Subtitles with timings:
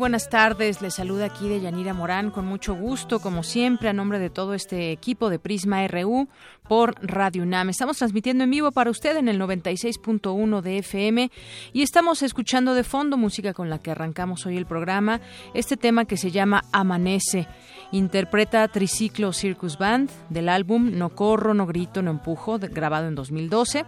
[0.00, 0.80] Buenas tardes.
[0.80, 4.54] Les saluda aquí de Yanira Morán con mucho gusto, como siempre, a nombre de todo
[4.54, 6.26] este equipo de Prisma RU
[6.66, 7.68] por Radio UNAM.
[7.68, 11.30] Estamos transmitiendo en vivo para usted en el 96.1 de FM
[11.74, 15.20] y estamos escuchando de fondo música con la que arrancamos hoy el programa,
[15.52, 17.46] este tema que se llama Amanece.
[17.92, 23.84] Interpreta Triciclo Circus Band del álbum No Corro, No Grito, No Empujo, grabado en 2012.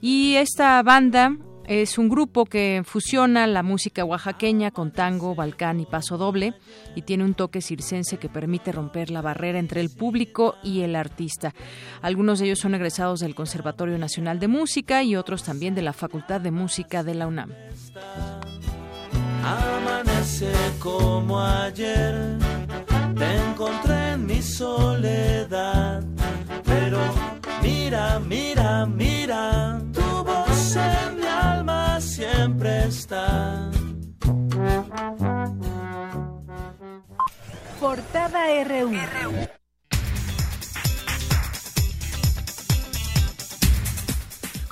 [0.00, 1.36] Y esta banda
[1.80, 6.52] es un grupo que fusiona la música oaxaqueña con tango, balcán y paso doble
[6.94, 10.94] y tiene un toque circense que permite romper la barrera entre el público y el
[10.94, 11.54] artista.
[12.02, 15.94] Algunos de ellos son egresados del Conservatorio Nacional de Música y otros también de la
[15.94, 17.52] Facultad de Música de la UNAM.
[19.42, 22.36] Amanece como ayer,
[23.16, 26.04] te encontré en mi soledad.
[26.64, 26.98] Pero
[27.62, 31.21] mira, mira, mira, tu voz en
[32.02, 33.70] siempre está.
[37.80, 39.61] Portada RU.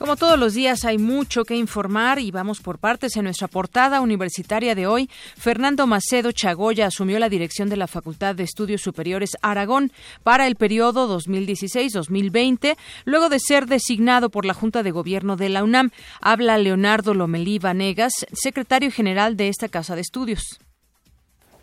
[0.00, 4.00] Como todos los días hay mucho que informar y vamos por partes en nuestra portada
[4.00, 5.10] universitaria de hoy.
[5.36, 10.56] Fernando Macedo Chagoya asumió la dirección de la Facultad de Estudios Superiores Aragón para el
[10.56, 15.90] periodo 2016-2020, luego de ser designado por la Junta de Gobierno de la UNAM.
[16.22, 20.60] Habla Leonardo Lomelí Vanegas, secretario general de esta Casa de Estudios.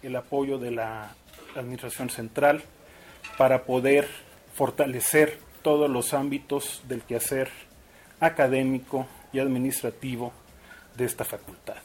[0.04, 1.16] el apoyo de la
[1.56, 2.62] Administración Central
[3.36, 4.08] para poder
[4.54, 7.50] fortalecer todos los ámbitos del quehacer
[8.20, 10.32] académico y administrativo
[10.96, 11.78] de esta facultad.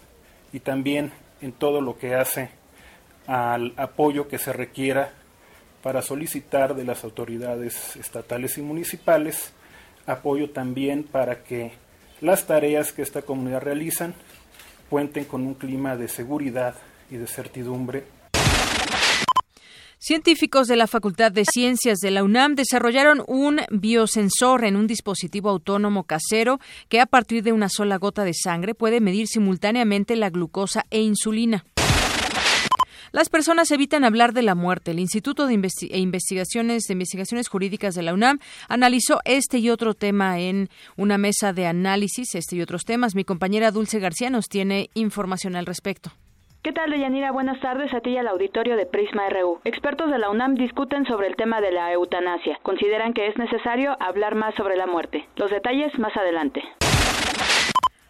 [0.53, 2.51] Y también en todo lo que hace
[3.27, 5.13] al apoyo que se requiera
[5.83, 9.53] para solicitar de las autoridades estatales y municipales
[10.07, 11.73] apoyo también para que
[12.21, 14.15] las tareas que esta comunidad realizan
[14.89, 16.75] cuenten con un clima de seguridad
[17.11, 18.05] y de certidumbre
[20.05, 25.49] Científicos de la Facultad de Ciencias de la UNAM desarrollaron un biosensor en un dispositivo
[25.49, 26.59] autónomo casero
[26.89, 31.03] que a partir de una sola gota de sangre puede medir simultáneamente la glucosa e
[31.03, 31.65] insulina.
[33.13, 34.91] Las personas evitan hablar de la muerte.
[34.91, 39.95] El Instituto de e Investigaciones de Investigaciones Jurídicas de la UNAM analizó este y otro
[39.95, 43.15] tema en una mesa de análisis, este y otros temas.
[43.15, 46.11] Mi compañera Dulce García nos tiene información al respecto.
[46.63, 47.33] ¿Qué tal, Deyanira?
[47.33, 49.59] Buenas tardes a ti y al auditorio de Prisma RU.
[49.65, 52.61] Expertos de la UNAM discuten sobre el tema de la eutanasia.
[52.63, 55.27] Consideran que es necesario hablar más sobre la muerte.
[55.35, 56.63] Los detalles más adelante.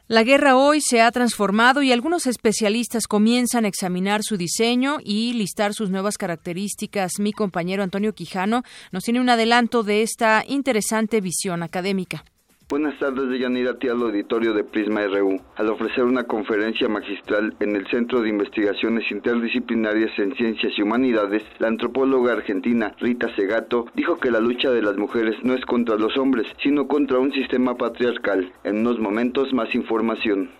[0.06, 5.32] La guerra hoy se ha transformado y algunos especialistas comienzan a examinar su diseño y
[5.32, 7.12] listar sus nuevas características.
[7.20, 12.22] Mi compañero Antonio Quijano nos tiene un adelanto de esta interesante visión académica.
[12.68, 15.38] Buenas tardes, Deyanira, a ti al auditorio de Prisma RU.
[15.56, 21.42] Al ofrecer una conferencia magistral en el Centro de Investigaciones Interdisciplinarias en Ciencias y Humanidades,
[21.58, 25.96] la antropóloga argentina Rita Segato dijo que la lucha de las mujeres no es contra
[25.96, 28.52] los hombres, sino contra un sistema patriarcal.
[28.64, 30.50] En unos momentos, más información.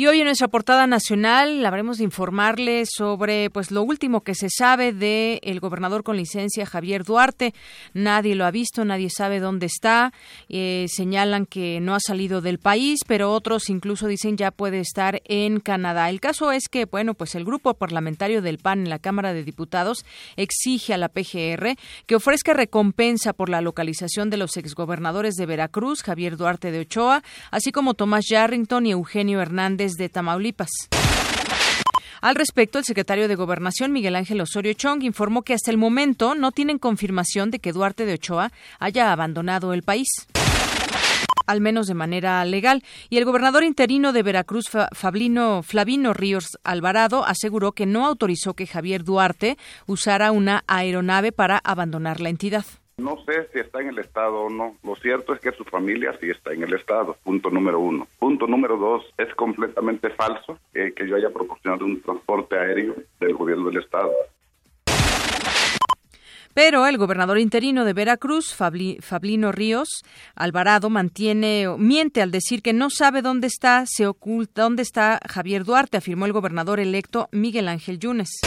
[0.00, 4.48] Y hoy en nuestra portada nacional habremos de informarle sobre pues lo último que se
[4.48, 7.52] sabe de el gobernador con licencia Javier Duarte.
[7.92, 10.14] Nadie lo ha visto, nadie sabe dónde está.
[10.48, 15.20] Eh, señalan que no ha salido del país, pero otros incluso dicen ya puede estar
[15.26, 16.08] en Canadá.
[16.08, 19.44] El caso es que bueno pues el grupo parlamentario del PAN en la Cámara de
[19.44, 20.06] Diputados
[20.36, 21.76] exige a la PGR
[22.06, 27.22] que ofrezca recompensa por la localización de los exgobernadores de Veracruz, Javier Duarte de Ochoa,
[27.50, 30.70] así como Tomás Yarrington y Eugenio Hernández de Tamaulipas.
[32.20, 36.34] Al respecto, el secretario de Gobernación, Miguel Ángel Osorio Chong, informó que hasta el momento
[36.34, 40.08] no tienen confirmación de que Duarte de Ochoa haya abandonado el país
[41.50, 42.84] al menos de manera legal.
[43.08, 48.68] Y el gobernador interino de Veracruz, Fablino, Flavino Ríos Alvarado, aseguró que no autorizó que
[48.68, 52.64] Javier Duarte usara una aeronave para abandonar la entidad.
[53.00, 54.76] No sé si está en el Estado o no.
[54.84, 57.16] Lo cierto es que su familia sí está en el Estado.
[57.24, 58.06] Punto número uno.
[58.18, 59.04] Punto número dos.
[59.16, 64.12] Es completamente falso que yo haya proporcionado un transporte aéreo del gobierno del Estado.
[66.52, 70.02] Pero el gobernador interino de Veracruz, Fablino Ríos
[70.34, 75.64] Alvarado, mantiene, miente al decir que no sabe dónde está, se oculta dónde está Javier
[75.64, 78.40] Duarte, afirmó el gobernador electo Miguel Ángel Yunes.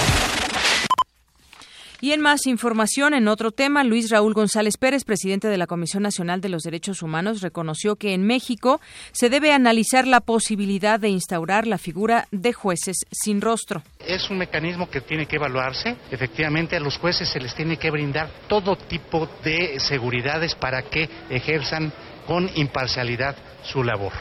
[2.03, 6.03] Y en más información, en otro tema, Luis Raúl González Pérez, presidente de la Comisión
[6.03, 8.81] Nacional de los Derechos Humanos, reconoció que en México
[9.13, 13.83] se debe analizar la posibilidad de instaurar la figura de jueces sin rostro.
[14.05, 15.95] Es un mecanismo que tiene que evaluarse.
[16.11, 21.09] Efectivamente, a los jueces se les tiene que brindar todo tipo de seguridades para que
[21.29, 21.93] ejerzan
[22.27, 24.11] con imparcialidad su labor.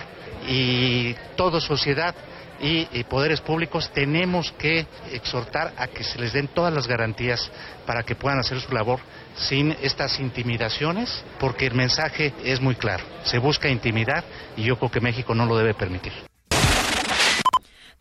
[0.48, 2.14] Y toda sociedad
[2.62, 7.50] y, poderes públicos tenemos que exhortar a que se les den todas las garantías
[7.86, 9.00] para que puedan hacer su labor
[9.34, 13.04] sin estas intimidaciones, porque el mensaje es muy claro.
[13.24, 14.24] Se busca intimidad
[14.56, 16.12] y yo creo que México no lo debe permitir.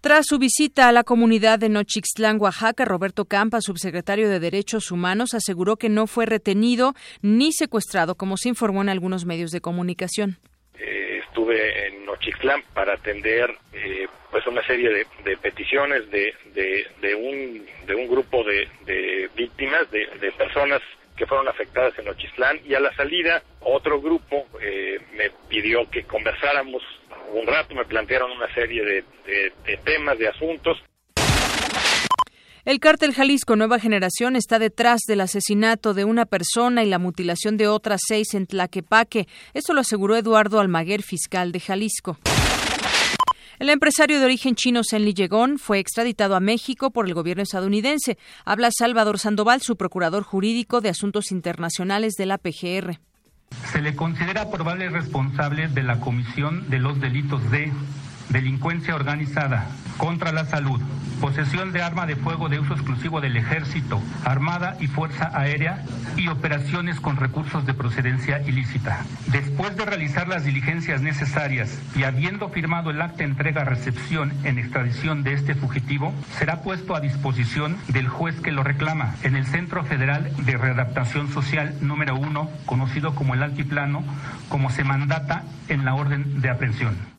[0.01, 5.35] Tras su visita a la comunidad de Nochixtlán, Oaxaca, Roberto Campa, subsecretario de Derechos Humanos,
[5.35, 10.39] aseguró que no fue retenido ni secuestrado, como se informó en algunos medios de comunicación.
[10.73, 11.10] Eh,
[11.51, 18.07] en Nochixtlán para atender eh, pues una serie de, peticiones de, de, un, de un
[18.07, 20.81] grupo de, víctimas, de, personas
[21.15, 26.03] que fueron afectadas en Ochistlán y a la salida otro grupo eh, me pidió que
[26.03, 26.81] conversáramos
[27.33, 30.81] un rato, me plantearon una serie de, temas, de asuntos.
[32.63, 37.57] El cártel Jalisco Nueva Generación está detrás del asesinato de una persona y la mutilación
[37.57, 39.27] de otras seis en Tlaquepaque.
[39.55, 42.19] Esto lo aseguró Eduardo Almaguer, fiscal de Jalisco.
[43.57, 48.19] El empresario de origen chino Senli Yegon fue extraditado a México por el gobierno estadounidense.
[48.45, 52.99] Habla Salvador Sandoval, su procurador jurídico de asuntos internacionales de la PGR.
[53.71, 57.71] Se le considera probable responsable de la comisión de los delitos de
[58.31, 59.67] delincuencia organizada
[59.97, 60.81] contra la salud,
[61.19, 65.83] posesión de arma de fuego de uso exclusivo del ejército, armada y fuerza aérea
[66.17, 69.05] y operaciones con recursos de procedencia ilícita.
[69.27, 75.33] Después de realizar las diligencias necesarias y habiendo firmado el acta entrega-recepción en extradición de
[75.33, 80.31] este fugitivo, será puesto a disposición del juez que lo reclama en el Centro Federal
[80.45, 84.03] de Readaptación Social número uno, conocido como el Altiplano,
[84.49, 87.10] como se mandata en la orden de aprehensión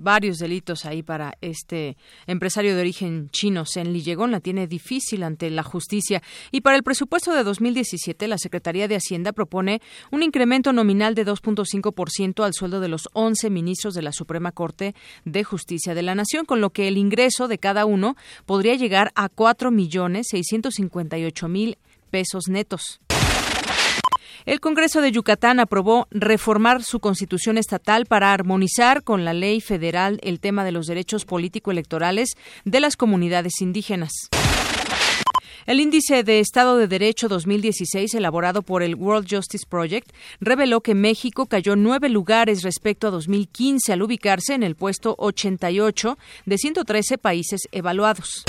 [0.00, 5.48] varios delitos ahí para este empresario de origen chino, Zen Lillegón, la tiene difícil ante
[5.50, 6.22] la justicia.
[6.50, 9.80] Y para el presupuesto de 2017, la Secretaría de Hacienda propone
[10.10, 14.94] un incremento nominal de 2.5% al sueldo de los 11 ministros de la Suprema Corte
[15.24, 18.16] de Justicia de la Nación, con lo que el ingreso de cada uno
[18.46, 21.76] podría llegar a 4.658.000
[22.10, 23.00] pesos netos.
[24.46, 30.18] El Congreso de Yucatán aprobó reformar su constitución estatal para armonizar con la ley federal
[30.22, 34.12] el tema de los derechos político-electorales de las comunidades indígenas.
[35.66, 40.94] El índice de Estado de Derecho 2016, elaborado por el World Justice Project, reveló que
[40.94, 47.18] México cayó nueve lugares respecto a 2015 al ubicarse en el puesto 88 de 113
[47.18, 48.44] países evaluados.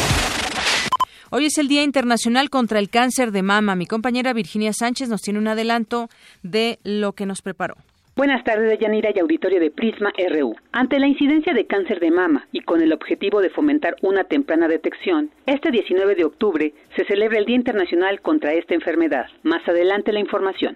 [1.34, 3.78] Hoy es el Día Internacional contra el Cáncer de Mama.
[3.78, 6.10] Mi compañera Virginia Sánchez nos tiene un adelanto
[6.44, 7.76] de lo que nos preparó.
[8.18, 10.54] Buenas tardes, Yanira y auditorio de Prisma RU.
[10.74, 14.68] Ante la incidencia de cáncer de mama y con el objetivo de fomentar una temprana
[14.68, 19.28] detección, este 19 de octubre se celebra el Día Internacional contra esta enfermedad.
[19.44, 20.76] Más adelante la información.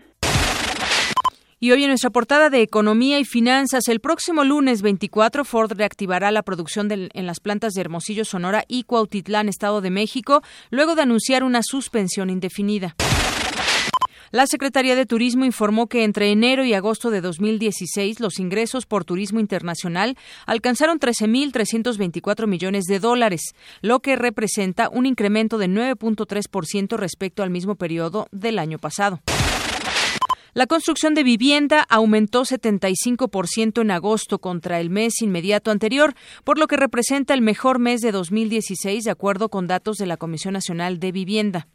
[1.65, 6.29] Y hoy en nuestra portada de Economía y Finanzas, el próximo lunes 24, Ford reactivará
[6.29, 11.01] la producción en las plantas de Hermosillo, Sonora y Cuautitlán, Estado de México, luego de
[11.01, 12.95] anunciar una suspensión indefinida.
[14.29, 19.03] La Secretaría de Turismo informó que entre enero y agosto de 2016 los ingresos por
[19.03, 23.41] turismo internacional alcanzaron 13.324 millones de dólares,
[23.81, 29.19] lo que representa un incremento de 9.3% respecto al mismo periodo del año pasado.
[30.57, 36.67] La construcción de vivienda aumentó 75% en agosto contra el mes inmediato anterior, por lo
[36.67, 40.97] que representa el mejor mes de 2016 de acuerdo con datos de la Comisión Nacional
[41.01, 41.67] de Vivienda.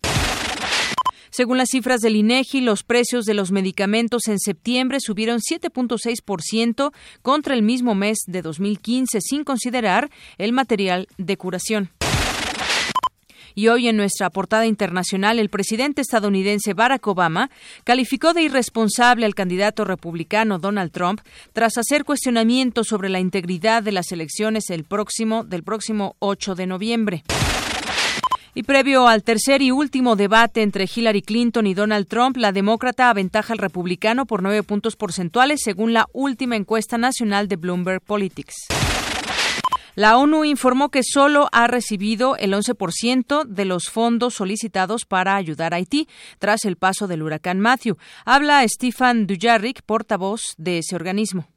[1.29, 7.53] Según las cifras del INEGI, los precios de los medicamentos en septiembre subieron 7.6% contra
[7.53, 10.09] el mismo mes de 2015, sin considerar
[10.39, 11.91] el material de curación.
[13.55, 17.51] Y hoy en nuestra portada internacional, el presidente estadounidense Barack Obama
[17.85, 21.21] calificó de irresponsable al candidato republicano Donald Trump
[21.53, 26.67] tras hacer cuestionamientos sobre la integridad de las elecciones el próximo, del próximo 8 de
[26.67, 27.25] noviembre.
[28.55, 33.09] Y previo al tercer y último debate entre Hillary Clinton y Donald Trump, la demócrata
[33.09, 38.67] aventaja al republicano por nueve puntos porcentuales, según la última encuesta nacional de Bloomberg Politics.
[40.01, 45.75] La ONU informó que solo ha recibido el 11% de los fondos solicitados para ayudar
[45.75, 47.99] a Haití tras el paso del huracán Matthew.
[48.25, 51.49] Habla Stefan Dujarric, portavoz de ese organismo.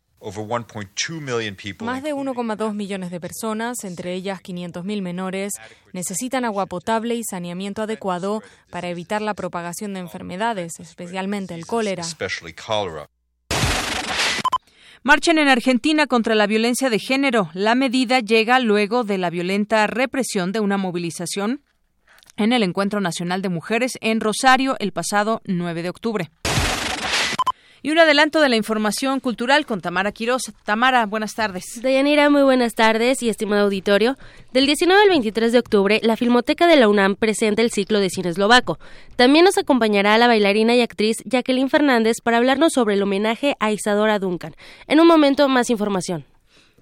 [1.85, 5.53] Más de 1,2 millones de personas, entre ellas 500.000 menores,
[5.93, 12.03] necesitan agua potable y saneamiento adecuado para evitar la propagación de enfermedades, especialmente el cólera.
[15.05, 17.50] Marchen en Argentina contra la violencia de género.
[17.53, 21.62] La medida llega luego de la violenta represión de una movilización
[22.38, 26.29] en el Encuentro Nacional de Mujeres en Rosario el pasado 9 de octubre.
[27.85, 30.53] Y un adelanto de la información cultural con Tamara Quiroz.
[30.63, 31.81] Tamara, buenas tardes.
[31.81, 34.15] Dayanira, muy buenas tardes y estimado auditorio.
[34.53, 38.09] Del 19 al 23 de octubre, la Filmoteca de la UNAM presenta el ciclo de
[38.09, 38.79] cine eslovaco.
[39.17, 43.73] También nos acompañará la bailarina y actriz Jacqueline Fernández para hablarnos sobre el homenaje a
[43.73, 44.55] Isadora Duncan.
[44.87, 46.23] En un momento, más información.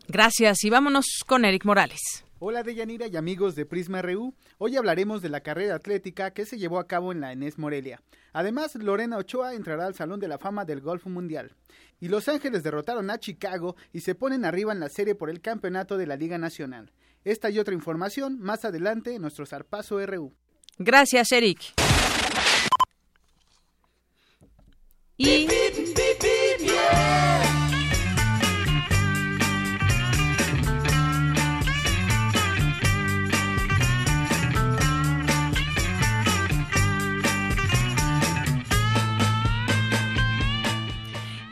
[0.08, 2.24] Gracias y vámonos con Eric Morales.
[2.44, 4.34] Hola Deyanira y amigos de Prisma RU.
[4.58, 8.02] Hoy hablaremos de la carrera atlética que se llevó a cabo en la Enes Morelia.
[8.34, 11.54] Además, Lorena Ochoa entrará al Salón de la Fama del Golf Mundial.
[12.00, 15.40] Y Los Ángeles derrotaron a Chicago y se ponen arriba en la serie por el
[15.40, 16.92] campeonato de la Liga Nacional.
[17.24, 20.34] Esta y otra información más adelante en nuestro Zarpazo RU.
[20.80, 21.60] Gracias, Eric.
[25.16, 25.46] Y...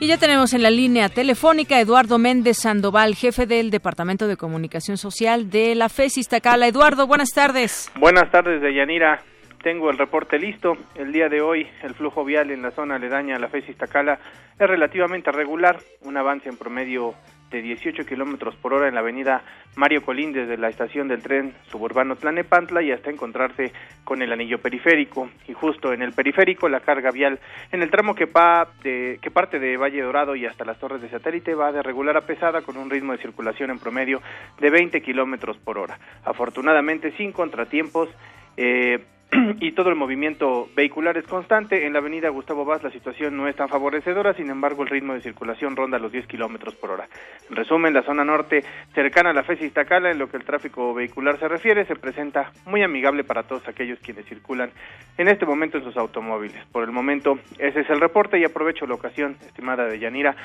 [0.09, 5.51] ya tenemos en la línea telefónica Eduardo Méndez Sandoval, jefe del Departamento de Comunicación Social
[5.51, 6.65] de la FES Iztacala.
[6.65, 7.91] Eduardo, buenas tardes.
[7.95, 9.19] Buenas tardes, Deyanira.
[9.61, 10.75] Tengo el reporte listo.
[10.95, 14.17] El día de hoy el flujo vial en la zona aledaña a la FES Iztacala
[14.59, 17.13] es relativamente regular, un avance en promedio
[17.49, 19.43] de 18 kilómetros por hora en la avenida
[19.75, 23.71] Mario Colín desde la estación del tren suburbano Tlanepantla y hasta encontrarse
[24.03, 25.29] con el anillo periférico.
[25.47, 27.39] Y justo en el periférico, la carga vial
[27.71, 28.27] en el tramo que,
[28.83, 32.17] de, que parte de Valle Dorado y hasta las torres de satélite va de regular
[32.17, 34.21] a pesada con un ritmo de circulación en promedio
[34.59, 35.99] de 20 kilómetros por hora.
[36.23, 38.09] Afortunadamente, sin contratiempos.
[38.57, 38.99] Eh,
[39.59, 41.85] y todo el movimiento vehicular es constante.
[41.85, 45.13] En la avenida Gustavo Vaz la situación no es tan favorecedora, sin embargo el ritmo
[45.13, 47.07] de circulación ronda los 10 kilómetros por hora.
[47.49, 50.93] En resumen, la zona norte cercana a la FES Iztacala, en lo que el tráfico
[50.93, 54.71] vehicular se refiere, se presenta muy amigable para todos aquellos quienes circulan
[55.17, 56.65] en este momento en sus automóviles.
[56.71, 60.35] Por el momento, ese es el reporte y aprovecho la ocasión, estimada de Yanira,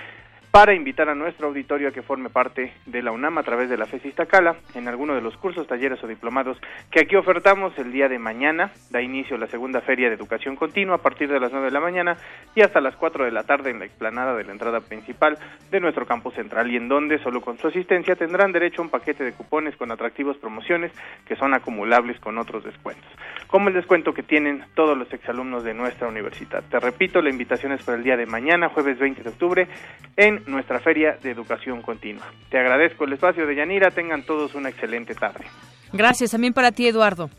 [0.55, 3.77] para invitar a nuestro auditorio a que forme parte de la UNAM a través de
[3.77, 6.59] la FES Iztacala en alguno de los cursos, talleres o diplomados
[6.93, 8.71] que aquí ofertamos el día de mañana.
[8.89, 11.81] Da inicio la segunda feria de educación continua a partir de las 9 de la
[11.81, 12.17] mañana
[12.55, 15.37] y hasta las 4 de la tarde en la explanada de la entrada principal
[15.73, 18.91] de nuestro campus central y en donde solo con su asistencia tendrán derecho a un
[18.91, 20.93] paquete de cupones con atractivos promociones
[21.27, 23.11] que son acumulables con otros descuentos,
[23.49, 26.63] como el descuento que tienen todos los exalumnos de nuestra universidad.
[26.71, 29.69] Te repito, la invitación es para el día de mañana, jueves 20 de octubre,
[30.17, 32.27] en nuestra Feria de Educación Continua.
[32.51, 35.45] Te agradezco el espacio de Yanira, tengan todos una excelente tarde.
[35.93, 37.31] Gracias también para ti, Eduardo.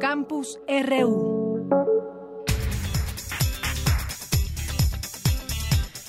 [0.00, 1.42] Campus RU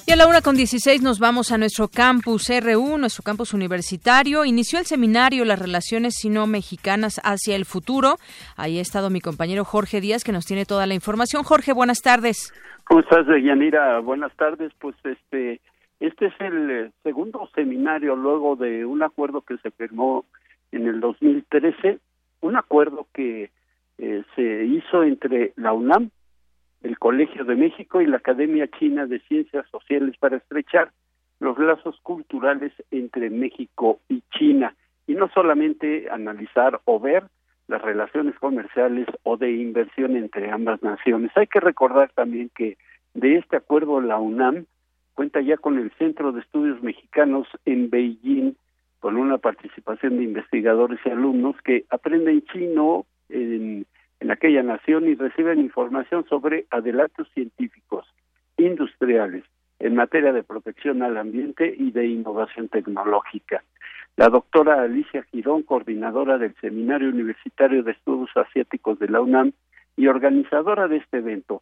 [0.05, 4.43] Y a la una con 16 nos vamos a nuestro campus RU, nuestro campus universitario.
[4.43, 8.15] Inició el seminario Las relaciones sino-mexicanas hacia el futuro.
[8.57, 11.43] Ahí ha estado mi compañero Jorge Díaz, que nos tiene toda la información.
[11.43, 12.51] Jorge, buenas tardes.
[12.83, 13.99] ¿Cómo estás, Yanira?
[13.99, 14.73] Buenas tardes.
[14.77, 15.61] Pues este,
[16.01, 20.25] este es el eh, segundo seminario luego de un acuerdo que se firmó
[20.73, 21.99] en el 2013,
[22.41, 23.51] un acuerdo que
[23.99, 26.09] eh, se hizo entre la UNAM,
[26.83, 30.91] el Colegio de México y la Academia China de Ciencias Sociales para estrechar
[31.39, 34.75] los lazos culturales entre México y China
[35.07, 37.23] y no solamente analizar o ver
[37.67, 41.31] las relaciones comerciales o de inversión entre ambas naciones.
[41.35, 42.77] Hay que recordar también que
[43.13, 44.65] de este acuerdo la UNAM
[45.13, 48.55] cuenta ya con el Centro de Estudios Mexicanos en Beijing,
[48.99, 53.85] con una participación de investigadores y alumnos que aprenden chino en
[54.23, 58.05] en aquella nación y reciben información sobre adelantos científicos,
[58.57, 59.43] industriales,
[59.79, 63.63] en materia de protección al ambiente y de innovación tecnológica.
[64.15, 69.51] La doctora Alicia Girón, coordinadora del Seminario Universitario de Estudios Asiáticos de la UNAM
[69.97, 71.61] y organizadora de este evento,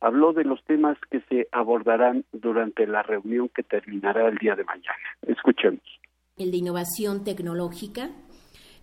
[0.00, 4.62] habló de los temas que se abordarán durante la reunión que terminará el día de
[4.62, 4.94] mañana.
[5.26, 5.82] Escuchemos.
[6.36, 8.10] El de innovación tecnológica.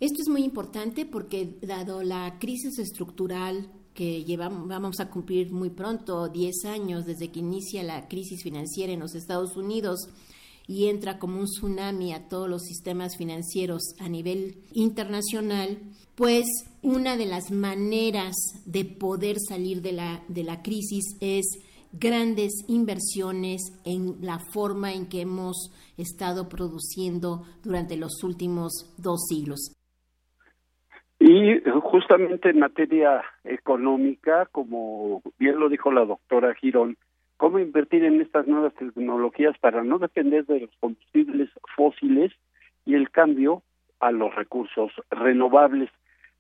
[0.04, 5.70] Esto es muy importante porque dado la crisis estructural que llevamos, vamos a cumplir muy
[5.70, 10.10] pronto, 10 años desde que inicia la crisis financiera en los Estados Unidos
[10.68, 15.80] y entra como un tsunami a todos los sistemas financieros a nivel internacional,
[16.16, 16.48] pues
[16.82, 21.46] una de las maneras de poder salir de la, de la crisis es
[21.94, 29.72] grandes inversiones en la forma en que hemos estado produciendo durante los últimos dos siglos.
[31.26, 36.98] Y justamente en materia económica, como bien lo dijo la doctora Girón,
[37.38, 42.34] cómo invertir en estas nuevas tecnologías para no depender de los combustibles fósiles
[42.86, 43.64] y el cambio
[44.02, 45.90] a los recursos renovables.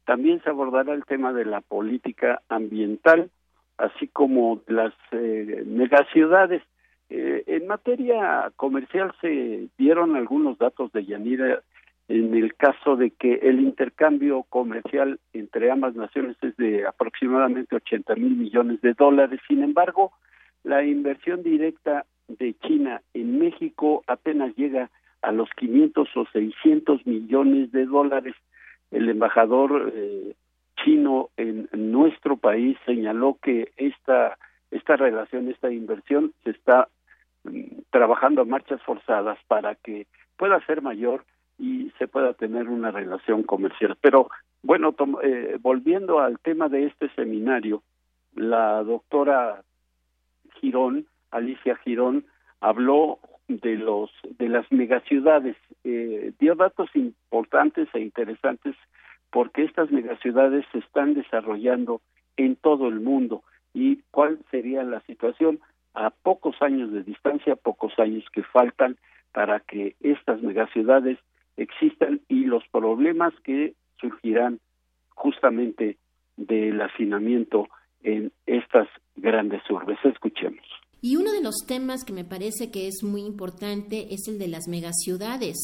[0.03, 3.31] También se abordará el tema de la política ambiental,
[3.77, 6.61] así como las eh, megaciudades.
[7.09, 11.63] Eh, en materia comercial se dieron algunos datos de Yanira
[12.07, 18.15] en el caso de que el intercambio comercial entre ambas naciones es de aproximadamente 80
[18.15, 19.39] mil millones de dólares.
[19.47, 20.11] Sin embargo,
[20.63, 24.89] la inversión directa de China en México apenas llega
[25.21, 28.35] a los 500 o 600 millones de dólares.
[28.91, 30.35] El embajador eh,
[30.83, 34.37] chino en nuestro país señaló que esta
[34.73, 36.87] esta relación, esta inversión se está
[37.43, 40.07] mm, trabajando a marchas forzadas para que
[40.37, 41.23] pueda ser mayor
[41.57, 43.97] y se pueda tener una relación comercial.
[44.01, 44.29] Pero
[44.61, 47.83] bueno, eh, volviendo al tema de este seminario,
[48.35, 49.63] la doctora
[50.59, 52.25] Girón, Alicia Girón,
[52.59, 58.75] habló de los de las megaciudades, eh, dio datos importantes e interesantes
[59.31, 62.01] porque estas megaciudades se están desarrollando
[62.37, 63.43] en todo el mundo.
[63.73, 65.59] Y cuál sería la situación
[65.93, 68.97] a pocos años de distancia, pocos años que faltan
[69.31, 71.17] para que estas megaciudades
[71.57, 74.59] existan y los problemas que surgirán
[75.09, 75.97] justamente
[76.37, 77.67] del hacinamiento
[78.01, 79.97] en estas grandes urbes.
[80.03, 80.65] Escuchemos.
[81.01, 84.47] Y uno de los temas que me parece que es muy importante es el de
[84.47, 85.57] las megaciudades.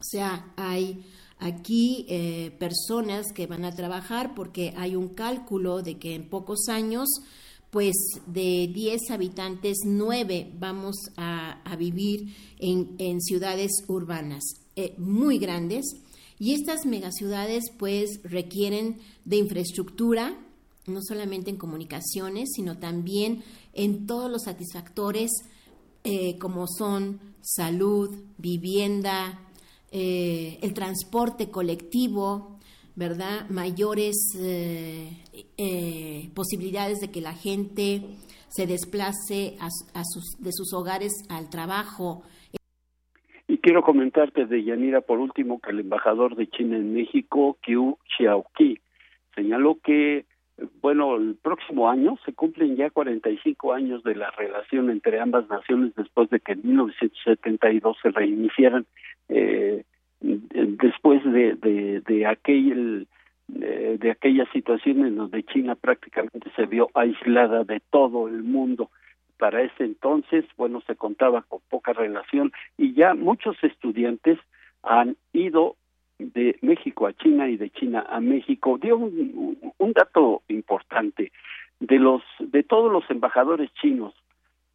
[0.00, 1.04] O sea, hay
[1.38, 6.68] aquí eh, personas que van a trabajar porque hay un cálculo de que en pocos
[6.68, 7.08] años,
[7.70, 7.94] pues
[8.26, 14.42] de 10 habitantes, 9 vamos a, vivir en, ciudades urbanas
[14.80, 15.84] eh, muy grandes.
[16.38, 20.38] Y estas megaciudades pues requieren de infraestructura,
[20.86, 23.42] no solamente en comunicaciones, sino también
[23.74, 25.30] en todos los satisfactores
[26.02, 29.38] eh, como son salud, vivienda,
[29.92, 32.58] eh, el transporte colectivo,
[32.96, 33.50] ¿verdad?
[33.50, 34.16] Mayores
[36.34, 38.16] posibilidades de que la gente
[38.48, 39.58] se desplace
[40.38, 42.22] de sus hogares al trabajo.
[43.62, 48.80] Quiero comentarte de Yanira, por último, que el embajador de China en México, Qiu Xiaoqi,
[49.34, 50.24] señaló que
[50.82, 55.94] bueno, el próximo año se cumplen ya 45 años de la relación entre ambas naciones
[55.94, 58.86] después de que en 1972 se reiniciaran,
[59.28, 59.84] eh,
[60.20, 63.06] después de, de, de aquel
[63.60, 68.90] eh, de aquella situación en donde China prácticamente se vio aislada de todo el mundo.
[69.40, 74.38] Para ese entonces, bueno, se contaba con poca relación y ya muchos estudiantes
[74.82, 75.76] han ido
[76.18, 78.76] de México a China y de China a México.
[78.76, 81.32] Dio un, dato importante
[81.80, 84.12] de los de todos los embajadores chinos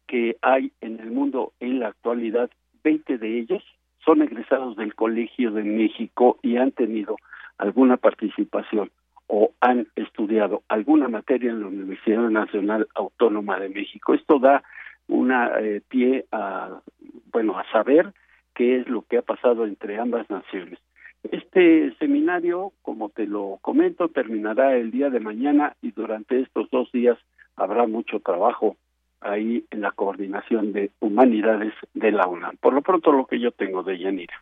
[0.08, 2.50] que hay en el mundo en la actualidad
[2.82, 3.62] 20 de ellos
[4.04, 7.16] son egresados del Colegio de México y han tenido
[7.56, 8.90] alguna participación
[9.28, 14.14] o han estudiado alguna materia en la Universidad Nacional Autónoma de México.
[14.14, 14.62] Esto da
[15.08, 16.80] una eh, pie a
[17.32, 18.12] bueno a saber
[18.54, 20.78] qué es lo que ha pasado entre ambas naciones.
[21.30, 26.90] Este seminario, como te lo comento, terminará el día de mañana y durante estos dos
[26.92, 27.18] días
[27.56, 28.76] habrá mucho trabajo
[29.20, 32.56] ahí en la coordinación de humanidades de la UNAM.
[32.58, 34.34] Por lo pronto lo que yo tengo de Yanira.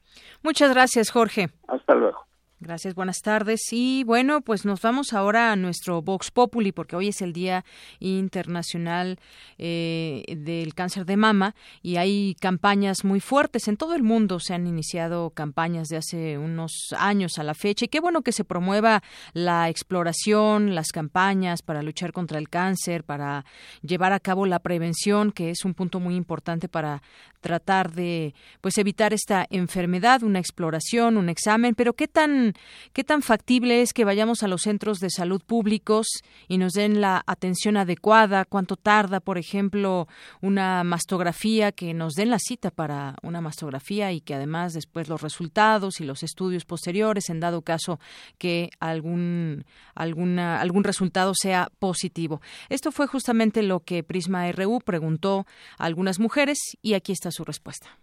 [0.42, 1.47] Muchas gracias, Jorge.
[1.68, 2.25] Hasta luego.
[2.64, 3.61] Gracias, buenas tardes.
[3.72, 7.62] Y bueno, pues nos vamos ahora a nuestro Vox Populi, porque hoy es el Día
[8.00, 9.18] Internacional
[9.59, 14.40] eh, del Cáncer de Mama y hay campañas muy fuertes en todo el mundo.
[14.40, 18.33] Se han iniciado campañas de hace unos años a la fecha y qué bueno que
[18.33, 19.03] se promueva
[19.35, 23.44] la exploración, las campañas para luchar contra el cáncer, para
[23.83, 27.03] llevar a cabo la prevención, que es un punto muy importante para
[27.42, 32.53] tratar de pues evitar esta enfermedad, una exploración, un examen, pero qué tan
[32.92, 36.06] qué tan factible es que vayamos a los centros de salud públicos
[36.48, 40.08] y nos den la atención adecuada, cuánto tarda, por ejemplo,
[40.40, 45.22] una mastografía, que nos den la cita para una mastografía y que además después los
[45.22, 47.98] resultados y los estudios posteriores, en dado caso
[48.38, 49.64] que algún
[49.94, 52.40] alguna algún resultado sea positivo.
[52.68, 55.46] Esto fue justamente lo que Prisma RU preguntó
[55.78, 57.98] a algunas mujeres y aquí está su respuesta.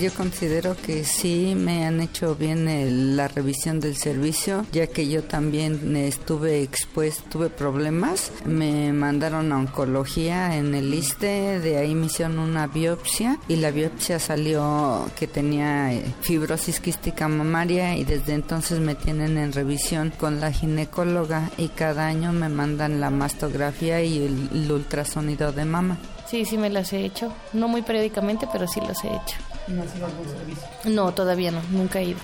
[0.00, 5.24] Yo considero que sí me han hecho bien la revisión del servicio, ya que yo
[5.24, 8.30] también estuve expuesto, tuve problemas.
[8.44, 13.72] Me mandaron a oncología en el ISTE, de ahí me hicieron una biopsia y la
[13.72, 20.12] biopsia salió que tenía eh, fibrosis quística mamaria y desde entonces me tienen en revisión
[20.16, 25.98] con la ginecóloga y cada año me mandan la mastografía y el, ultrasonido de mama.
[26.28, 27.32] Sí, sí me las he hecho.
[27.52, 29.36] No muy periódicamente, pero sí los he hecho.
[29.68, 30.64] ¿No has ido a algún servicio?
[30.84, 32.20] No, todavía no, nunca he ido.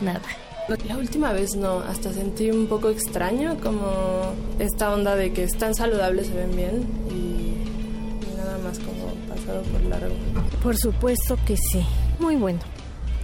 [0.00, 0.22] Nada.
[0.86, 5.74] La última vez no, hasta sentí un poco extraño como esta onda de que están
[5.74, 10.14] saludables, se ven bien y, nada más como pasado por largo.
[10.62, 11.82] Por supuesto que sí,
[12.18, 12.58] muy bueno.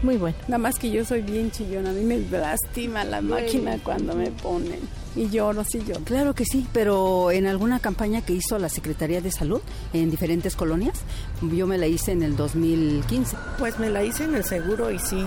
[0.03, 0.37] Muy bueno.
[0.49, 4.31] Nada más que yo soy bien chillona, a mí me lastima la máquina cuando me
[4.31, 4.81] ponen.
[5.17, 5.95] Y lloro, sí yo.
[6.05, 9.61] Claro que sí, pero en alguna campaña que hizo la Secretaría de Salud
[9.93, 11.01] en diferentes colonias,
[11.41, 13.37] yo me la hice en el 2015.
[13.59, 15.25] Pues me la hice en el seguro y sí,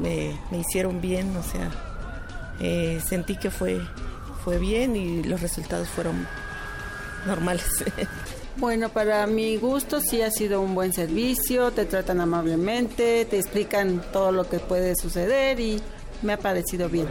[0.00, 1.70] me, hicieron bien, o sea,
[2.60, 3.80] eh, sentí que fue,
[4.44, 6.26] fue bien y los resultados fueron
[7.26, 7.66] normales.
[8.56, 14.02] Bueno, para mi gusto sí ha sido un buen servicio, te tratan amablemente, te explican
[14.12, 15.80] todo lo que puede suceder y
[16.20, 17.06] me ha parecido bien.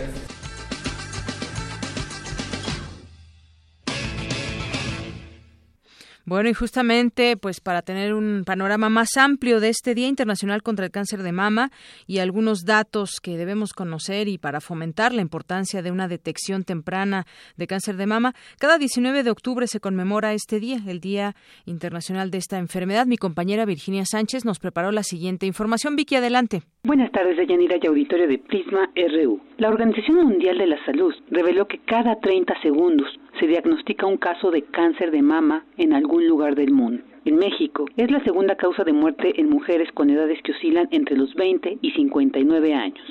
[6.30, 10.86] Bueno, y justamente pues para tener un panorama más amplio de este Día Internacional contra
[10.86, 11.72] el Cáncer de Mama
[12.06, 17.26] y algunos datos que debemos conocer y para fomentar la importancia de una detección temprana
[17.58, 21.34] de cáncer de mama, cada 19 de octubre se conmemora este día, el Día
[21.66, 23.08] Internacional de esta enfermedad.
[23.08, 25.96] Mi compañera Virginia Sánchez nos preparó la siguiente información.
[25.96, 26.62] Vicky, adelante.
[26.84, 29.49] Buenas tardes, Deyanira y auditorio de Prisma RU.
[29.60, 33.10] La Organización Mundial de la Salud reveló que cada 30 segundos
[33.42, 37.04] se diagnostica un caso de cáncer de mama en algún lugar del mundo.
[37.26, 41.18] En México es la segunda causa de muerte en mujeres con edades que oscilan entre
[41.18, 43.06] los 20 y 59 años.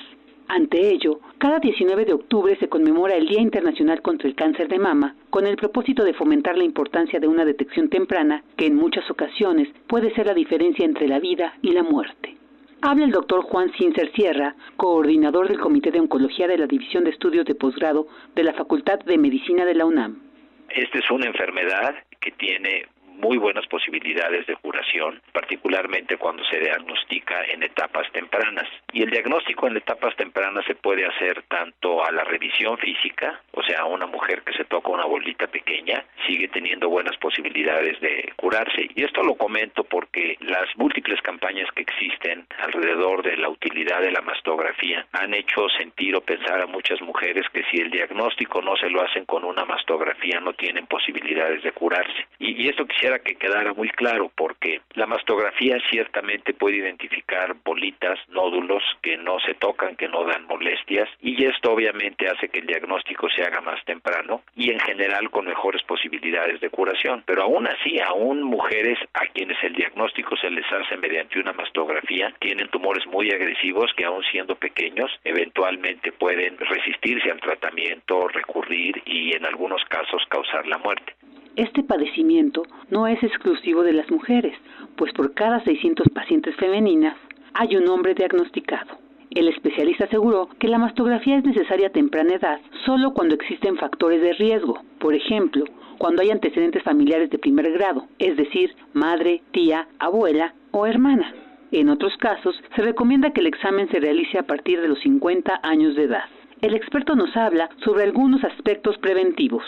[0.47, 4.79] Ante ello, cada 19 de octubre se conmemora el Día Internacional contra el Cáncer de
[4.79, 9.11] Mama, con el propósito de fomentar la importancia de una detección temprana que en muchas
[9.11, 12.39] ocasiones puede ser la diferencia entre la vida y la muerte.
[12.81, 17.11] Habla el doctor Juan Cincer Sierra, coordinador del Comité de Oncología de la División de
[17.11, 20.21] Estudios de Posgrado de la Facultad de Medicina de la UNAM.
[20.69, 22.87] Esta es una enfermedad que tiene
[23.19, 28.69] muy buenas posibilidades de curación, particularmente cuando se diagnostica en etapas tempranas.
[28.93, 33.63] Y el diagnóstico en etapas tempranas se puede hacer tanto a la revisión física, o
[33.63, 38.89] sea, una mujer que se toca una bolita pequeña sigue teniendo buenas posibilidades de curarse.
[38.95, 44.13] Y esto lo comento porque las múltiples campañas que existen alrededor de la utilidad de
[44.13, 48.77] la mastografía han hecho sentir o pensar a muchas mujeres que si el diagnóstico no
[48.77, 52.27] se lo hacen con una mastografía no tienen posibilidades de curarse.
[52.39, 58.19] Y, y esto quisiera que quedara muy claro porque la mastografía ciertamente puede identificar bolitas,
[58.29, 62.67] nódulos que no se tocan, que no dan molestias y esto obviamente hace que el
[62.67, 67.23] diagnóstico se haga más temprano y en general con mejores posibilidades de curación.
[67.25, 72.35] Pero aún así, aún mujeres a quienes el diagnóstico se les hace mediante una mastografía
[72.41, 79.35] tienen tumores muy agresivos que aún siendo pequeños eventualmente pueden resistirse al tratamiento, recurrir y
[79.35, 81.15] en algunos casos causar la muerte.
[81.59, 84.57] Este padecimiento no es exclusivo de las mujeres,
[84.95, 87.17] pues por cada 600 pacientes femeninas
[87.53, 88.97] hay un hombre diagnosticado.
[89.33, 94.23] El especialista aseguró que la mastografía es necesaria a temprana edad solo cuando existen factores
[94.23, 95.65] de riesgo, por ejemplo,
[95.99, 101.35] cuando hay antecedentes familiares de primer grado, es decir, madre, tía, abuela o hermana.
[101.73, 105.59] En otros casos, se recomienda que el examen se realice a partir de los 50
[105.65, 106.27] años de edad.
[106.61, 109.65] El experto nos habla sobre algunos aspectos preventivos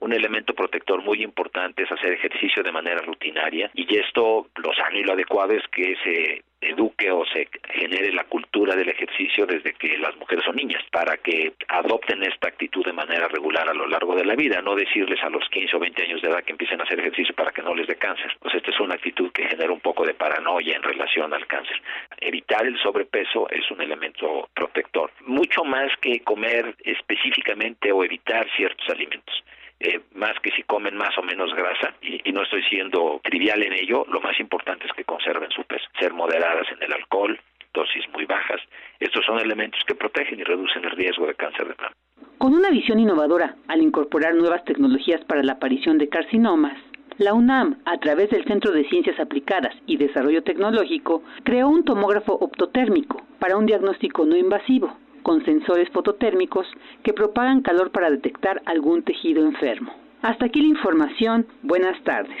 [0.00, 4.98] un elemento protector muy importante es hacer ejercicio de manera rutinaria y esto lo sano
[4.98, 9.72] y lo adecuado es que se eduque o se genere la cultura del ejercicio desde
[9.72, 13.86] que las mujeres son niñas, para que adopten esta actitud de manera regular a lo
[13.86, 16.52] largo de la vida, no decirles a los 15 o 20 años de edad que
[16.52, 18.36] empiecen a hacer ejercicio para que no les dé cáncer.
[18.40, 21.80] Pues esta es una actitud que genera un poco de paranoia en relación al cáncer.
[22.18, 28.88] Evitar el sobrepeso es un elemento protector, mucho más que comer específicamente o evitar ciertos
[28.90, 29.42] alimentos.
[29.80, 33.62] Eh, más que si comen más o menos grasa, y, y, no estoy siendo trivial
[33.62, 37.40] en ello, lo más importante es que conserven su peso, ser moderadas en el alcohol,
[37.72, 38.60] dosis muy bajas.
[38.98, 41.94] Estos son elementos que protegen y reducen el riesgo de cáncer de mama.
[42.36, 46.76] Con una visión innovadora al incorporar nuevas tecnologías para la aparición de carcinomas,
[47.18, 52.34] la UNAM, a través del Centro de Ciencias Aplicadas y Desarrollo Tecnológico, creó un tomógrafo
[52.34, 56.66] optotérmico para un diagnóstico no invasivo con sensores fototérmicos
[57.02, 59.92] que propagan calor para detectar algún tejido enfermo.
[60.22, 61.46] Hasta aquí la información.
[61.62, 62.36] Buenas tardes.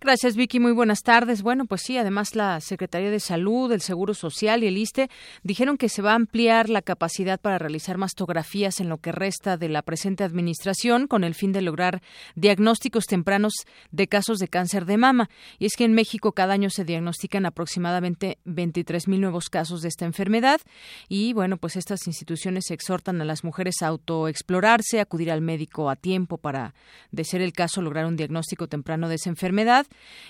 [0.00, 0.60] Gracias, Vicky.
[0.60, 1.42] Muy buenas tardes.
[1.42, 5.08] Bueno, pues sí, además la Secretaría de Salud, el Seguro Social y el ISTE
[5.42, 9.56] dijeron que se va a ampliar la capacidad para realizar mastografías en lo que resta
[9.56, 12.02] de la presente administración con el fin de lograr
[12.34, 13.52] diagnósticos tempranos
[13.90, 15.30] de casos de cáncer de mama.
[15.58, 19.88] Y es que en México cada año se diagnostican aproximadamente 23 mil nuevos casos de
[19.88, 20.60] esta enfermedad
[21.08, 25.96] y bueno, pues estas instituciones exhortan a las mujeres a autoexplorarse, acudir al médico a
[25.96, 26.74] tiempo para,
[27.10, 29.65] de ser el caso, lograr un diagnóstico temprano de esa enfermedad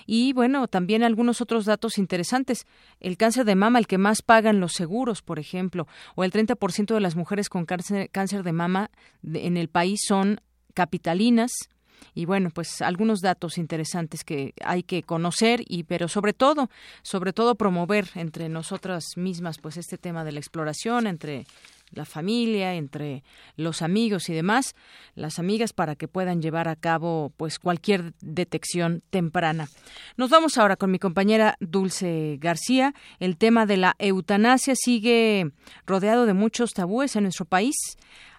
[0.05, 2.65] y bueno, también algunos otros datos interesantes.
[2.99, 6.93] El cáncer de mama, el que más pagan los seguros, por ejemplo, o el 30%
[6.93, 8.89] de las mujeres con cáncer, cáncer de mama
[9.23, 10.41] en el país son
[10.73, 11.51] capitalinas,
[12.13, 16.69] y bueno, pues algunos datos interesantes que hay que conocer y pero sobre todo,
[17.01, 21.45] sobre todo promover entre nosotras mismas pues este tema de la exploración entre
[21.91, 23.23] la familia, entre
[23.55, 24.75] los amigos y demás,
[25.15, 29.69] las amigas para que puedan llevar a cabo pues cualquier detección temprana.
[30.17, 32.93] Nos vamos ahora con mi compañera Dulce García.
[33.19, 35.51] El tema de la eutanasia sigue
[35.85, 37.75] rodeado de muchos tabúes en nuestro país,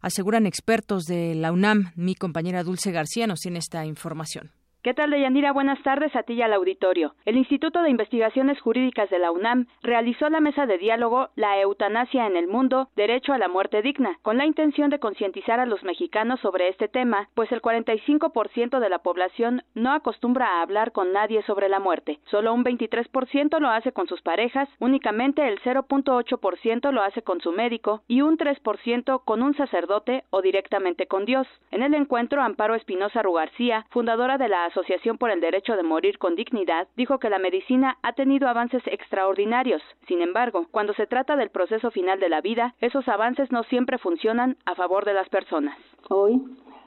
[0.01, 1.93] aseguran expertos de la UNAM.
[1.97, 4.58] Mi compañera Dulce García nos tiene esta información.
[4.81, 5.51] ¿Qué tal, Deyanira?
[5.51, 7.17] Buenas tardes a ti y al auditorio.
[7.25, 12.29] El Instituto de Investigaciones Jurídicas de la UNAM realizó la mesa de diálogo La eutanasia
[12.29, 15.83] en el mundo, derecho a la muerte digna, con la intención de concientizar a los
[15.83, 21.13] mexicanos sobre este tema, pues el 45% de la población no acostumbra a hablar con
[21.13, 22.21] nadie sobre la muerte.
[22.31, 27.51] Solo un 23% lo hace con sus parejas, únicamente el 0.8% lo hace con su
[27.51, 31.49] médico y un 3% con un sacerdote o directamente con Dios.
[31.73, 36.19] En el encuentro, Amparo Espinosa Rugarcía, fundadora de la Asociación por el Derecho de Morir
[36.19, 39.83] con Dignidad dijo que la medicina ha tenido avances extraordinarios.
[40.07, 43.99] Sin embargo, cuando se trata del proceso final de la vida, esos avances no siempre
[43.99, 45.77] funcionan a favor de las personas.
[46.11, 46.43] Hoy,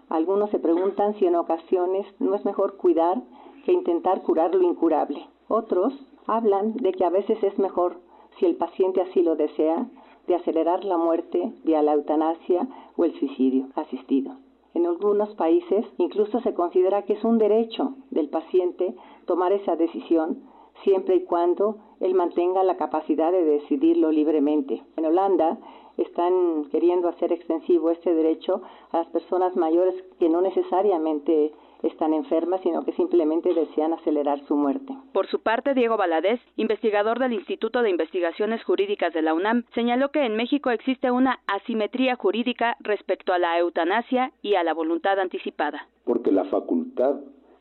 [0.09, 3.17] algunos se preguntan si en ocasiones no es mejor cuidar
[3.65, 5.25] que intentar curar lo incurable.
[5.47, 5.93] Otros
[6.27, 7.97] hablan de que a veces es mejor,
[8.37, 9.87] si el paciente así lo desea,
[10.27, 14.37] de acelerar la muerte vía la eutanasia o el suicidio asistido.
[14.73, 20.43] En algunos países incluso se considera que es un derecho del paciente tomar esa decisión
[20.83, 24.83] siempre y cuando él mantenga la capacidad de decidirlo libremente.
[24.95, 25.59] En Holanda
[25.97, 32.61] están queriendo hacer extensivo este derecho a las personas mayores que no necesariamente están enfermas,
[32.61, 34.95] sino que simplemente desean acelerar su muerte.
[35.13, 40.09] Por su parte, Diego Valadez, investigador del Instituto de Investigaciones Jurídicas de la UNAM, señaló
[40.09, 45.19] que en México existe una asimetría jurídica respecto a la eutanasia y a la voluntad
[45.19, 45.87] anticipada.
[46.05, 47.15] Porque la facultad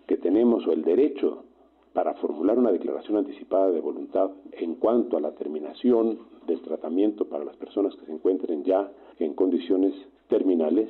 [0.06, 1.44] que tenemos o el derecho
[1.92, 7.44] para formular una declaración anticipada de voluntad en cuanto a la terminación del tratamiento para
[7.44, 9.94] las personas que se encuentren ya en condiciones
[10.28, 10.88] terminales,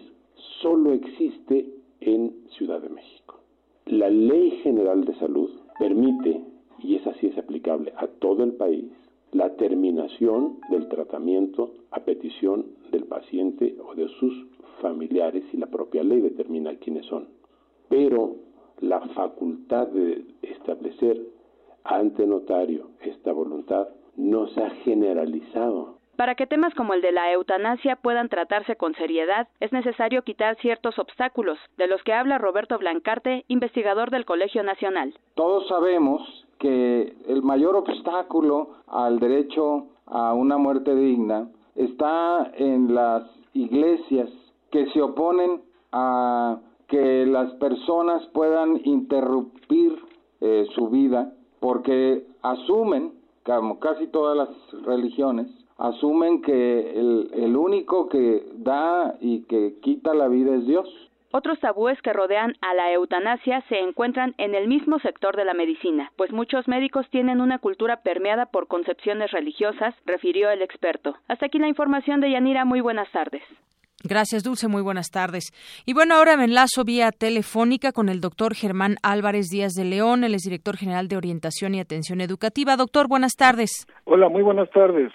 [0.60, 3.40] solo existe en Ciudad de México.
[3.86, 6.44] La Ley General de Salud permite,
[6.78, 8.84] y es así es aplicable a todo el país,
[9.32, 14.32] la terminación del tratamiento a petición del paciente o de sus
[14.80, 17.28] familiares y la propia ley determina quiénes son.
[17.88, 18.36] Pero
[18.80, 21.20] la facultad de establecer
[21.84, 27.32] ante notario esta voluntad no se ha generalizado para que temas como el de la
[27.32, 32.76] eutanasia puedan tratarse con seriedad, es necesario quitar ciertos obstáculos, de los que habla Roberto
[32.76, 35.14] Blancarte, investigador del Colegio Nacional.
[35.34, 36.20] Todos sabemos
[36.58, 43.22] que el mayor obstáculo al derecho a una muerte digna está en las
[43.54, 44.28] iglesias
[44.70, 49.98] que se oponen a que las personas puedan interrumpir
[50.42, 55.46] eh, su vida porque asumen, como casi todas las religiones,
[55.80, 60.88] asumen que el, único que da y que quita la vida es Dios.
[61.32, 65.54] Otros tabúes que rodean a la eutanasia se encuentran en el mismo sector de la
[65.54, 71.14] medicina, pues muchos médicos tienen una cultura permeada por concepciones religiosas, refirió el experto.
[71.28, 72.64] Hasta aquí la información de Yanira.
[72.64, 73.42] Muy buenas tardes.
[74.02, 74.66] Gracias, Dulce.
[74.66, 75.52] Muy buenas tardes.
[75.84, 80.24] Y bueno, ahora me enlazo vía telefónica con el doctor Germán Álvarez Díaz de León.
[80.24, 82.76] Él es director general de Orientación y Atención Educativa.
[82.76, 83.86] Doctor, buenas tardes.
[84.04, 85.12] Hola, muy buenas tardes.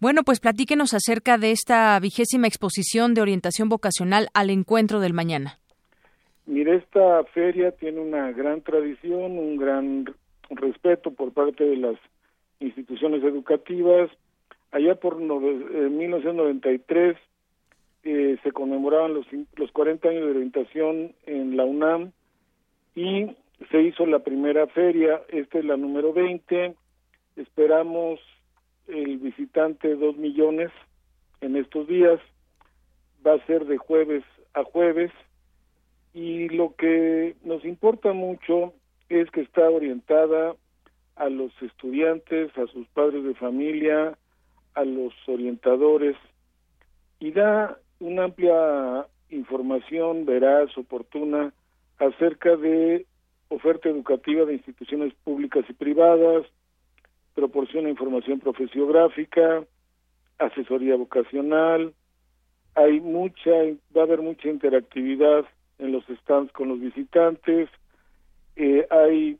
[0.00, 5.58] Bueno, pues platíquenos acerca de esta vigésima exposición de orientación vocacional al encuentro del mañana.
[6.46, 10.06] Mire, esta feria tiene una gran tradición, un gran
[10.50, 11.96] respeto por parte de las
[12.58, 14.10] instituciones educativas.
[14.72, 17.16] Allá por 1993
[18.04, 22.12] eh, se conmemoraban los, los 40 años de orientación en la UNAM
[22.94, 23.34] y
[23.70, 26.74] se hizo la primera feria, esta es la número 20,
[27.36, 28.20] esperamos
[28.88, 30.70] el visitante 2 millones
[31.40, 32.20] en estos días,
[33.26, 35.10] va a ser de jueves a jueves.
[36.12, 38.72] Y lo que nos importa mucho
[39.08, 40.54] es que está orientada
[41.16, 44.16] a los estudiantes, a sus padres de familia,
[44.74, 46.16] a los orientadores.
[47.18, 51.52] Y da una amplia información veraz, oportuna,
[51.98, 53.06] acerca de
[53.48, 56.46] oferta educativa de instituciones públicas y privadas,
[57.34, 59.64] proporciona información profesiográfica,
[60.38, 61.94] asesoría vocacional,
[62.74, 63.50] hay mucha,
[63.96, 65.44] va a haber mucha interactividad
[65.78, 67.68] en los stands con los visitantes,
[68.56, 69.38] eh, hay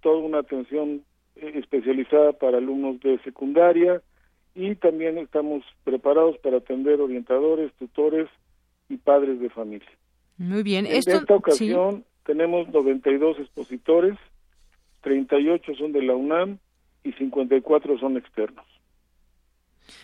[0.00, 1.04] toda una atención
[1.36, 4.02] eh, especializada para alumnos de secundaria,
[4.54, 8.28] y también estamos preparados para atender orientadores, tutores
[8.88, 9.88] y padres de familia.
[10.38, 10.86] Muy bien.
[10.86, 14.18] En esta ocasión tenemos 92 expositores,
[15.02, 16.58] 38 son de la UNAM
[17.04, 18.66] y 54 son externos.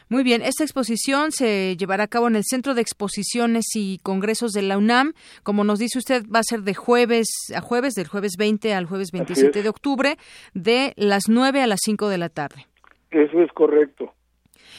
[0.09, 4.53] Muy bien, esta exposición se llevará a cabo en el Centro de Exposiciones y Congresos
[4.53, 5.13] de la UNAM.
[5.43, 8.87] Como nos dice usted, va a ser de jueves a jueves, del jueves 20 al
[8.87, 10.17] jueves 27 de octubre,
[10.55, 12.67] de las 9 a las 5 de la tarde.
[13.11, 14.15] Eso es correcto.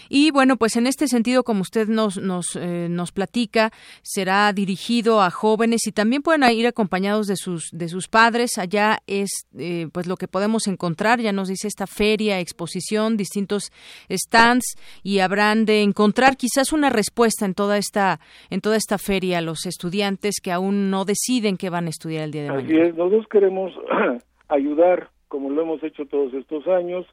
[0.10, 5.22] Y bueno, pues en este sentido, como usted nos, nos, eh, nos platica, será dirigido
[5.22, 8.58] a jóvenes y también pueden ir acompañados de sus, de sus padres.
[8.58, 13.72] Allá es eh, pues lo que podemos encontrar, ya nos dice esta feria, exposición, distintos
[14.10, 18.20] stands y habrán de encontrar quizás una respuesta en toda esta,
[18.50, 22.24] en toda esta feria a los estudiantes que aún no deciden qué van a estudiar
[22.24, 22.88] el día de Así mañana.
[22.88, 23.72] Es, nosotros queremos
[24.50, 27.06] ayudar, como lo hemos hecho todos estos años,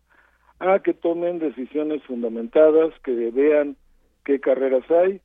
[0.58, 3.76] a que tomen decisiones fundamentadas, que vean
[4.24, 5.20] qué carreras hay.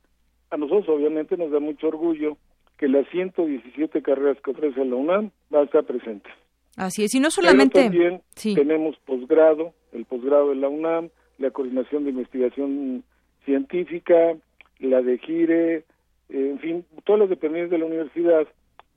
[0.50, 2.36] A nosotros obviamente nos da mucho orgullo
[2.78, 6.32] que las 117 carreras que ofrece la UNAM van a estar presentes.
[6.76, 7.82] Así es, y no solamente...
[7.82, 13.04] también tenemos posgrado, el posgrado de la UNAM, la coordinación de investigación
[13.44, 14.36] científica,
[14.78, 15.84] la de GIRE,
[16.30, 18.46] en fin, todas las dependencias de la universidad,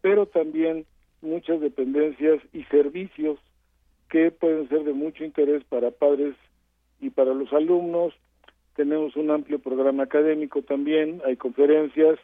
[0.01, 0.85] pero también
[1.21, 3.39] muchas dependencias y servicios
[4.09, 6.35] que pueden ser de mucho interés para padres
[6.99, 8.13] y para los alumnos.
[8.75, 12.19] Tenemos un amplio programa académico también, hay conferencias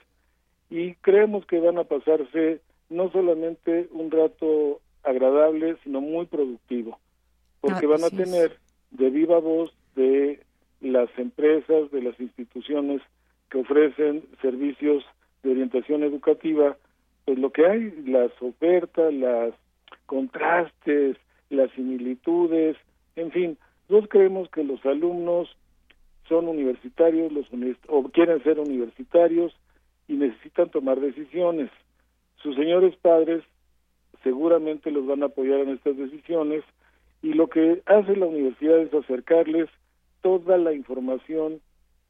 [0.69, 6.99] y creemos que van a pasarse no solamente un rato agradable, sino muy productivo,
[7.61, 8.57] porque van a tener
[8.91, 10.41] de viva voz de
[10.81, 13.01] las empresas, de las instituciones
[13.49, 15.03] que ofrecen servicios
[15.43, 16.77] de orientación educativa,
[17.25, 19.53] pues lo que hay, las ofertas, las
[20.05, 21.17] contrastes,
[21.51, 22.77] las similitudes,
[23.15, 23.57] en fin,
[23.89, 25.49] nosotros creemos que los alumnos
[26.27, 27.45] son universitarios los
[27.89, 29.53] o quieren ser universitarios
[30.07, 31.69] y necesitan tomar decisiones.
[32.37, 33.43] Sus señores padres
[34.23, 36.63] seguramente los van a apoyar en estas decisiones
[37.21, 39.69] y lo que hace la universidad es acercarles
[40.21, 41.59] toda la información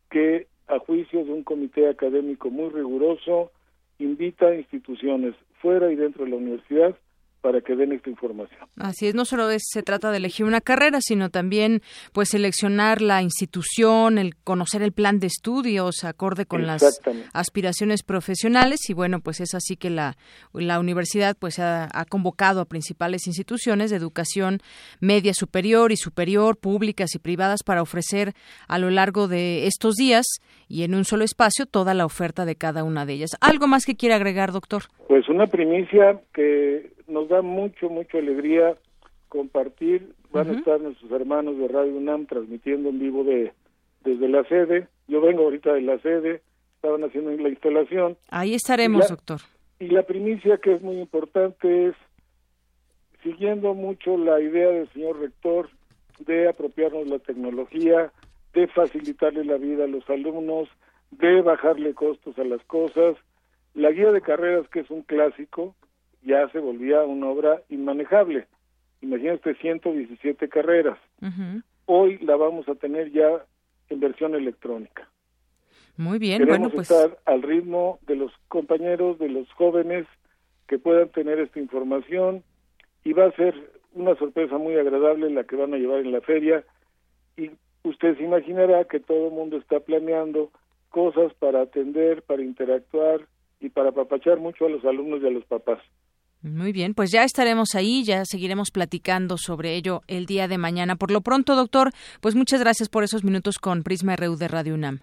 [0.09, 3.51] que a juicio de un comité académico muy riguroso
[3.99, 6.95] invita a instituciones fuera y dentro de la universidad
[7.41, 8.59] para que den esta información.
[8.77, 11.81] Así es, no solo se trata de elegir una carrera, sino también
[12.13, 17.01] pues seleccionar la institución, el conocer el plan de estudios acorde con las
[17.33, 20.17] aspiraciones profesionales y bueno, pues es así que la,
[20.53, 24.61] la universidad pues ha, ha, convocado a principales instituciones de educación
[24.99, 28.33] media superior y superior, públicas y privadas para ofrecer
[28.67, 30.25] a lo largo de estos días
[30.67, 33.31] y en un solo espacio toda la oferta de cada una de ellas.
[33.41, 34.83] ¿Algo más que quiera agregar, doctor?
[35.11, 38.77] Pues una primicia que nos da mucho, mucha alegría
[39.27, 40.13] compartir.
[40.31, 43.51] Van a estar nuestros hermanos de Radio UNAM transmitiendo en vivo de
[44.05, 44.87] desde la sede.
[45.09, 46.41] Yo vengo ahorita de la sede,
[46.75, 48.15] estaban haciendo la instalación.
[48.29, 49.41] Ahí estaremos, doctor.
[49.81, 51.95] Y la primicia que es muy importante es,
[53.21, 55.67] siguiendo mucho la idea del señor rector
[56.19, 58.13] de apropiarnos la tecnología,
[58.53, 60.69] de facilitarle la vida a los alumnos,
[61.09, 63.17] de bajarle costos a las cosas,
[63.73, 65.75] La guía de carreras, que es un clásico,
[66.23, 68.47] ya se volvía una obra inmanejable.
[69.01, 70.99] Imagínate 117 carreras.
[71.85, 73.45] Hoy la vamos a tener ya
[73.89, 75.09] en versión electrónica.
[75.97, 80.07] Muy bien, Queremos bueno, pues estar al ritmo de los compañeros, de los jóvenes
[80.67, 82.43] que puedan tener esta información
[83.03, 83.53] y va a ser
[83.93, 86.63] una sorpresa muy agradable la que van a llevar en la feria
[87.35, 87.51] y
[87.83, 90.51] usted se imaginará que todo el mundo está planeando
[90.89, 93.27] cosas para atender, para interactuar
[93.61, 95.79] y para apapachar mucho a los alumnos y a los papás.
[96.43, 100.95] Muy bien, pues ya estaremos ahí, ya seguiremos platicando sobre ello el día de mañana.
[100.95, 104.73] Por lo pronto, doctor, pues muchas gracias por esos minutos con Prisma RU de Radio
[104.73, 105.01] UNAM.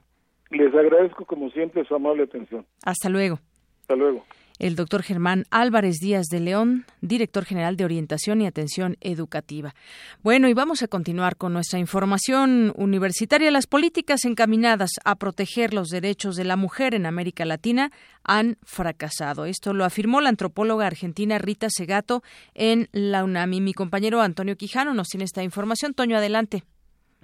[0.50, 2.66] Les agradezco como siempre su amable atención.
[2.84, 3.38] Hasta luego.
[3.82, 4.24] Hasta luego.
[4.58, 9.74] El doctor Germán Álvarez Díaz de León, director general de Orientación y Atención Educativa.
[10.22, 13.50] Bueno, y vamos a continuar con nuestra información universitaria.
[13.50, 17.90] Las políticas encaminadas a proteger los derechos de la mujer en América Latina
[18.24, 19.44] han fracasado.
[19.44, 22.22] Esto lo afirmó la antropóloga argentina Rita Segato
[22.54, 23.60] en la UNAMI.
[23.60, 25.94] Mi compañero Antonio Quijano nos tiene esta información.
[25.94, 26.64] Toño, adelante.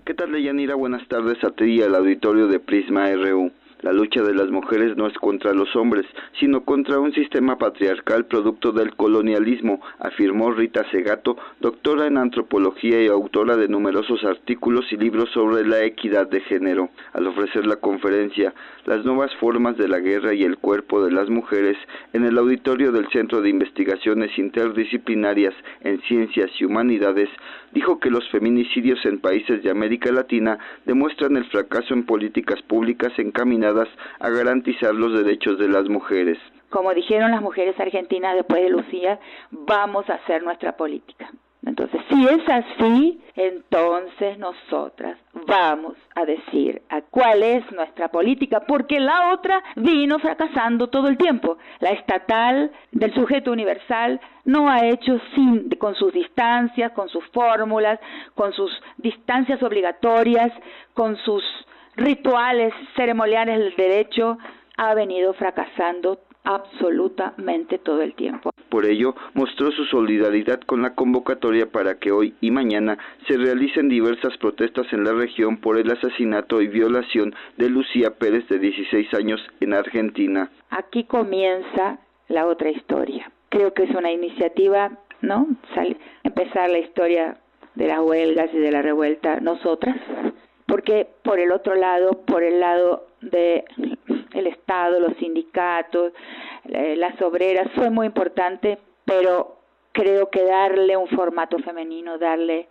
[0.04, 0.74] ¿Qué tal, Leyanira?
[0.74, 3.50] Buenas tardes a ti y al auditorio de Prisma RU.
[3.84, 6.06] La lucha de las mujeres no es contra los hombres,
[6.40, 13.08] sino contra un sistema patriarcal producto del colonialismo, afirmó Rita Segato, doctora en antropología y
[13.08, 16.88] autora de numerosos artículos y libros sobre la equidad de género.
[17.12, 18.54] Al ofrecer la conferencia
[18.86, 21.76] Las nuevas formas de la guerra y el cuerpo de las mujeres
[22.14, 27.28] en el auditorio del Centro de Investigaciones Interdisciplinarias en Ciencias y Humanidades,
[27.72, 33.12] dijo que los feminicidios en países de América Latina demuestran el fracaso en políticas públicas
[33.18, 33.73] encaminadas
[34.20, 36.38] a garantizar los derechos de las mujeres.
[36.70, 39.20] Como dijeron las mujeres argentinas después de Lucía,
[39.50, 41.30] vamos a hacer nuestra política.
[41.66, 49.00] Entonces, si es así, entonces nosotras vamos a decir a cuál es nuestra política, porque
[49.00, 51.56] la otra vino fracasando todo el tiempo.
[51.80, 57.98] La estatal del sujeto universal no ha hecho sin, con sus distancias, con sus fórmulas,
[58.34, 60.52] con sus distancias obligatorias,
[60.92, 61.42] con sus
[61.96, 64.38] rituales ceremoniales del derecho
[64.76, 68.50] ha venido fracasando absolutamente todo el tiempo.
[68.68, 73.88] Por ello, mostró su solidaridad con la convocatoria para que hoy y mañana se realicen
[73.88, 79.14] diversas protestas en la región por el asesinato y violación de Lucía Pérez de 16
[79.14, 80.50] años en Argentina.
[80.70, 83.30] Aquí comienza la otra historia.
[83.48, 84.90] Creo que es una iniciativa,
[85.22, 85.46] ¿no?
[86.24, 87.38] empezar la historia
[87.74, 89.96] de las huelgas y de la revuelta nosotras,
[90.66, 93.64] porque por el otro lado, por el lado de
[94.34, 96.12] el Estado, los sindicatos,
[96.68, 99.58] eh, las obreras, fue muy importante, pero
[99.92, 102.68] creo que darle un formato femenino, darle,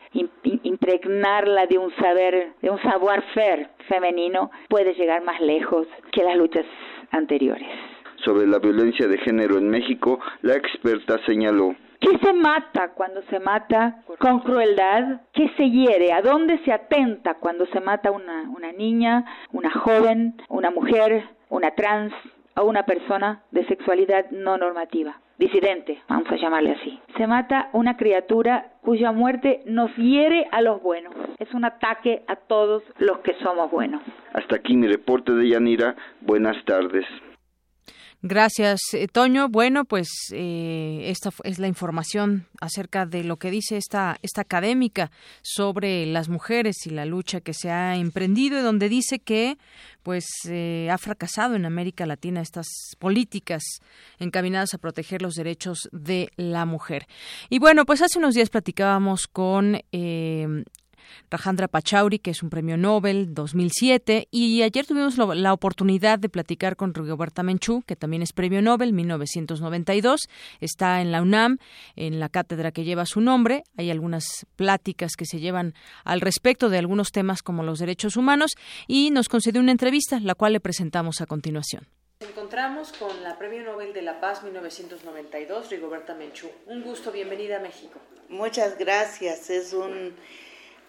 [0.63, 6.65] impregnarla de un saber, de un savoir-faire femenino, puede llegar más lejos que las luchas
[7.11, 7.67] anteriores.
[8.25, 13.39] Sobre la violencia de género en México, la experta señaló ¿Qué se mata cuando se
[13.39, 15.21] mata con crueldad?
[15.31, 16.11] ¿Qué se hiere?
[16.11, 19.23] ¿A dónde se atenta cuando se mata una, una niña,
[19.53, 22.13] una joven, una mujer, una trans
[22.57, 25.17] o una persona de sexualidad no normativa?
[25.37, 26.99] disidente, vamos a llamarle así.
[27.17, 31.13] Se mata una criatura cuya muerte nos hiere a los buenos.
[31.39, 34.01] Es un ataque a todos los que somos buenos.
[34.33, 35.95] Hasta aquí mi reporte de Yanira.
[36.21, 37.05] Buenas tardes.
[38.25, 39.49] Gracias, eh, Toño.
[39.49, 45.11] Bueno, pues eh, esta es la información acerca de lo que dice esta, esta académica
[45.41, 49.57] sobre las mujeres y la lucha que se ha emprendido y donde dice que
[50.03, 52.67] pues eh, ha fracasado en América Latina estas
[52.97, 53.61] políticas
[54.19, 57.07] encaminadas a proteger los derechos de la mujer.
[57.49, 59.81] Y bueno, pues hace unos días platicábamos con
[61.29, 66.75] Rajandra Pachauri, que es un premio Nobel 2007, y ayer tuvimos la oportunidad de platicar
[66.75, 70.21] con Rigoberta Menchú, que también es premio Nobel 1992,
[70.59, 71.57] está en la UNAM,
[71.95, 75.73] en la cátedra que lleva su nombre, hay algunas pláticas que se llevan
[76.03, 78.51] al respecto de algunos temas como los derechos humanos,
[78.87, 81.87] y nos concedió una entrevista, la cual le presentamos a continuación.
[82.19, 86.49] Nos encontramos con la Premio Nobel de la Paz 1992, Rigoberta Menchú.
[86.67, 87.99] Un gusto, bienvenida a México.
[88.29, 90.13] Muchas gracias, es un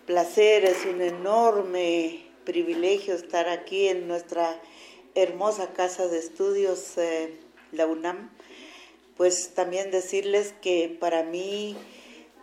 [0.07, 4.61] placer, es un enorme privilegio estar aquí en nuestra
[5.15, 7.39] hermosa casa de estudios, eh,
[7.73, 8.31] la UNAM.
[9.17, 11.77] Pues también decirles que para mí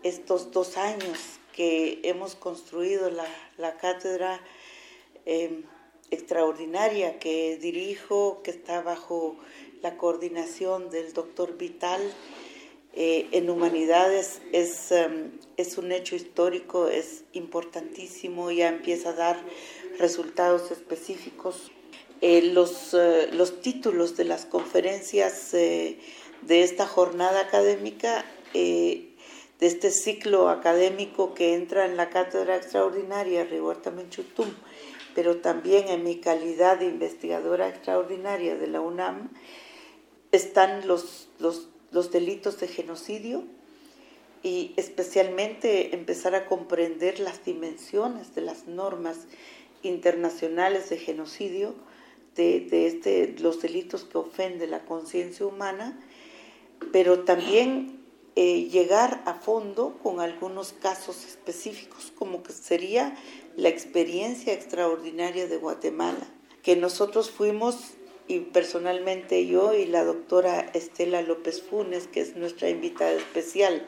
[0.03, 1.19] estos dos años
[1.53, 4.39] que hemos construido la, cátedra
[5.25, 5.63] em,
[6.09, 9.35] extraordinaria que dirijo, que está bajo
[9.81, 12.01] la coordinación del doctor Vital,
[12.93, 19.37] eh, en humanidades es, em, es un hecho histórico, es importantísimo, ya empieza a dar
[19.97, 21.71] resultados específicos.
[22.23, 25.97] eh, los, eh, los títulos de las conferencias de
[26.47, 28.23] esta jornada académica,
[28.53, 29.15] de
[29.59, 34.49] este ciclo académico que entra en la Cátedra Extraordinaria Rigoberta Menchutum,
[35.15, 39.29] pero también en mi calidad de investigadora extraordinaria de la UNAM,
[40.31, 43.43] están los, los, los delitos de genocidio,
[44.43, 49.17] y especialmente empezar a comprender las dimensiones de las normas
[49.83, 51.75] internacionales de genocidio,
[52.35, 55.99] de, este, los delitos que ofenden la conciencia humana,
[56.91, 57.99] pero también
[58.35, 63.15] eh, llegar a fondo con algunos casos específicos, como que sería
[63.57, 66.25] la experiencia extraordinaria de Guatemala,
[66.63, 67.91] que nosotros fuimos,
[68.31, 73.85] y personalmente yo y la doctora Estela López Funes, que es nuestra invitada especial,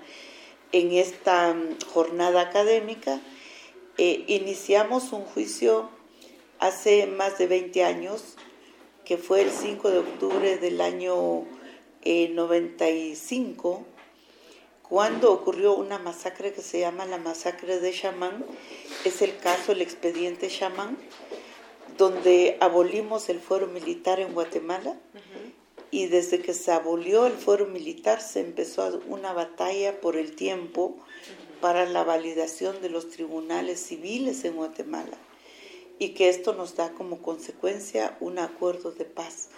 [0.74, 3.22] en esta mm, jornada académica.
[3.98, 5.90] Eh, iniciamos un juicio
[6.60, 8.36] hace más de 20 años,
[9.06, 11.46] que fue el 5 de octubre del año
[12.06, 13.94] 95, eh,
[14.82, 18.44] cuando ocurrió una masacre que se llama la masacre de Chamán.
[19.06, 20.98] Es el caso, el expediente Chamán,
[21.98, 24.96] donde abolimos el fuero militar en Guatemala
[25.92, 30.98] y desde que se abolió el fuero militar se empezó una batalla por el tiempo
[31.62, 35.18] para la validación de los tribunales civiles en Guatemala
[36.00, 39.50] y que esto nos da como consecuencia un acuerdo de paz.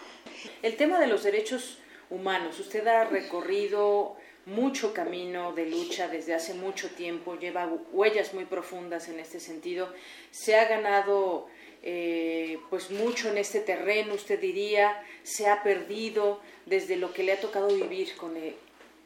[0.62, 1.80] El tema de los derechos
[2.10, 4.16] humanos, usted ha recorrido
[4.46, 9.92] mucho camino de lucha desde hace mucho tiempo, lleva huellas muy profundas en este sentido,
[10.30, 11.48] se ha ganado
[11.88, 17.34] eh, pues mucho en este terreno, usted diría, se ha perdido desde lo que le
[17.34, 18.56] ha tocado vivir con el,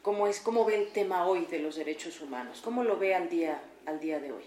[0.00, 3.28] cómo es cómo ve el tema hoy de los derechos humanos, cómo lo ve al
[3.28, 4.44] día al día de hoy.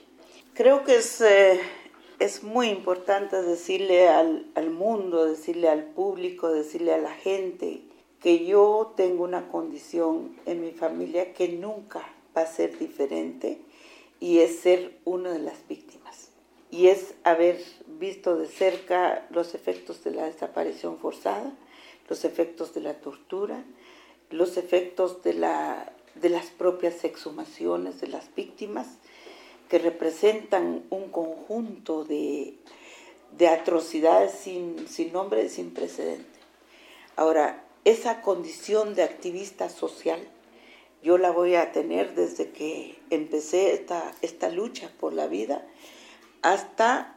[0.55, 1.61] Creo que es eh,
[2.17, 7.81] es muy importante decirle al, al mundo, decirle al público, decirle a la gente
[8.19, 12.01] que yo tengo una condición en mi familia que nunca
[12.35, 13.61] va a ser diferente
[14.19, 16.03] y es ser una de las víctimas
[16.73, 17.61] y es haber
[17.99, 21.51] visto de cerca los efectos de la desaparición forzada,
[22.09, 23.63] los efectos de la tortura,
[24.29, 28.87] los efectos de, la, de las propias exhumaciones de las víctimas,
[29.69, 32.55] que representan un conjunto de,
[33.37, 36.39] de atrocidades sin, sin nombre sin precedente.
[37.15, 40.19] Ahora, esa condición de activista social,
[41.01, 45.65] yo la voy a tener desde que empecé esta, esta lucha por la vida
[46.41, 47.12] hasta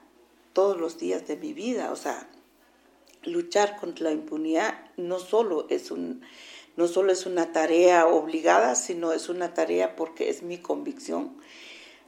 [0.57, 1.93] todos los días de mi vida.
[1.93, 2.31] O sea,
[3.25, 6.23] luchar contra la impunidad no solo es un
[6.77, 11.37] no solo es una tarea obligada, sino es una tarea porque es mi convicción.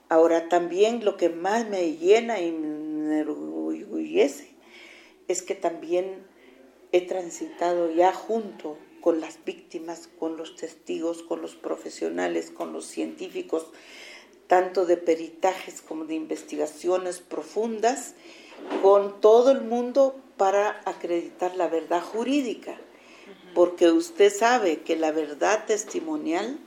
[0.09, 4.55] Ahora también lo que más me llena y me enorgullece
[5.27, 6.27] es que también
[6.93, 12.87] he transitado ya junto con las víctimas, con los testigos, con los profesionales, con los
[12.87, 13.67] científicos,
[14.49, 18.15] tanto de peritajes como de investigaciones profundas,
[18.83, 22.77] con todo el mundo para acreditar la verdad jurídica,
[23.55, 26.59] porque usted sabe que la verdad testimonial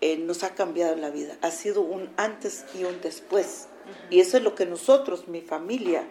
[0.00, 3.68] eh, nos ha cambiado la vida, ha sido un antes y un después,
[4.10, 6.06] y eso es lo que nosotros, mi familia,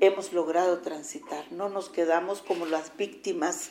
[0.00, 3.70] hemos logrado transitar, no nos quedamos como las víctimas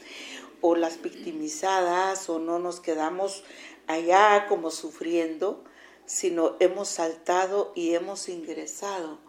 [0.61, 3.43] o las victimizadas o no nos quedamos
[3.87, 5.63] allá como sufriendo,
[6.07, 9.19] sino hemos saltado y hemos ingresado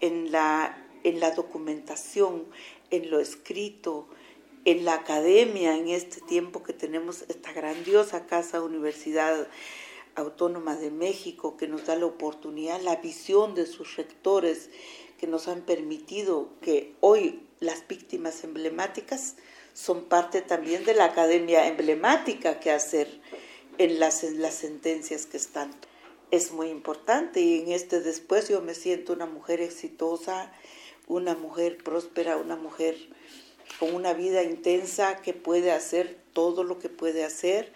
[0.00, 2.46] en la, en la documentación,
[2.90, 4.08] en lo escrito,
[4.64, 9.46] en la academia, en este tiempo que tenemos esta grandiosa casa Universidad
[10.14, 14.70] Autónoma de México, que nos da la oportunidad, la visión de sus rectores,
[15.18, 19.36] que nos han permitido que hoy las víctimas emblemáticas
[19.74, 23.20] son parte también de la academia emblemática que hacer
[23.76, 25.70] en las, en las sentencias que están
[26.34, 30.52] es muy importante y en este después yo me siento una mujer exitosa,
[31.06, 32.96] una mujer próspera, una mujer
[33.78, 37.72] con una vida intensa que puede hacer todo lo que puede hacer.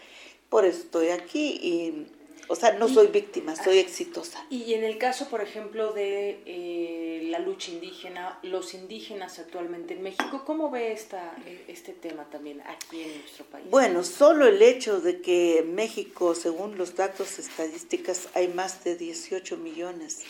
[0.48, 2.06] Por eso estoy aquí y
[2.48, 4.44] o sea, no soy víctima, soy exitosa.
[4.48, 10.02] Y en el caso, por ejemplo, de eh, la lucha indígena, los indígenas actualmente en
[10.02, 11.36] México, ¿cómo ve esta,
[11.68, 13.66] este tema también aquí en nuestro país?
[13.70, 18.96] Bueno, solo el hecho de que en México, según los datos estadísticas, hay más de
[18.96, 20.22] 18 millones,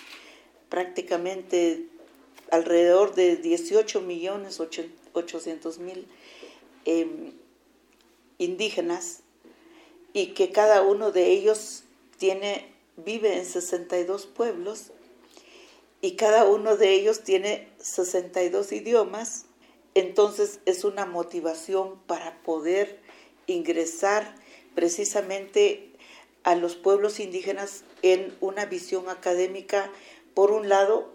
[0.68, 1.86] prácticamente
[2.50, 4.60] alrededor de 18 millones
[5.12, 6.06] 800 mil
[6.84, 7.32] em,
[8.38, 9.20] indígenas
[10.12, 11.84] y que cada uno de ellos
[12.18, 14.92] tiene, vive en 62 pueblos
[16.00, 19.46] y cada uno de ellos tiene 62 idiomas.
[19.94, 23.00] entonces es una motivación para poder
[23.46, 24.34] ingresar
[24.74, 25.92] precisamente
[26.44, 29.90] a los pueblos indígenas en una visión académica,
[30.34, 31.12] por un lado,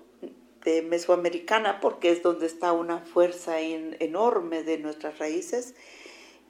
[0.65, 5.75] de mesoamericana, porque es donde está una fuerza enorme de nuestras raíces,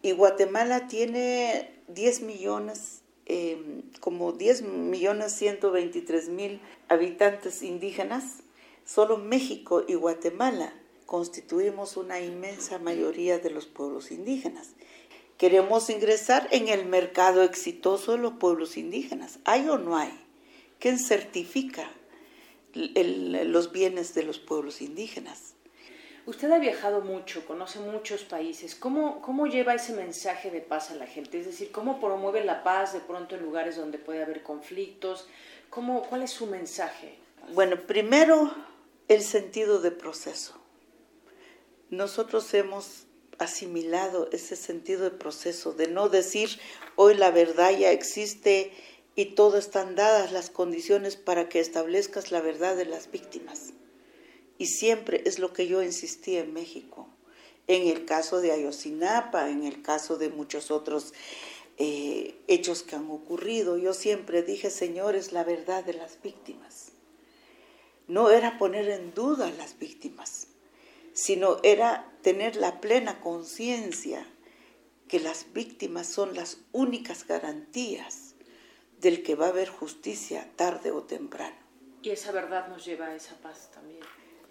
[0.01, 6.59] y Guatemala tiene 10 millones, em, como 10 millones 123 mil
[6.89, 8.39] habitantes indígenas,
[8.85, 10.73] solo México y Guatemala
[11.05, 14.69] constituimos una inmensa mayoría de los pueblos indígenas.
[15.37, 19.39] Queremos ingresar en el mercado exitoso de los pueblos indígenas.
[19.45, 20.11] ¿Hay o no hay?
[20.79, 21.89] ¿Quién certifica
[22.73, 25.53] los bienes de los pueblos indígenas?
[26.25, 28.75] Usted ha viajado mucho, conoce muchos países.
[28.75, 31.39] ¿Cómo, ¿Cómo lleva ese mensaje de paz a la gente?
[31.39, 35.27] Es decir, ¿cómo promueve la paz de pronto en lugares donde puede haber conflictos?
[35.69, 37.17] ¿Cómo, ¿Cuál es su mensaje?
[37.53, 38.53] Bueno, primero
[39.09, 40.53] el sentido de proceso.
[41.89, 43.05] Nosotros hemos
[43.37, 46.57] asimilado ese sentido de proceso, de no decir
[46.95, 48.71] hoy la verdad ya existe
[49.15, 53.73] y todo están dadas las condiciones para que establezcas la verdad de las víctimas.
[54.63, 57.09] Y siempre es lo que yo insistí en México.
[57.67, 61.13] En el caso de Ayotzinapa, en el caso de muchos otros
[61.77, 66.93] eh, hechos que han ocurrido, yo siempre dije, señores, la verdad de las víctimas.
[68.07, 70.47] No era poner en duda a las víctimas,
[71.11, 74.25] sino era tener la plena conciencia
[75.09, 78.35] que las víctimas son las únicas garantías
[79.01, 81.57] del que va a haber justicia tarde o temprano.
[82.01, 83.99] Y esa verdad nos lleva a esa paz también.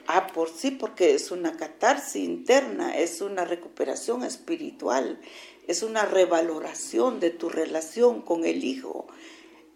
[0.07, 5.21] Ah, por sí, porque es una catarsis interna, es una recuperación espiritual,
[5.69, 9.07] es una revaloración de tu relación con el hijo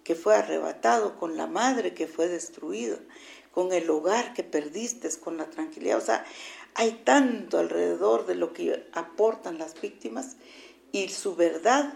[0.03, 2.99] que fue arrebatado, con la madre que fue destruida,
[3.53, 5.99] con el hogar que perdiste, con la tranquilidad.
[5.99, 6.24] O sea,
[6.74, 10.37] hay tanto alrededor de lo que aportan las víctimas
[10.93, 11.95] y su verdad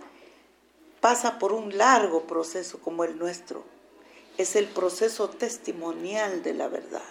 [1.01, 3.65] pasa por un largo proceso como el nuestro.
[4.39, 7.03] Es el proceso testimonial de la verdad.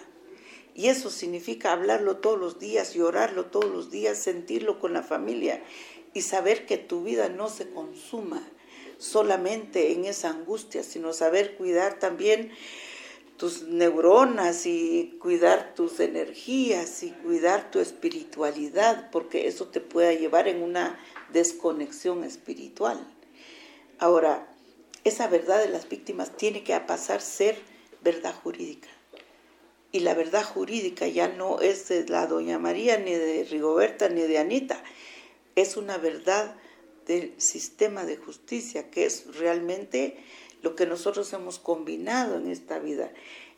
[0.74, 5.62] Y eso significa hablarlo todos los días, llorarlo todos los días, sentirlo con la familia
[6.14, 8.42] y saber que tu vida no se consuma
[8.98, 12.52] solamente en esa angustia, sino saber cuidar también
[13.36, 20.46] tus neuronas y cuidar tus energías y cuidar tu espiritualidad, porque eso te puede llevar
[20.46, 21.00] en una
[21.32, 23.00] desconexión espiritual.
[23.98, 24.46] Ahora,
[25.04, 27.56] esa verdad de las víctimas tiene que pasar a ser
[28.02, 28.88] verdad jurídica
[29.92, 34.22] y la verdad jurídica ya no es de la doña María, ni de Rigoberta, ni
[34.22, 34.82] de Anita,
[35.56, 36.56] es una verdad
[37.06, 40.16] del sistema de justicia, que es realmente
[40.62, 43.12] lo que nosotros hemos combinado en esta vida.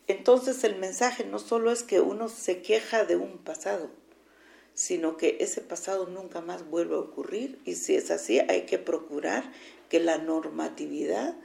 [0.06, 3.90] Entonces el mensaje no solo es que uno se queja de un pasado,
[4.74, 8.78] sino que ese pasado nunca más vuelva a ocurrir y si es así hay que
[8.78, 9.44] procurar
[9.90, 11.36] que la normatividad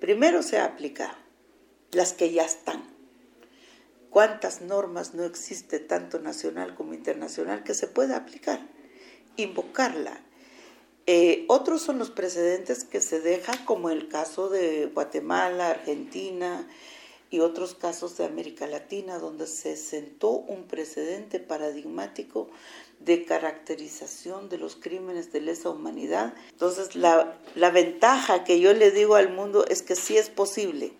[0.00, 1.18] primero sea aplicada,
[1.92, 2.93] las que ya están
[4.14, 8.60] cuántas normas no existe, tanto nacional como internacional, que se pueda aplicar,
[9.36, 10.20] invocarla.
[11.06, 16.64] Eh, otros son los precedentes que se dejan, como el caso de Guatemala, Argentina
[17.28, 22.48] y otros casos de América Latina, donde se sentó un precedente paradigmático
[23.00, 26.34] de caracterización de los crímenes de lesa humanidad.
[26.52, 30.92] Entonces, la, la ventaja que yo le digo al mundo es que sí es posible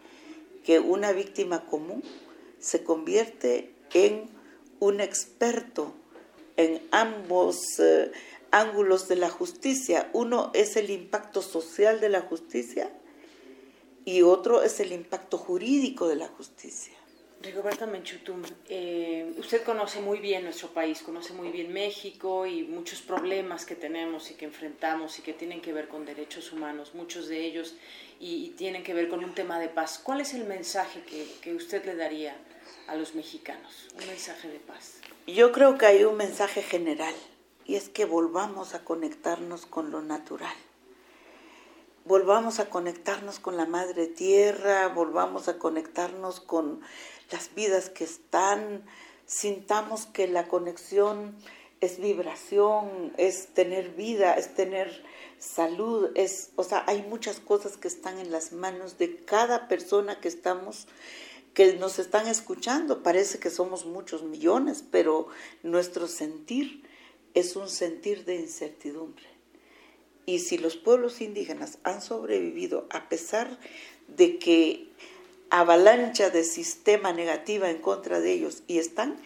[0.64, 2.02] que una víctima común
[2.64, 4.30] se convierte en
[4.80, 5.92] un experto
[6.56, 8.10] en ambos eh,
[8.50, 10.08] ángulos de la justicia.
[10.14, 12.90] Uno es el impacto social de la justicia
[14.06, 16.94] y otro es el impacto jurídico de la justicia.
[17.42, 23.02] Rigoberta Menchutum, eh, usted conoce muy bien nuestro país, conoce muy bien México y muchos
[23.02, 27.28] problemas que tenemos y que enfrentamos y que tienen que ver con derechos humanos, muchos
[27.28, 27.74] de ellos,
[28.18, 30.00] y, tienen que ver con un tema de paz.
[30.02, 32.34] ¿Cuál es el mensaje que, que usted le daría
[32.86, 33.88] a los mexicanos?
[33.98, 34.94] Un mensaje de paz.
[35.26, 37.14] Yo creo que hay un mensaje general
[37.64, 40.54] y es que volvamos a conectarnos con lo natural.
[42.04, 46.82] Volvamos a conectarnos con la madre tierra, volvamos a conectarnos con
[47.30, 48.84] las vidas que están,
[49.26, 51.34] sintamos que la conexión
[51.80, 55.04] es vibración, es tener vida, es tener
[55.38, 60.20] salud, es, o sea, hay muchas cosas que están en las manos de cada persona
[60.20, 60.86] que estamos
[61.54, 63.02] que nos están escuchando.
[63.02, 65.28] Parece que somos muchos millones, pero
[65.62, 66.82] nuestro sentir
[67.32, 69.24] es un sentir de incertidumbre.
[70.26, 73.58] Y si los pueblos indígenas han sobrevivido a pesar
[74.08, 74.88] de que
[75.50, 79.16] avalancha de sistema negativa en contra de ellos y están,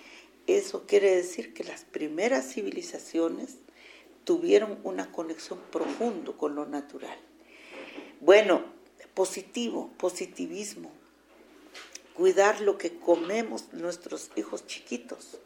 [0.46, 3.56] eso quiere decir que las primeras civilizaciones
[4.24, 7.16] tuvieron una conexión profunda con lo natural.
[8.20, 8.64] Bueno,
[9.14, 10.90] positivo, positivismo,
[12.18, 15.38] cuidar lo que comemos nuestros hijos chiquitos,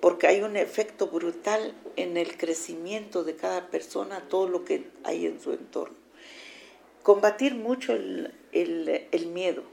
[0.00, 5.26] porque hay un efecto brutal en el crecimiento de cada persona, todo lo que hay
[5.26, 5.96] en su entorno.
[7.02, 9.64] Combatir mucho el, el miedo.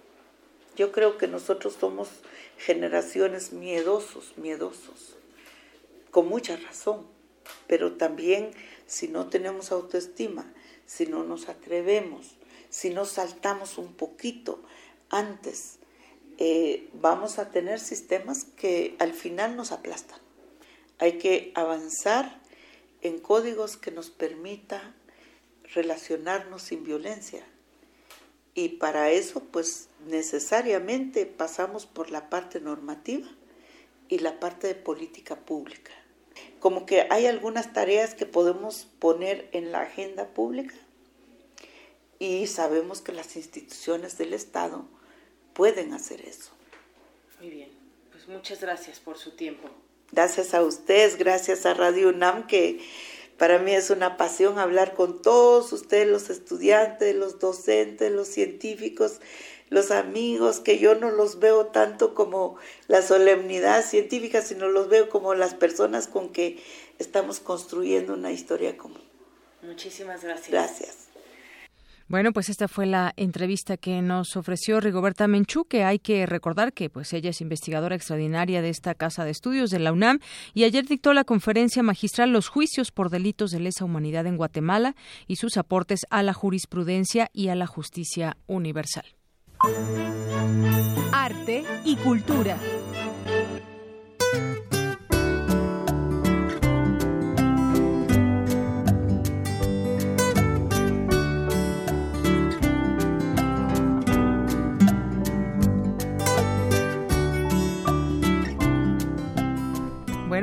[0.75, 2.09] Yo creo que nosotros somos
[2.57, 5.17] generaciones miedosos, miedosos,
[6.09, 7.05] con mucha razón,
[7.67, 8.49] pero también
[8.87, 10.51] si no tenemos autoestima,
[10.87, 12.31] si no nos atrevemos,
[12.71, 14.59] si no saltamos un poquito
[15.11, 15.77] antes,
[16.37, 20.19] eh, vamos a tener sistemas que al final nos aplastan.
[20.99, 22.41] Hay que avanzar
[23.01, 24.93] en códigos que nos permita
[25.73, 27.45] relacionarnos sin violencia.
[28.53, 33.27] Y para eso, pues necesariamente pasamos por la parte normativa
[34.07, 35.91] y la parte de política pública.
[36.59, 40.75] Como que hay algunas tareas que podemos poner en la agenda pública
[42.19, 44.85] y sabemos que las instituciones del Estado
[45.55, 46.51] pueden hacer eso.
[47.39, 47.69] Muy bien,
[48.11, 49.69] pues muchas gracias por su tiempo.
[50.11, 52.79] Gracias a ustedes, gracias a Radio UNAM, que
[53.37, 59.19] para mí es una pasión hablar con todos ustedes, los estudiantes, los docentes, los científicos,
[59.69, 65.09] los amigos, que yo no los veo tanto como la solemnidad científica, sino los veo
[65.09, 66.61] como las personas con que
[66.99, 69.01] estamos construyendo una historia común.
[69.63, 70.51] Muchísimas gracias.
[70.51, 71.04] Gracias.
[72.07, 76.71] Bueno, pues esta fue la entrevista que nos ofreció Rigoberta Menchú, que hay que recordar
[76.71, 80.19] que pues ella es investigadora extraordinaria de esta casa de estudios de la UNAM
[80.53, 84.95] y ayer dictó la conferencia magistral Los juicios por delitos de lesa humanidad en Guatemala
[85.25, 89.05] y sus aportes a la jurisprudencia y a la justicia universal.
[91.11, 92.59] Arte y cultura.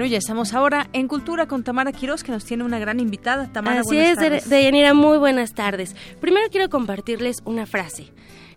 [0.02, 3.52] Bueno, ya estamos ahora en Cultura con Tamara Quiroz, que nos tiene una gran invitada.
[3.52, 4.50] Tamara, Así es, tardes.
[4.50, 5.94] Deyanira, muy buenas tardes.
[6.20, 8.08] Primero quiero compartirles una frase.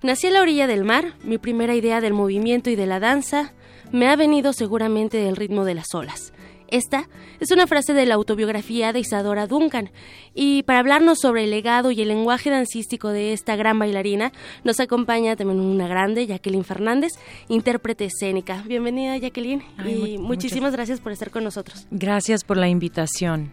[0.01, 3.53] Nací a la orilla del mar, mi primera idea del movimiento y de la danza
[3.91, 6.33] me ha venido seguramente del ritmo de las olas.
[6.67, 7.07] Esta
[7.39, 9.91] es una frase de la autobiografía de Isadora Duncan.
[10.33, 14.31] Y para hablarnos sobre el legado y el lenguaje dancístico de esta gran bailarina,
[14.63, 17.13] nos acompaña también una grande, Jacqueline Fernández,
[17.47, 18.63] intérprete escénica.
[18.65, 21.87] Bienvenida, Jacqueline, y muchísimas gracias por estar con nosotros.
[21.91, 23.51] Gracias por la invitación.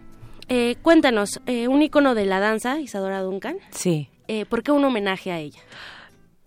[0.48, 3.56] Eh, cuéntanos, eh, un icono de la danza, Isadora Duncan.
[3.70, 4.08] Sí.
[4.28, 5.60] Eh, ¿Por qué un homenaje a ella?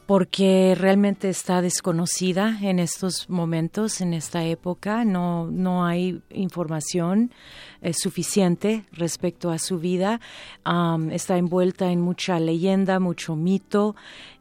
[0.05, 5.03] Porque realmente está desconocida en estos momentos, en esta época.
[5.03, 7.31] No, no hay información
[7.81, 10.19] eh, suficiente respecto a su vida.
[11.11, 13.95] está envuelta en mucha leyenda, mucho mito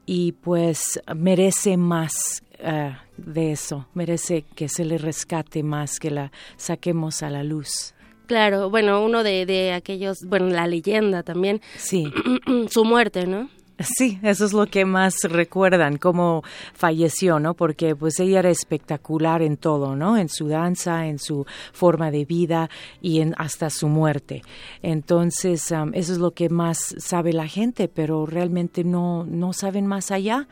[0.07, 6.31] y pues merece más eh, de eso, merece que se le rescate más, que la
[6.57, 7.95] saquemos a la luz.
[8.27, 11.61] Claro, bueno, uno de, de aquellos, bueno, la leyenda también.
[11.77, 12.11] Sí.
[12.71, 13.49] su muerte, ¿no?
[13.79, 16.43] Sí, eso es lo que más recuerdan, cómo
[16.75, 17.55] falleció, ¿no?
[17.55, 20.17] Porque pues ella era espectacular en todo, ¿no?
[20.17, 22.71] En su danza, en su forma de vida
[23.01, 24.43] y en hasta su muerte.
[24.81, 30.13] Entonces, eso es lo que más sabe la gente, pero realmente no, no saben más
[30.13, 30.47] allá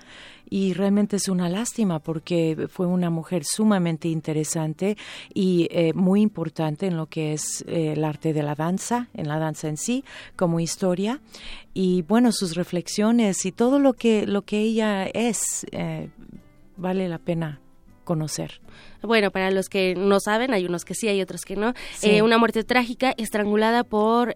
[0.52, 4.98] y realmente es una lástima porque fue una mujer sumamente interesante
[5.32, 9.28] y eh, muy importante en lo que es eh, el arte de la danza, en
[9.28, 10.04] la danza en sí,
[10.36, 11.20] como historia
[11.72, 16.10] y bueno, sus reflexiones y todo lo que, lo que ella es, eh,
[16.76, 17.58] vale la pena
[18.04, 18.60] conocer.
[19.00, 21.72] Bueno, para los que no saben, hay unos que sí, hay otros que no.
[22.22, 24.34] una muerte trágica, estrangulada por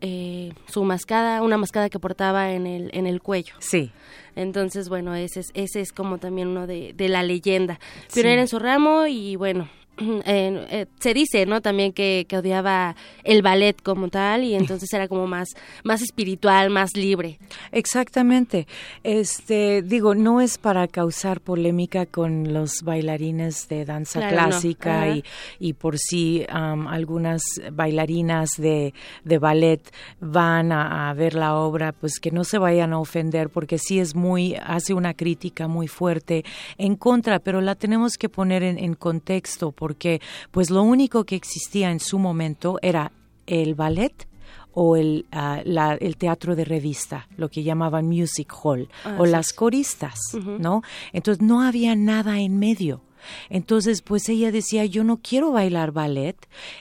[0.67, 3.55] su mascada, una mascada que portaba en el, en el cuello.
[3.59, 3.93] Sí.
[4.37, 7.81] Entonces, bueno, ese es, ese es como también uno de, de la leyenda.
[8.15, 9.69] Pionera en su ramo y bueno,
[10.27, 11.61] eh, se dice, ¿no?
[11.61, 15.49] También que, que, odiaba el ballet como tal y entonces era como más,
[15.85, 17.39] más espiritual, más libre.
[17.73, 18.67] Exactamente.
[19.03, 25.25] Este, digo, no es para causar polémica con los bailarines de danza clásica y,
[25.59, 27.43] y por si algunas
[27.73, 28.93] bailarinas de,
[29.25, 29.81] de ballet
[30.21, 34.15] van a, ver la obra, pues que no se vayan a ofender porque sí es
[34.15, 36.45] muy, hace una crítica muy fuerte
[36.79, 40.21] en contra, pero la tenemos que poner en, en contexto porque
[40.51, 43.13] pues lo único que existía en su momento era
[43.47, 44.27] el ballet
[44.75, 50.19] o el, ah, el teatro de revista, lo que llamaban music hall, o las coristas,
[50.35, 50.83] ¿no?
[51.13, 53.01] Entonces no había nada en medio.
[53.49, 56.37] Entonces, pues ella decía, yo no quiero bailar ballet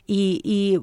[0.08, 0.80] y, y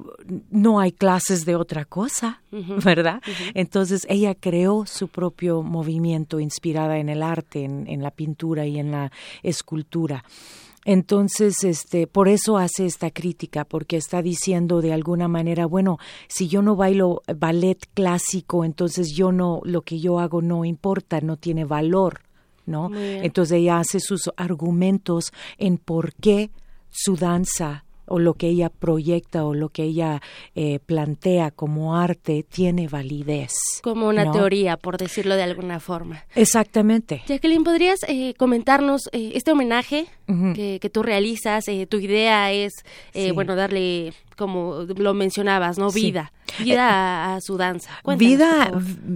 [0.49, 2.41] no hay clases de otra cosa,
[2.85, 3.21] ¿verdad?
[3.53, 8.79] Entonces, ella creó su propio movimiento inspirada en el arte, en, en la pintura y
[8.79, 9.11] en la
[9.41, 10.23] escultura.
[10.85, 16.47] Entonces, este, por eso hace esta crítica, porque está diciendo de alguna manera, bueno, si
[16.47, 21.37] yo no bailo ballet clásico, entonces yo no, lo que yo hago no importa, no
[21.37, 22.21] tiene valor,
[22.65, 22.89] ¿no?
[22.95, 26.49] Entonces ella hace sus argumentos en por qué
[26.89, 30.21] su danza o lo que ella proyecta o lo que ella
[30.55, 33.53] eh, plantea como arte tiene validez.
[33.81, 36.25] Como una teoría, por decirlo de alguna forma.
[36.35, 37.23] Exactamente.
[37.27, 41.65] Jacqueline, ¿podrías eh, comentarnos eh, este homenaje que, que, tú realizas?
[41.89, 42.73] tu idea es,
[43.33, 45.91] bueno, darle como lo mencionabas, ¿no?
[45.91, 47.91] Vida, vida a, su danza.
[48.17, 48.71] vida,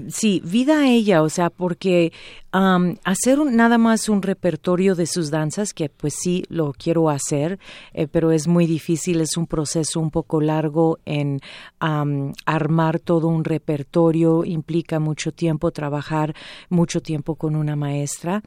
[0.09, 2.11] sí, vida a ella, o sea, porque
[2.51, 7.59] hacer nada más un repertorio de sus danzas, que pues sí lo quiero hacer,
[7.93, 11.39] eh, pero es muy difícil, es un proceso un poco largo en
[11.79, 16.35] armar todo un repertorio, implica mucho tiempo, trabajar
[16.69, 18.41] mucho tiempo con una maestra.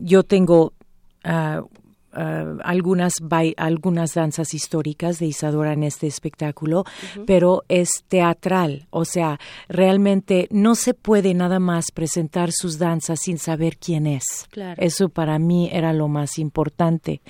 [0.00, 0.72] yo tengo
[1.24, 1.66] uh,
[2.14, 3.14] Uh, algunas,
[3.56, 6.84] algunas danzas históricas de Isadora en este espectáculo,
[7.26, 13.38] pero es teatral, o sea, realmente no se puede nada más presentar sus danzas sin
[13.38, 14.46] saber quién es.
[14.76, 17.22] Eso para mí era lo más importante,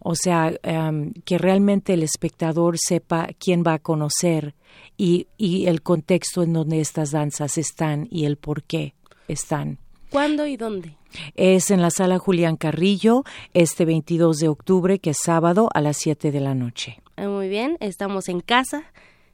[0.00, 4.54] o sea, um, que realmente el espectador sepa quién va a conocer
[4.96, 8.94] y, y el contexto en donde estas danzas están y el por qué
[9.28, 9.80] están.
[10.10, 10.96] ¿Cuándo y dónde?
[11.36, 13.22] Es en la sala Julián Carrillo,
[13.54, 17.00] este 22 de octubre, que es sábado a las 7 de la noche.
[17.16, 18.82] Ah, muy bien, estamos en casa.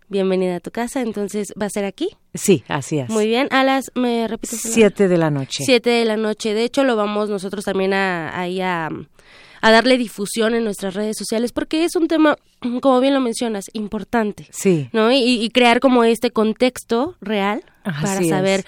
[0.08, 2.10] Bienvenida a tu casa, entonces, ¿va a ser aquí?
[2.34, 3.08] Sí, así es.
[3.08, 4.60] Muy bien, a las, ¿me repites?
[4.60, 5.64] 7 de la noche.
[5.64, 6.52] 7 de la noche.
[6.52, 8.90] De hecho, lo vamos nosotros también a, ahí a,
[9.62, 12.36] a darle difusión en nuestras redes sociales porque es un tema,
[12.82, 14.46] como bien lo mencionas, importante.
[14.50, 14.90] Sí.
[14.92, 15.10] ¿No?
[15.10, 18.64] Y, crear como este contexto real para saber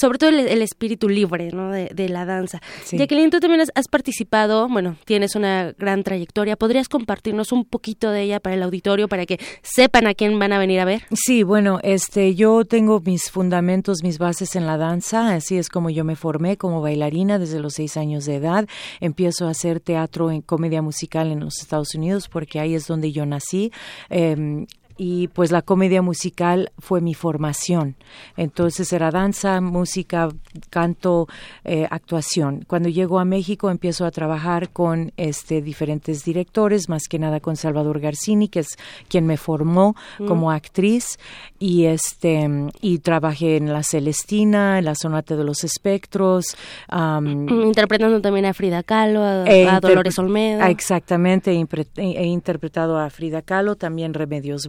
[0.00, 1.70] sobre todo el, espíritu libre ¿no?
[1.70, 2.60] de, la danza.
[2.84, 2.98] Sí.
[2.98, 6.56] Jacqueline, tú también has, participado, bueno, tienes una gran trayectoria.
[6.56, 10.52] ¿Podrías compartirnos un poquito de ella para el auditorio, para que sepan a quién van
[10.52, 11.02] a venir a ver?
[11.12, 15.90] Sí, bueno, este, yo tengo mis fundamentos, mis bases en la danza, así es como
[15.90, 18.68] yo me formé como bailarina desde los seis años de edad.
[19.00, 23.12] Empiezo a hacer teatro en comedia musical en los Estados Unidos porque ahí es donde
[23.12, 23.72] yo nací.
[24.10, 24.66] Eh,
[24.96, 27.96] y pues la comedia musical fue mi formación.
[28.36, 30.28] Entonces era danza, música,
[30.70, 31.28] canto,
[31.64, 32.64] eh, actuación.
[32.66, 37.56] Cuando llego a México empiezo a trabajar con este diferentes directores, más que nada con
[37.56, 38.76] Salvador Garcini, que es
[39.08, 40.26] quien me formó mm.
[40.26, 41.18] como actriz
[41.58, 42.48] y este
[42.80, 46.56] y trabajé en La Celestina, en la Sonata de los Espectros,
[46.90, 50.62] interpretando también a Frida Kahlo, a, Dolores Olmedo.
[50.62, 54.66] Exactamente, he, interpretado a Frida Kahlo, también Remedios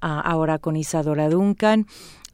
[0.00, 1.86] Ah, ahora con Isadora Duncan.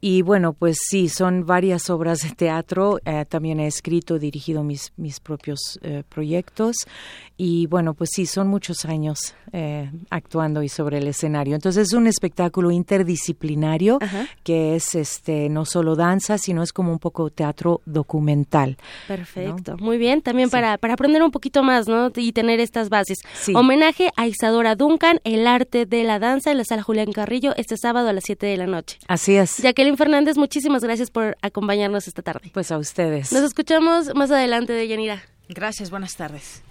[0.05, 2.99] Y bueno, pues sí, son varias obras de teatro.
[3.05, 6.75] Eh, también he escrito, dirigido mis, mis propios eh, proyectos.
[7.37, 11.55] Y bueno, pues sí, son muchos años eh, actuando y sobre el escenario.
[11.55, 13.97] Entonces es un espectáculo interdisciplinario
[14.43, 18.77] que es este no solo danza, sino es como un poco teatro documental.
[19.07, 20.21] Perfecto, muy bien.
[20.21, 22.11] También para, para aprender un poquito más, ¿no?
[22.15, 23.19] Y tener estas bases.
[23.55, 27.77] Homenaje a Isadora Duncan, el arte de la danza en la sala Julián Carrillo, este
[27.77, 28.99] sábado a las 7 de la noche.
[29.07, 29.57] Así es.
[29.57, 32.51] Jacqueline Fernández, muchísimas gracias por acompañarnos esta tarde.
[32.53, 33.31] Pues a ustedes.
[33.31, 35.23] Nos escuchamos más adelante de Yanira.
[35.49, 36.63] Gracias, buenas tardes.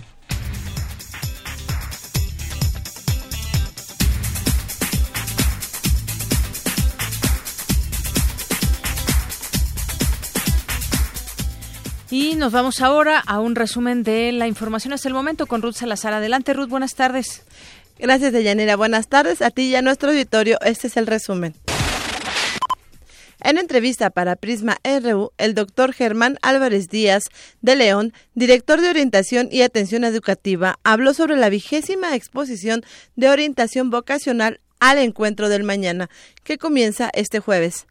[12.13, 15.77] Y nos vamos ahora a un resumen de la información hasta el momento con Ruth
[15.77, 16.13] Salazar.
[16.13, 17.43] Adelante, Ruth, buenas tardes.
[17.99, 18.77] Gracias, Deyanira.
[18.77, 20.59] Buenas tardes a ti y a nuestro auditorio.
[20.61, 21.55] Este es el resumen.
[23.45, 27.25] En entrevista para Prisma RU, el doctor Germán Álvarez Díaz
[27.61, 32.83] de León, director de orientación y atención educativa, habló sobre la vigésima exposición
[33.17, 36.09] de orientación vocacional al encuentro del mañana,
[36.45, 37.89] que comienza este jueves.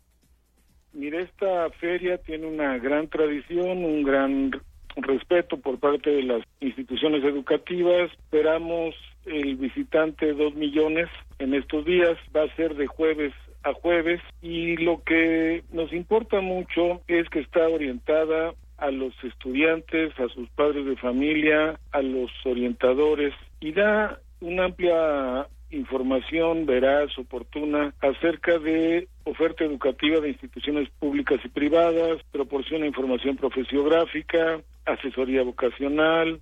[0.94, 4.52] Mire, esta feria tiene una gran tradición, un gran
[4.96, 8.10] respeto por parte de las instituciones educativas.
[8.12, 8.96] Esperamos
[9.26, 12.18] el visitante dos millones en estos días.
[12.34, 13.34] Va a ser de jueves
[13.64, 20.12] a jueves y lo que nos importa mucho es que está orientada a los estudiantes,
[20.20, 27.94] a sus padres de familia, a los orientadores y da una amplia información veraz, oportuna,
[28.02, 36.42] acerca de oferta educativa de instituciones públicas y privadas, proporciona información profesiográfica, asesoría vocacional.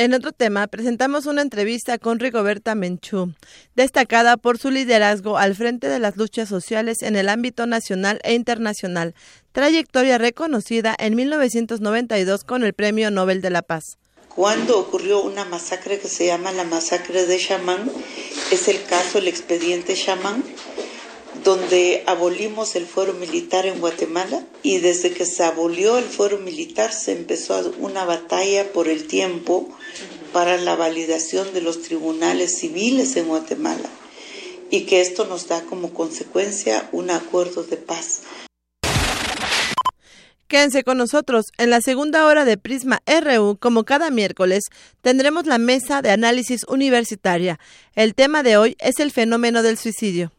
[0.00, 3.34] En otro tema, presentamos una entrevista con Rigoberta Menchú,
[3.76, 8.32] destacada por su liderazgo al frente de las luchas sociales en el ámbito nacional e
[8.32, 9.14] internacional,
[9.52, 13.98] trayectoria reconocida en 1992 con el Premio Nobel de la Paz.
[14.34, 17.92] Cuando ocurrió una masacre que se llama la masacre de Chamán,
[18.50, 20.42] es el caso, el expediente Chamán,
[21.44, 26.92] donde abolimos el fuero militar en Guatemala y desde que se abolió el fuero militar
[26.92, 29.68] se empezó una batalla por el tiempo
[30.32, 33.88] para la validación de los tribunales civiles en Guatemala
[34.70, 38.22] y que esto nos da como consecuencia un acuerdo de paz.
[40.46, 41.46] Quédense con nosotros.
[41.58, 44.64] En la segunda hora de Prisma RU, como cada miércoles,
[45.00, 47.60] tendremos la mesa de análisis universitaria.
[47.94, 50.32] El tema de hoy es el fenómeno del suicidio.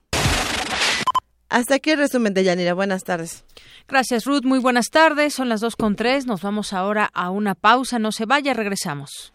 [1.51, 2.73] Hasta aquí el resumen de Yanira.
[2.73, 3.43] Buenas tardes.
[3.85, 4.45] Gracias, Ruth.
[4.45, 5.33] Muy buenas tardes.
[5.33, 6.25] Son las dos con tres.
[6.25, 7.99] Nos vamos ahora a una pausa.
[7.99, 9.33] No se vaya, regresamos.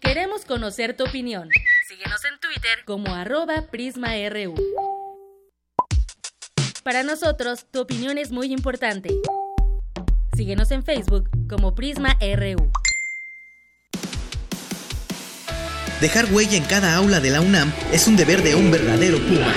[0.00, 1.48] Queremos conocer tu opinión.
[1.88, 4.54] Síguenos en Twitter como arroba PrismaRU.
[6.82, 9.08] Para nosotros, tu opinión es muy importante.
[10.36, 12.70] Síguenos en Facebook como PrismaRU.
[16.02, 19.54] Dejar huella en cada aula de la UNAM es un deber de un verdadero Puma.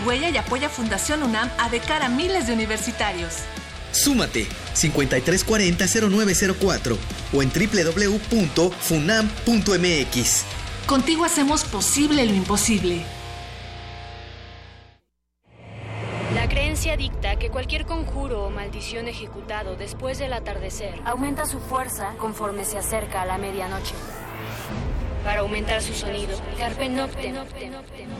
[0.00, 3.34] Huella y apoya Fundación UNAM a de cara a miles de universitarios.
[3.92, 6.96] Súmate 5340-0904
[7.32, 10.44] o en www.funam.mx.
[10.86, 13.02] Contigo hacemos posible lo imposible.
[16.34, 22.14] La creencia dicta que cualquier conjuro o maldición ejecutado después del atardecer aumenta su fuerza
[22.18, 23.94] conforme se acerca a la medianoche.
[25.24, 27.34] Para aumentar su sonido, Carpe Noctem.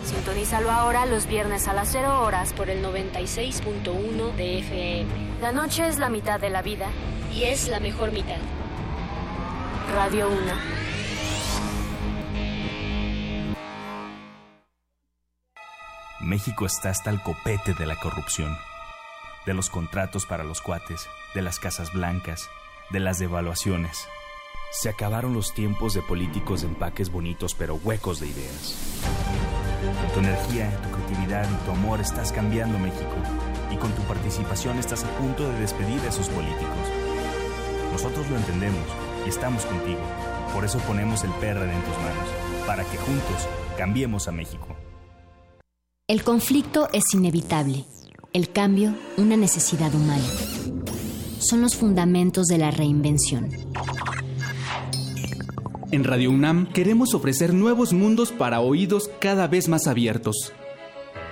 [0.04, 5.10] Sintonízalo ahora los viernes a las 0 horas por el 96.1 de FM.
[5.40, 6.88] La noche es la mitad de la vida
[7.32, 8.36] y es la mejor mitad.
[9.94, 10.40] Radio 1.
[16.20, 18.56] México está hasta el copete de la corrupción,
[19.46, 22.50] de los contratos para los cuates, de las casas blancas,
[22.90, 24.06] de las devaluaciones.
[24.70, 28.76] Se acabaron los tiempos de políticos de empaques bonitos pero huecos de ideas.
[30.14, 33.16] Tu energía, tu creatividad y tu amor estás cambiando México
[33.72, 36.86] y con tu participación estás a punto de despedir a esos políticos.
[37.90, 38.84] Nosotros lo entendemos
[39.26, 40.00] y estamos contigo.
[40.54, 42.28] Por eso ponemos el PRD en tus manos,
[42.64, 44.76] para que juntos cambiemos a México.
[46.06, 47.84] El conflicto es inevitable,
[48.32, 50.24] el cambio una necesidad humana.
[51.40, 53.48] Son los fundamentos de la reinvención.
[55.92, 60.52] En Radio UNAM queremos ofrecer nuevos mundos para oídos cada vez más abiertos.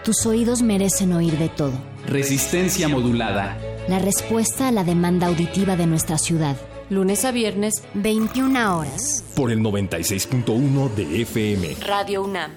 [0.02, 1.74] Tus oídos merecen oír de todo.
[2.08, 3.56] Resistencia modulada.
[3.88, 6.56] La respuesta a la demanda auditiva de nuestra ciudad.
[6.90, 9.24] Lunes a viernes, 21 horas.
[9.36, 11.76] Por el 96.1 de FM.
[11.86, 12.50] Radio UNAM.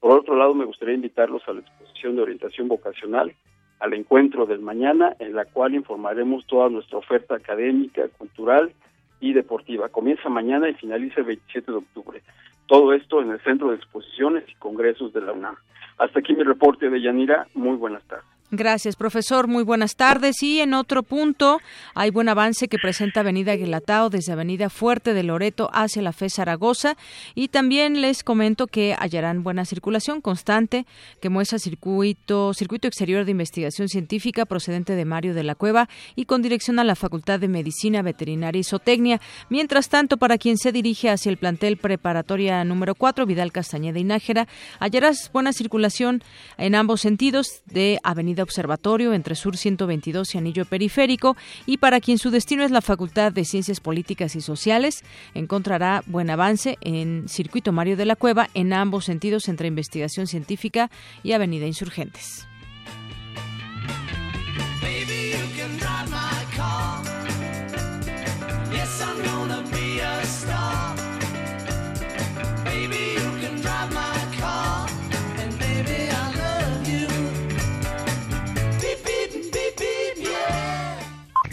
[0.00, 3.32] Por otro lado, me gustaría invitarlos a la exposición de orientación vocacional
[3.80, 8.72] al encuentro del mañana, en la cual informaremos toda nuestra oferta académica, cultural
[9.18, 9.88] y deportiva.
[9.88, 12.22] Comienza mañana y finaliza el 27 de octubre.
[12.66, 15.56] Todo esto en el Centro de Exposiciones y Congresos de la UNAM.
[15.98, 17.46] Hasta aquí mi reporte de Yanira.
[17.54, 18.31] Muy buenas tardes.
[18.54, 19.48] Gracias, profesor.
[19.48, 20.42] Muy buenas tardes.
[20.42, 21.58] Y en otro punto,
[21.94, 26.28] hay buen avance que presenta Avenida Guelatao desde Avenida Fuerte de Loreto hacia la FE
[26.28, 26.98] Zaragoza.
[27.34, 30.84] Y también les comento que hallarán buena circulación constante
[31.22, 36.26] que muestra circuito, circuito exterior de investigación científica procedente de Mario de la Cueva y
[36.26, 39.18] con dirección a la Facultad de Medicina Veterinaria y Zootecnia.
[39.48, 44.04] Mientras tanto, para quien se dirige hacia el plantel preparatoria número 4, Vidal Castañeda y
[44.04, 44.46] Nájera,
[44.78, 46.22] hallarás buena circulación
[46.58, 51.36] en ambos sentidos de Avenida Observatorio entre Sur 122 y Anillo Periférico
[51.66, 56.30] y para quien su destino es la Facultad de Ciencias Políticas y Sociales encontrará buen
[56.30, 60.90] avance en Circuito Mario de la Cueva en ambos sentidos entre Investigación Científica
[61.22, 62.46] y Avenida Insurgentes.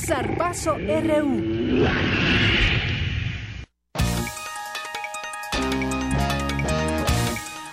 [0.10, 1.86] Zarpazo RU.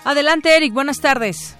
[0.04, 1.56] Adelante, Eric, buenas tardes.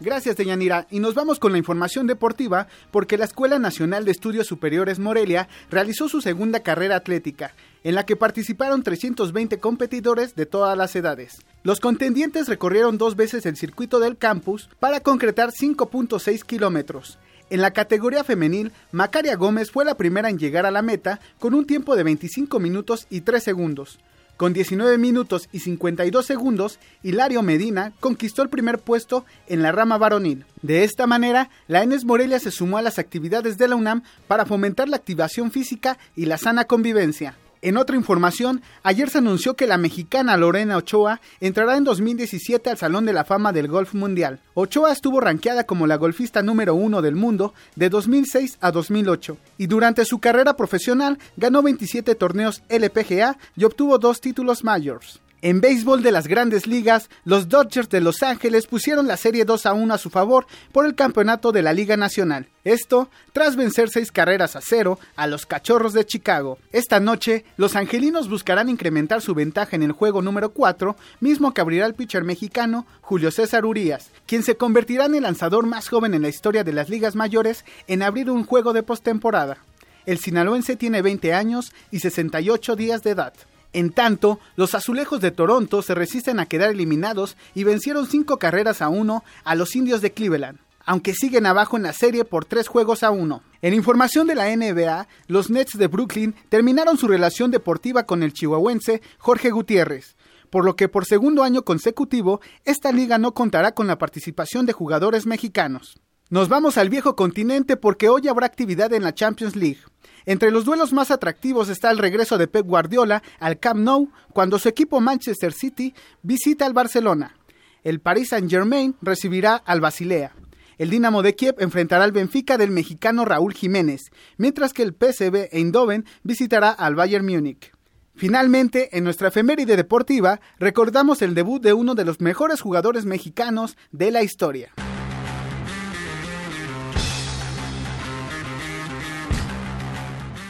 [0.00, 0.88] Gracias, Deyanira.
[0.90, 5.48] Y nos vamos con la información deportiva porque la Escuela Nacional de Estudios Superiores Morelia
[5.70, 11.42] realizó su segunda carrera atlética, en la que participaron 320 competidores de todas las edades.
[11.62, 17.20] Los contendientes recorrieron dos veces el circuito del campus para concretar 5.6 kilómetros.
[17.52, 21.52] En la categoría femenil, Macaria Gómez fue la primera en llegar a la meta con
[21.52, 23.98] un tiempo de 25 minutos y 3 segundos.
[24.38, 29.98] Con 19 minutos y 52 segundos, Hilario Medina conquistó el primer puesto en la rama
[29.98, 30.46] varonil.
[30.62, 34.46] De esta manera, la ENES Morelia se sumó a las actividades de la UNAM para
[34.46, 37.36] fomentar la activación física y la sana convivencia.
[37.64, 42.76] En otra información, ayer se anunció que la mexicana Lorena Ochoa entrará en 2017 al
[42.76, 44.40] Salón de la Fama del Golf Mundial.
[44.54, 49.68] Ochoa estuvo rankeada como la golfista número uno del mundo de 2006 a 2008 y
[49.68, 55.20] durante su carrera profesional ganó 27 torneos LPGA y obtuvo dos títulos mayores.
[55.44, 59.66] En béisbol de las grandes ligas, los Dodgers de Los Ángeles pusieron la serie 2
[59.66, 62.46] a 1 a su favor por el campeonato de la Liga Nacional.
[62.62, 66.58] Esto tras vencer seis carreras a cero a los Cachorros de Chicago.
[66.70, 71.60] Esta noche, los angelinos buscarán incrementar su ventaja en el juego número 4, mismo que
[71.60, 76.14] abrirá el pitcher mexicano Julio César Urías, quien se convertirá en el lanzador más joven
[76.14, 79.58] en la historia de las ligas mayores en abrir un juego de postemporada.
[80.06, 83.32] El sinaloense tiene 20 años y 68 días de edad.
[83.72, 88.82] En tanto, los azulejos de Toronto se resisten a quedar eliminados y vencieron cinco carreras
[88.82, 92.68] a uno a los indios de Cleveland, aunque siguen abajo en la serie por tres
[92.68, 93.42] juegos a uno.
[93.62, 98.34] En información de la NBA, los Nets de Brooklyn terminaron su relación deportiva con el
[98.34, 100.16] chihuahuense Jorge Gutiérrez,
[100.50, 104.74] por lo que por segundo año consecutivo esta liga no contará con la participación de
[104.74, 105.98] jugadores mexicanos.
[106.28, 109.80] Nos vamos al viejo continente porque hoy habrá actividad en la Champions League.
[110.26, 114.58] Entre los duelos más atractivos está el regreso de Pep Guardiola al Camp Nou cuando
[114.58, 117.36] su equipo Manchester City visita al Barcelona.
[117.84, 120.32] El Paris Saint-Germain recibirá al Basilea.
[120.78, 125.48] El Dinamo de Kiev enfrentará al Benfica del mexicano Raúl Jiménez, mientras que el PSV
[125.52, 127.72] Eindhoven visitará al Bayern Múnich.
[128.14, 133.76] Finalmente, en nuestra efeméride deportiva, recordamos el debut de uno de los mejores jugadores mexicanos
[133.90, 134.72] de la historia.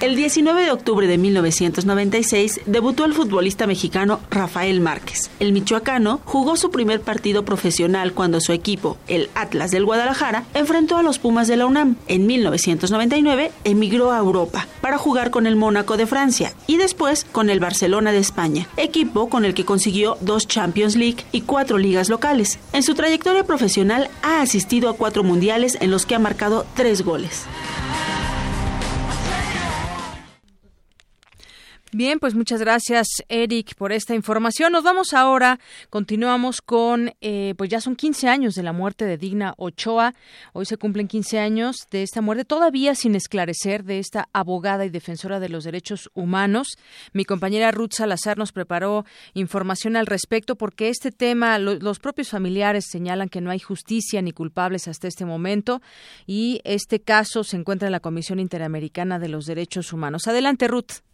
[0.03, 5.31] El 19 de octubre de 1996 debutó el futbolista mexicano Rafael Márquez.
[5.39, 10.97] El michoacano jugó su primer partido profesional cuando su equipo, el Atlas del Guadalajara, enfrentó
[10.97, 11.95] a los Pumas de la UNAM.
[12.09, 17.49] En 1999 emigró a Europa para jugar con el Mónaco de Francia y después con
[17.49, 22.09] el Barcelona de España, equipo con el que consiguió dos Champions League y cuatro ligas
[22.09, 22.59] locales.
[22.73, 27.03] En su trayectoria profesional ha asistido a cuatro mundiales en los que ha marcado tres
[27.03, 27.47] goles.
[31.95, 34.73] Bien, pues muchas gracias, Eric, por esta información.
[34.73, 35.61] Nos vamos ahora,
[35.91, 40.15] continuamos con, eh, pues ya son 15 años de la muerte de Digna Ochoa.
[40.55, 44.89] Hoy se cumplen 15 años de esta muerte, todavía sin esclarecer, de esta abogada y
[44.89, 46.79] defensora de los derechos humanos.
[47.13, 49.05] Mi compañera Ruth Salazar nos preparó
[49.35, 54.33] información al respecto porque este tema, los propios familiares señalan que no hay justicia ni
[54.33, 55.83] culpables hasta este momento
[56.27, 60.27] y este caso se encuentra en la Comisión Interamericana de los Derechos Humanos.
[60.27, 61.12] Adelante, Ruth.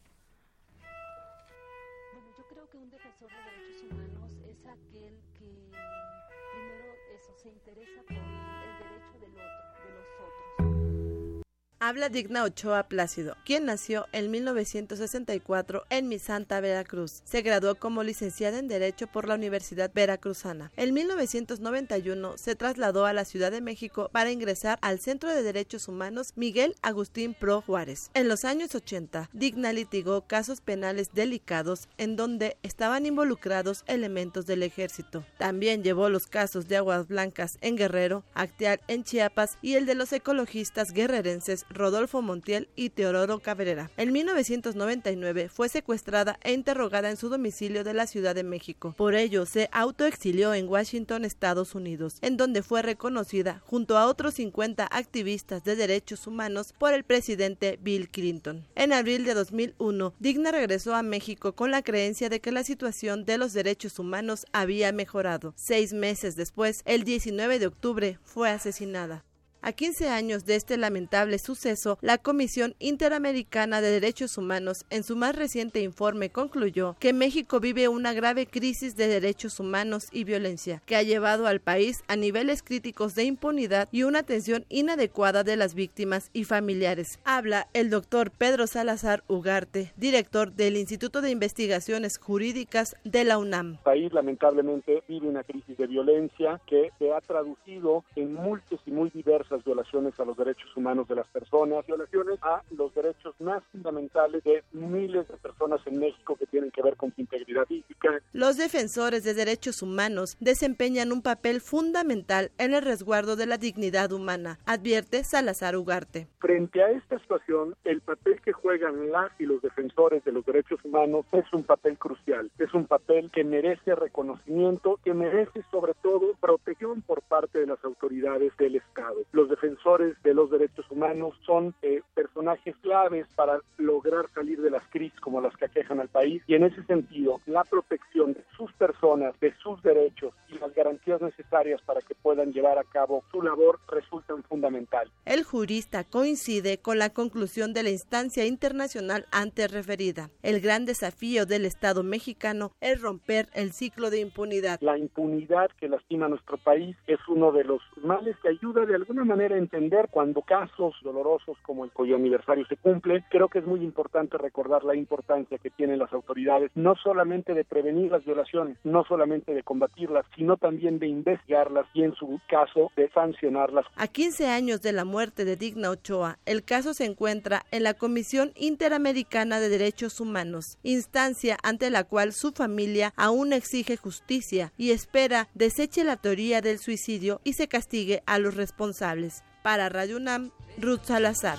[11.81, 17.23] Habla Digna Ochoa Plácido, quien nació en 1964 en Misanta, Veracruz.
[17.25, 20.73] Se graduó como licenciada en Derecho por la Universidad Veracruzana.
[20.77, 25.87] En 1991 se trasladó a la Ciudad de México para ingresar al Centro de Derechos
[25.87, 28.11] Humanos Miguel Agustín Pro Juárez.
[28.15, 34.65] En los años 80, Digna litigó casos penales delicados en donde estaban involucrados elementos del
[34.65, 35.25] ejército.
[35.39, 39.95] También llevó los casos de Aguas Blancas en Guerrero, Acteal en Chiapas y el de
[39.95, 43.91] los ecologistas guerrerenses Rodolfo Montiel y Teodoro Cabrera.
[43.97, 48.95] En 1999 fue secuestrada e interrogada en su domicilio de la Ciudad de México.
[48.97, 54.35] Por ello, se autoexilió en Washington, Estados Unidos, en donde fue reconocida junto a otros
[54.35, 58.65] 50 activistas de derechos humanos por el presidente Bill Clinton.
[58.75, 63.25] En abril de 2001, Digna regresó a México con la creencia de que la situación
[63.25, 65.53] de los derechos humanos había mejorado.
[65.57, 69.25] Seis meses después, el 19 de octubre, fue asesinada.
[69.61, 75.17] A 15 años de este lamentable suceso, la Comisión Interamericana de Derechos Humanos en su
[75.17, 80.81] más reciente informe concluyó que México vive una grave crisis de derechos humanos y violencia
[80.87, 85.57] que ha llevado al país a niveles críticos de impunidad y una atención inadecuada de
[85.57, 87.19] las víctimas y familiares.
[87.25, 93.73] Habla el doctor Pedro Salazar Ugarte, director del Instituto de Investigaciones Jurídicas de la UNAM.
[93.73, 98.93] El país lamentablemente vive una crisis de violencia que se ha traducido en múltiples y
[98.93, 103.35] muy diversas las violaciones a los derechos humanos de las personas, violaciones a los derechos
[103.41, 107.67] más fundamentales de miles de personas en México que tienen que ver con su integridad
[107.67, 108.21] física.
[108.33, 114.13] Los defensores de derechos humanos desempeñan un papel fundamental en el resguardo de la dignidad
[114.13, 116.29] humana, advierte Salazar Ugarte.
[116.39, 120.81] Frente a esta situación, el papel que juegan las y los defensores de los derechos
[120.85, 126.35] humanos es un papel crucial, es un papel que merece reconocimiento, que merece sobre todo
[126.41, 131.73] protección por parte de las autoridades del Estado los defensores de los derechos humanos son
[131.83, 136.43] eh, personajes claves para lograr salir de las crisis como las que aquejan al país
[136.49, 141.23] y en ese sentido la protección de sus personas, de sus derechos y las garantías
[141.23, 145.09] necesarias para que puedan llevar a cabo su labor resultan fundamental.
[145.25, 150.31] El jurista coincide con la conclusión de la instancia internacional antes referida.
[150.43, 154.81] El gran desafío del Estado mexicano es romper el ciclo de impunidad.
[154.81, 158.97] La impunidad que lastima a nuestro país es uno de los males que ayuda de
[158.97, 163.25] alguna manera entender cuando casos dolorosos como el cuyo aniversario se cumple.
[163.31, 167.65] Creo que es muy importante recordar la importancia que tienen las autoridades, no solamente de
[167.65, 172.91] prevenir las violaciones, no solamente de combatirlas, sino también de investigarlas y en su caso
[172.97, 173.87] de sancionarlas.
[173.97, 177.95] A 15 años de la muerte de Digna Ochoa, el caso se encuentra en la
[177.95, 184.91] Comisión Interamericana de Derechos Humanos, instancia ante la cual su familia aún exige justicia y
[184.91, 189.18] espera deseche la teoría del suicidio y se castigue a los responsables.
[189.63, 191.59] Para Radio UNAM, Ruth Salazar.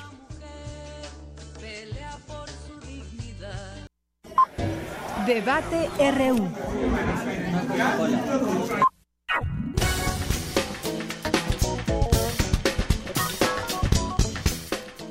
[5.26, 6.50] Debate RU.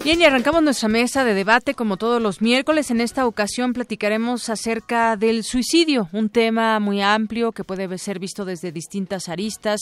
[0.04, 2.90] Bien, y arrancamos nuestra mesa de debate como todos los miércoles.
[2.90, 8.44] En esta ocasión platicaremos acerca del suicidio, un tema muy amplio que puede ser visto
[8.44, 9.80] desde distintas aristas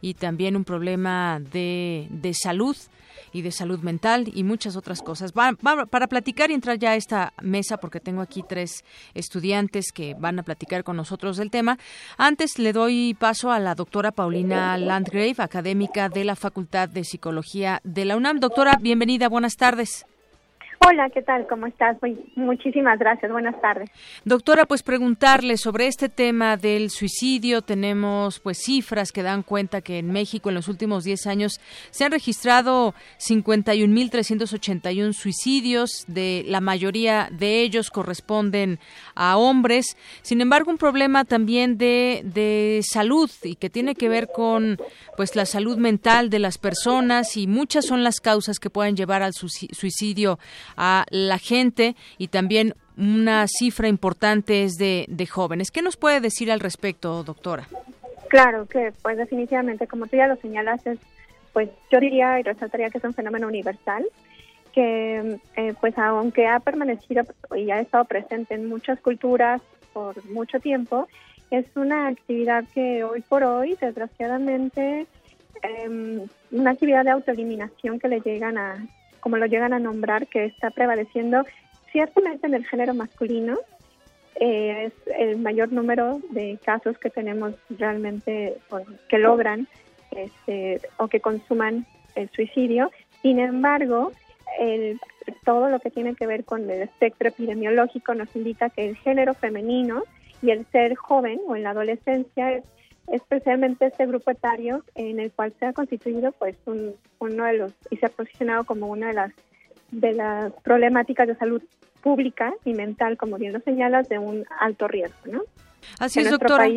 [0.00, 2.76] y también un problema de, de salud
[3.32, 5.32] y de salud mental y muchas otras cosas.
[5.32, 8.84] para platicar y entrar ya a esta mesa, porque tengo aquí tres
[9.14, 11.78] estudiantes que van a platicar con nosotros del tema,
[12.16, 17.80] antes le doy paso a la doctora Paulina Landgrave, académica de la Facultad de Psicología
[17.84, 18.40] de la UNAM.
[18.40, 20.07] Doctora, bienvenida, buenas tardes.
[20.80, 21.46] Hola, ¿qué tal?
[21.48, 21.96] ¿Cómo estás?
[22.36, 23.30] muchísimas gracias.
[23.30, 23.90] Buenas tardes.
[24.24, 27.62] Doctora, pues preguntarle sobre este tema del suicidio.
[27.62, 31.60] Tenemos pues cifras que dan cuenta que en México en los últimos 10 años
[31.90, 36.04] se han registrado 51.381 suicidios.
[36.06, 38.78] De la mayoría de ellos corresponden
[39.16, 39.96] a hombres.
[40.22, 44.78] Sin embargo, un problema también de, de salud y que tiene que ver con
[45.16, 49.22] pues la salud mental de las personas y muchas son las causas que pueden llevar
[49.22, 50.38] al suicidio
[50.78, 55.70] a la gente y también una cifra importante es de, de jóvenes.
[55.70, 57.68] ¿Qué nos puede decir al respecto, doctora?
[58.28, 60.98] Claro que, pues definitivamente, como tú ya lo señalas, es,
[61.52, 64.06] pues yo diría y resaltaría que es un fenómeno universal
[64.72, 67.24] que, eh, pues aunque ha permanecido
[67.56, 69.60] y ha estado presente en muchas culturas
[69.92, 71.08] por mucho tiempo,
[71.50, 75.06] es una actividad que hoy por hoy, desgraciadamente,
[75.62, 78.86] eh, una actividad de autoeliminación que le llegan a,
[79.20, 81.44] como lo llegan a nombrar, que está prevaleciendo
[81.92, 83.58] ciertamente en el género masculino.
[84.40, 88.56] Eh, es el mayor número de casos que tenemos realmente
[89.08, 89.66] que logran
[90.12, 92.90] este, o que consuman el suicidio.
[93.22, 94.12] Sin embargo,
[94.58, 95.00] el,
[95.44, 99.34] todo lo que tiene que ver con el espectro epidemiológico nos indica que el género
[99.34, 100.04] femenino
[100.42, 102.64] y el ser joven o en la adolescencia es,
[103.12, 107.72] especialmente este grupo etario en el cual se ha constituido pues un, uno de los
[107.90, 109.32] y se ha posicionado como una de las
[109.90, 111.62] de las problemáticas de salud
[112.02, 115.42] pública y mental, como bien lo señalas, de un alto riesgo, ¿no?
[115.98, 116.68] Así es, doctora.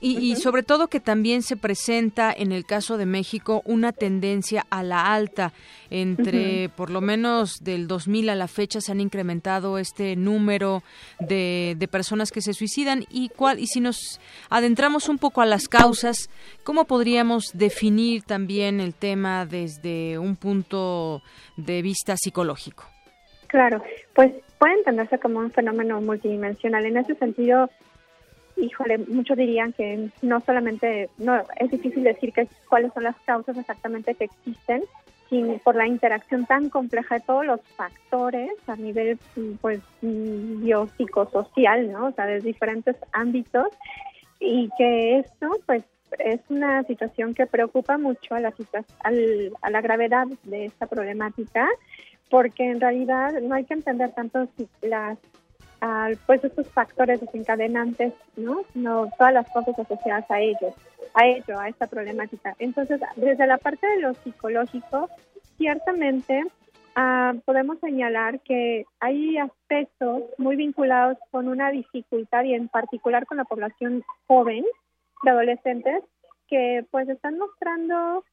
[0.00, 4.82] Y, sobre todo que también se presenta en el caso de México una tendencia a
[4.82, 5.52] la alta.
[5.92, 10.84] Entre por lo menos del 2000 a la fecha se han incrementado este número
[11.18, 13.04] de, de personas que se suicidan.
[13.10, 16.30] Y, cuál, y si nos adentramos un poco a las causas,
[16.64, 21.22] ¿cómo podríamos definir también el tema desde un punto
[21.56, 22.84] de vista psicológico?
[23.50, 23.82] Claro,
[24.14, 26.84] pues puede entenderse como un fenómeno multidimensional.
[26.86, 27.68] En ese sentido,
[28.60, 33.56] híjole, muchos dirían que no solamente, no, es difícil decir que, cuáles son las causas
[33.56, 34.82] exactamente que existen,
[35.28, 39.18] sino por la interacción tan compleja de todos los factores a nivel,
[39.60, 42.06] pues, biopsicosocial, ¿no?
[42.06, 43.68] O sea, de diferentes ámbitos,
[44.40, 45.84] y que esto, pues,
[46.18, 48.52] es una situación que preocupa mucho a la,
[49.02, 51.68] a la gravedad de esta problemática,
[52.28, 54.48] porque en realidad no hay que entender tanto
[54.82, 55.18] las
[56.26, 58.62] pues estos factores desencadenantes, ¿no?
[58.72, 60.74] Sino todas las cosas asociadas a ellos,
[61.14, 62.54] a ello, a esta problemática.
[62.58, 65.08] Entonces, desde la parte de lo psicológico,
[65.56, 66.44] ciertamente
[66.96, 73.38] ah, podemos señalar que hay aspectos muy vinculados con una dificultad y en particular con
[73.38, 74.64] la población joven
[75.22, 76.04] de adolescentes
[76.48, 78.24] que pues están mostrando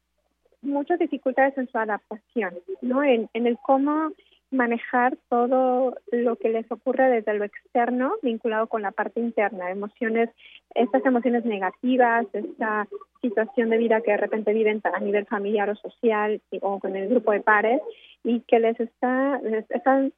[0.61, 3.03] muchas dificultades en su adaptación, ¿no?
[3.03, 4.11] En, en el cómo
[4.51, 10.29] manejar todo lo que les ocurre desde lo externo vinculado con la parte interna, emociones,
[10.73, 12.87] estas emociones negativas, esta
[13.21, 17.09] situación de vida que de repente viven a nivel familiar o social o con el
[17.09, 17.81] grupo de pares
[18.23, 20.13] y que les está les están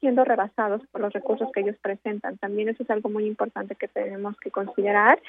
[0.00, 2.38] siendo rebasados por los recursos que ellos presentan.
[2.38, 5.20] También eso es algo muy importante que tenemos que considerar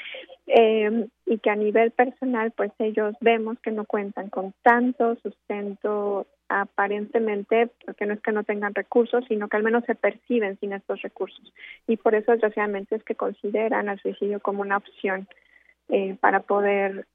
[0.47, 6.27] eh, y que a nivel personal, pues ellos vemos que no cuentan con tanto sustento
[6.49, 10.73] aparentemente, porque no es que no tengan recursos, sino que al menos se perciben sin
[10.73, 11.53] estos recursos.
[11.87, 15.27] Y por eso, desgraciadamente, es que consideran al suicidio como una opción
[15.89, 17.07] eh, para poder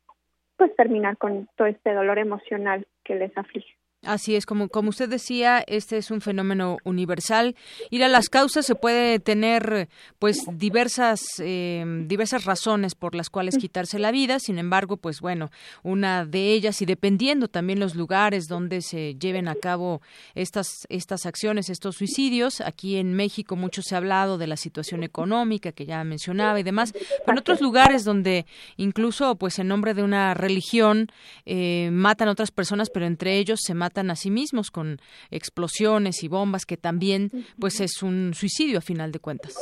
[0.57, 3.77] pues terminar con todo este dolor emocional que les aflige.
[4.05, 7.57] Así es, como, como usted decía, este es un fenómeno universal.
[7.91, 9.89] Ir a las causas se puede tener
[10.21, 14.39] pues diversas, eh, diversas razones por las cuales quitarse la vida.
[14.39, 15.51] Sin embargo, pues bueno,
[15.83, 20.01] una de ellas y dependiendo también los lugares donde se lleven a cabo
[20.37, 22.61] estas, estas acciones, estos suicidios.
[22.61, 26.63] Aquí en México mucho se ha hablado de la situación económica que ya mencionaba y
[26.63, 26.93] demás.
[26.93, 28.47] Pero en otros lugares donde
[28.77, 31.09] incluso pues en nombre de una religión
[31.47, 34.99] eh, matan a otras personas, pero entre ellos se matan matan a sí mismos con
[35.31, 39.55] explosiones y bombas, que también pues es un suicidio a final de cuentas.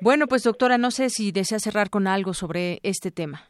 [0.00, 3.42] Bueno, pues doctora, no sé si desea cerrar con algo sobre este tema.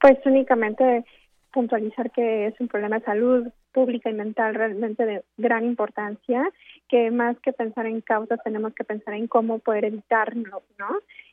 [0.00, 1.04] Pues únicamente
[1.52, 6.44] puntualizar que es un problema de salud pública y mental realmente de gran importancia,
[6.88, 10.90] que más que pensar en causas tenemos que pensar en cómo poder evitarlo, ¿no?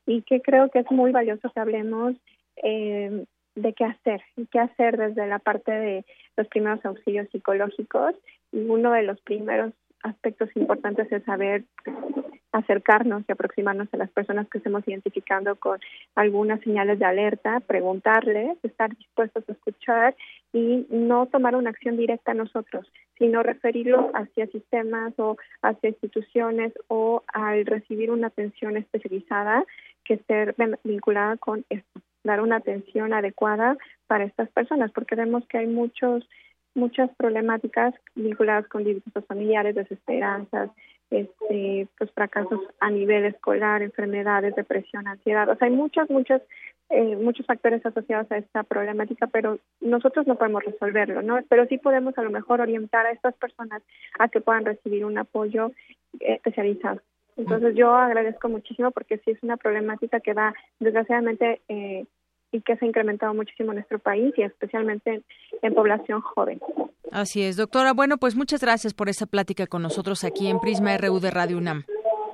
[0.08, 2.16] Y que creo que es muy valioso que hablemos
[2.64, 3.26] eh,
[3.56, 4.22] de qué hacer,
[4.52, 6.06] qué hacer desde la parte de
[6.38, 8.16] los primeros auxilios psicológicos.
[8.52, 9.74] Y uno de los primeros
[10.04, 11.64] aspectos importantes es saber
[12.52, 15.80] acercarnos y aproximarnos a las personas que estemos identificando con
[16.16, 20.16] algunas señales de alerta, preguntarles, estar dispuestos a escuchar
[20.52, 26.74] y no tomar una acción directa a nosotros, sino referirlos hacia sistemas o hacia instituciones
[26.88, 29.64] o al recibir una atención especializada
[30.04, 30.54] que esté
[30.84, 33.78] vinculada con esto dar una atención adecuada
[34.08, 36.28] para estas personas, porque vemos que hay muchos
[36.74, 40.70] muchas problemáticas vinculadas con divorcios familiares, desesperanzas,
[41.10, 45.50] este, pues fracasos a nivel escolar, enfermedades, depresión, ansiedad.
[45.50, 46.42] O sea, hay muchos, muchos,
[46.90, 51.40] eh, muchos factores asociados a esta problemática, pero nosotros no podemos resolverlo, ¿no?
[51.50, 53.82] Pero sí podemos a lo mejor orientar a estas personas
[54.20, 55.72] a que puedan recibir un apoyo
[56.20, 57.02] especializado.
[57.38, 62.06] Entonces yo agradezco muchísimo porque sí es una problemática que va desgraciadamente eh,
[62.52, 65.24] y que se ha incrementado muchísimo en nuestro país y especialmente
[65.62, 66.60] en, población joven.
[67.12, 67.94] Así es, doctora.
[67.94, 71.58] Bueno, pues muchas gracias por esa plática con nosotros aquí en Prisma RU de Radio
[71.58, 71.86] UNAM.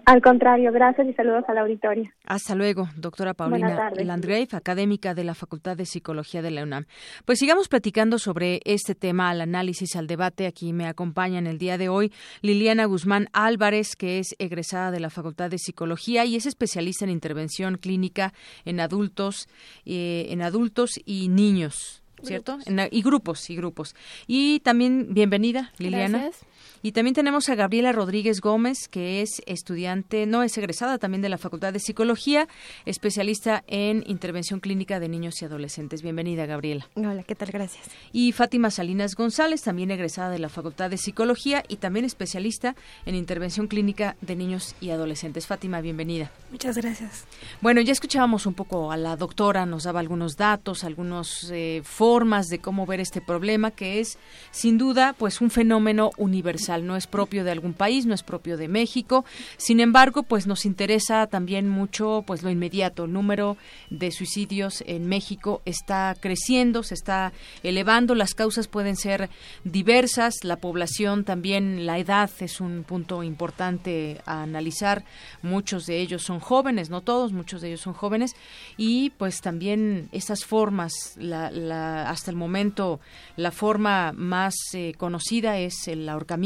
[0.08, 2.10] Al contrario, gracias y saludos a la auditoria.
[2.24, 6.86] Hasta luego, doctora Paulina Landgrave, académica de la Facultad de Psicología de la UNAM.
[7.26, 10.48] Pues sigamos platicando sobre este tema, al análisis, al debate.
[10.48, 15.02] Aquí me acompaña en el día de hoy Liliana Guzmán Álvarez, que es egresada de
[15.02, 18.32] la Facultad de Psicología y es especialista en intervención clínica
[18.64, 19.50] en adultos,
[19.86, 22.58] eh, en adultos y niños ¿cierto?
[22.92, 23.96] y grupos, y grupos.
[24.26, 26.20] Y también, bienvenida, Liliana.
[26.20, 26.46] Gracias.
[26.82, 31.30] Y también tenemos a Gabriela Rodríguez Gómez, que es estudiante, no es egresada también de
[31.30, 32.48] la Facultad de Psicología,
[32.86, 36.02] especialista en intervención clínica de niños y adolescentes.
[36.02, 36.88] Bienvenida, Gabriela.
[36.96, 37.50] Hola, ¿qué tal?
[37.52, 37.86] Gracias.
[38.12, 42.76] Y Fátima Salinas González, también egresada de la Facultad de Psicología y también especialista
[43.06, 45.48] en intervención clínica de niños y adolescentes.
[45.48, 46.32] Fátima, bienvenida.
[46.52, 47.26] Muchas gracias.
[47.62, 52.48] Bueno, ya escuchábamos un poco a la doctora, nos daba algunos datos, algunas eh, formas
[52.48, 54.18] de cómo ver este problema, que es
[54.52, 56.47] sin duda pues un fenómeno universal
[56.84, 59.26] no es propio de algún país, no es propio de México.
[59.58, 63.06] Sin embargo, pues nos interesa también mucho pues lo inmediato.
[63.06, 63.58] El número
[63.90, 67.34] de suicidios en México está creciendo, se está
[67.64, 69.30] elevando, las causas pueden ser
[69.64, 75.04] diversas, la población también, la edad es un punto importante a analizar.
[75.42, 78.36] Muchos de ellos son jóvenes, no todos, muchos de ellos son jóvenes
[78.78, 83.00] y pues también estas formas, la, hasta el momento
[83.36, 86.37] la forma más eh, conocida es el ahorcamiento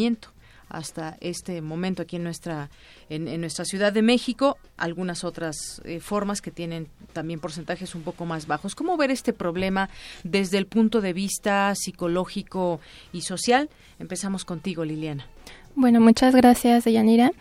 [0.71, 2.69] hasta este momento aquí en nuestra
[3.09, 8.25] en, nuestra Ciudad de México, algunas otras eh, formas que tienen también porcentajes un poco
[8.25, 8.73] más bajos.
[8.73, 9.89] ¿Cómo ver este problema
[10.23, 12.79] desde el punto de vista psicológico
[13.11, 13.69] y social?
[13.99, 15.27] Empezamos contigo, Liliana.
[15.75, 17.31] Bueno, muchas gracias, Yanira.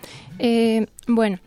[0.41, 1.39] Eh, bueno,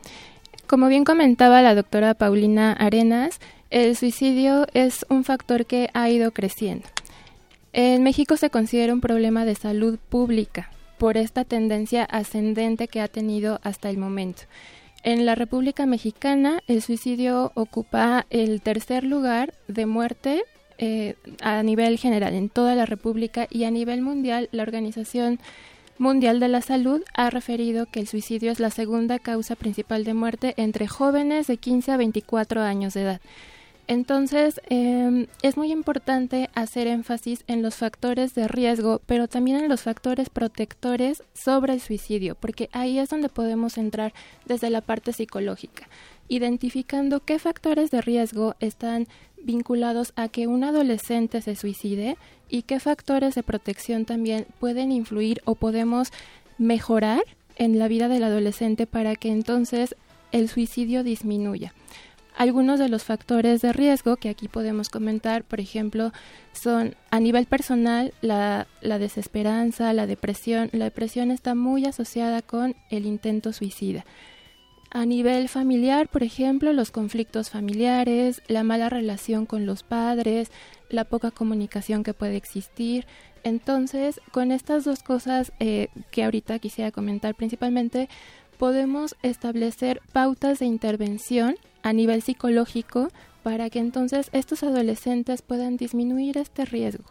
[0.68, 3.40] como bien comentaba la doctora Paulina Arenas,
[3.70, 6.88] el suicidio es un factor que ha ido creciendo.
[7.74, 13.07] En México se considera un problema de salud pública por esta tendencia ascendente que ha
[13.07, 14.44] tenido hasta el momento.
[15.03, 20.44] En la República Mexicana, el suicidio ocupa el tercer lugar de muerte
[20.78, 25.40] eh, a nivel general en toda la República y a nivel mundial, la Organización
[25.98, 30.14] Mundial de la Salud ha referido que el suicidio es la segunda causa principal de
[30.14, 33.22] muerte entre jóvenes de 15 a 24 años de edad.
[33.88, 39.68] Entonces, em, es muy importante hacer énfasis en los factores de riesgo, pero también en
[39.68, 44.14] los factores protectores sobre el suicidio, porque ahí es donde podemos entrar
[44.46, 45.90] desde la parte psicológica,
[46.30, 49.08] identificando qué factores de riesgo están
[49.44, 52.16] vinculados a que un adolescente se suicide
[52.50, 56.14] y qué factores de protección también pueden influir o podemos
[56.58, 57.24] mejorar
[57.58, 59.96] en la vida del adolescente para que entonces
[60.32, 61.74] el suicidio disminuya.
[62.36, 66.12] Algunos de los factores de riesgo que aquí podemos comentar, por ejemplo,
[66.52, 70.70] son a nivel personal la, desesperanza, la depresión.
[70.72, 74.04] La depresión está muy asociada con el intento suicida.
[74.90, 80.52] A nivel familiar, por ejemplo, los conflictos familiares, la mala relación con los padres,
[80.90, 83.06] la poca comunicación que puede existir.
[83.44, 88.08] Entonces, con estas dos cosas eh, que ahorita quisiera comentar principalmente,
[88.58, 93.10] podemos establecer pautas de intervención a nivel psicológico
[93.44, 97.04] para que entonces estos adolescentes puedan disminuir este riesgo.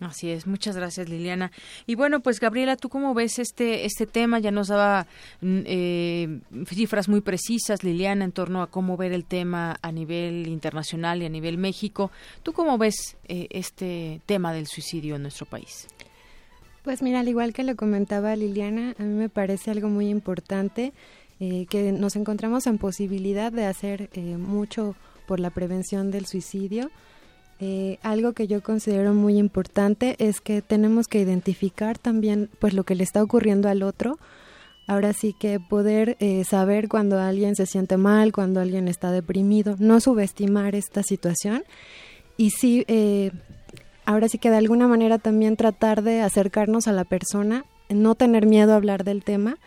[0.00, 1.52] Así es, muchas gracias Liliana.
[1.86, 4.40] Y bueno, pues Gabriela, ¿tú cómo ves este, este tema?
[4.40, 5.06] Ya nos daba
[5.40, 10.48] mm, eh, cifras muy precisas Liliana en torno a cómo ver el tema a nivel
[10.48, 12.10] internacional y a nivel México.
[12.42, 15.86] ¿Tú cómo ves eh, este tema del suicidio en nuestro país?
[16.82, 20.92] Pues mira, al igual que lo comentaba Liliana, a mí me parece algo muy importante
[21.38, 24.96] eh, que nos encontramos en posibilidad de hacer eh, mucho
[25.28, 26.90] por la prevención del suicidio.
[27.60, 32.82] Eh, algo que yo considero muy importante es que tenemos que identificar también pues lo
[32.82, 34.18] que le está ocurriendo al otro.
[34.88, 40.00] Ahora sí que poder saber cuando alguien se siente mal, cuando alguien está deprimido, no
[40.00, 41.62] subestimar esta situación
[42.36, 42.84] y sí
[44.04, 48.46] ahora sí que de alguna manera también tratar de acercarnos a la persona, no tener
[48.46, 49.58] miedo a hablar del tema.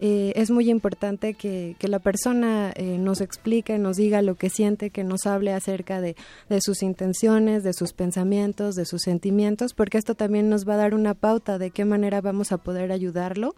[0.00, 4.90] Eh, es muy importante que, la persona eh, nos explique, nos diga lo que siente,
[4.90, 6.14] que nos hable acerca de,
[6.48, 10.78] de, sus intenciones, de sus pensamientos, de sus sentimientos, porque esto también nos va a
[10.78, 13.56] dar una pauta de qué manera vamos a poder ayudarlo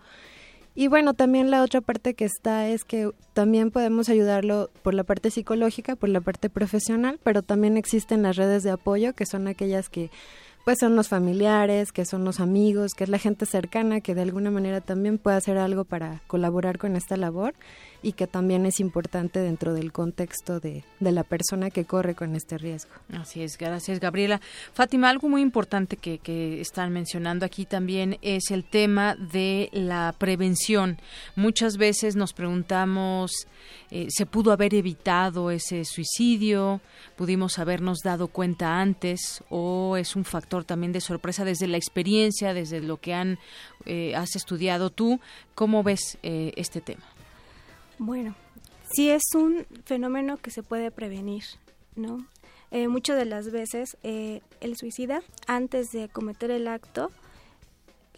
[0.74, 5.05] y bueno, también la otra parte que está es que también podemos ayudarlo por la
[5.05, 9.48] parte psicológica, por la parte profesional, pero también existen las redes de apoyo, que son
[9.48, 10.10] aquellas que
[10.64, 14.22] pues son los familiares, que son los amigos, que es la gente cercana que de
[14.22, 17.55] alguna manera también puede hacer algo para colaborar con esta labor
[18.02, 22.35] y que también es importante dentro del contexto de, de la persona que corre con
[22.35, 22.93] este riesgo.
[23.12, 24.40] Así es, gracias Gabriela.
[24.72, 30.14] Fátima, algo muy importante que, que están mencionando aquí también es el tema de la
[30.18, 30.98] prevención.
[31.36, 33.32] Muchas veces nos preguntamos,
[33.90, 36.81] eh, ¿se pudo haber evitado ese suicidio?
[37.16, 39.43] ¿Pudimos habernos dado cuenta antes?
[39.51, 43.39] ¿O es un factor también de sorpresa desde la experiencia, desde lo que han,
[43.85, 45.20] eh, has estudiado tú?
[45.55, 47.02] ¿Cómo ves eh, este tema?
[48.02, 48.35] Bueno,
[48.94, 51.44] sí es un fenómeno que se puede prevenir.
[51.97, 52.27] ¿no?
[52.70, 57.10] Eh, muchas de las veces eh, el suicida, antes de cometer el acto,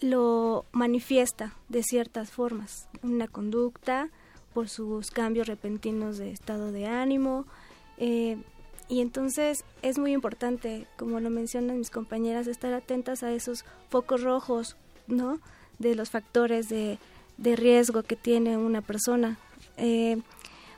[0.01, 4.09] lo manifiesta de ciertas formas, una conducta,
[4.55, 7.45] por sus cambios repentinos de estado de ánimo.
[7.99, 8.37] Eh,
[8.89, 14.23] y entonces es muy importante, como lo mencionan mis compañeras, estar atentas a esos focos
[14.23, 14.77] rojos,
[15.09, 15.41] ¿no?
[15.81, 16.99] De los factores de,
[17.37, 19.39] de riesgo que tiene una persona.
[19.77, 20.19] Eh,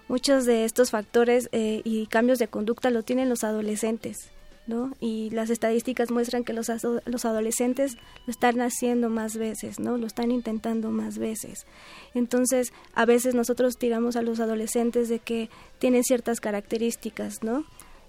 [0.08, 4.30] muchos de estos factores eh, y cambios de conducta lo tienen los adolescentes,
[4.66, 4.92] ¿no?
[5.00, 6.70] Y las estadísticas muestran que los,
[7.04, 7.96] los adolescentes
[8.26, 9.96] lo están haciendo más veces, ¿no?
[9.96, 11.66] Lo están intentando más veces.
[12.14, 17.64] Entonces, a veces nosotros tiramos a los adolescentes de que tienen ciertas características, ¿no?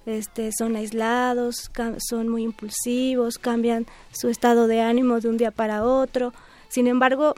[0.06, 5.84] Este, son aislados, son muy impulsivos, cambian su estado de ánimo de un día para
[5.84, 6.32] otro.
[6.70, 7.34] Sin embargo,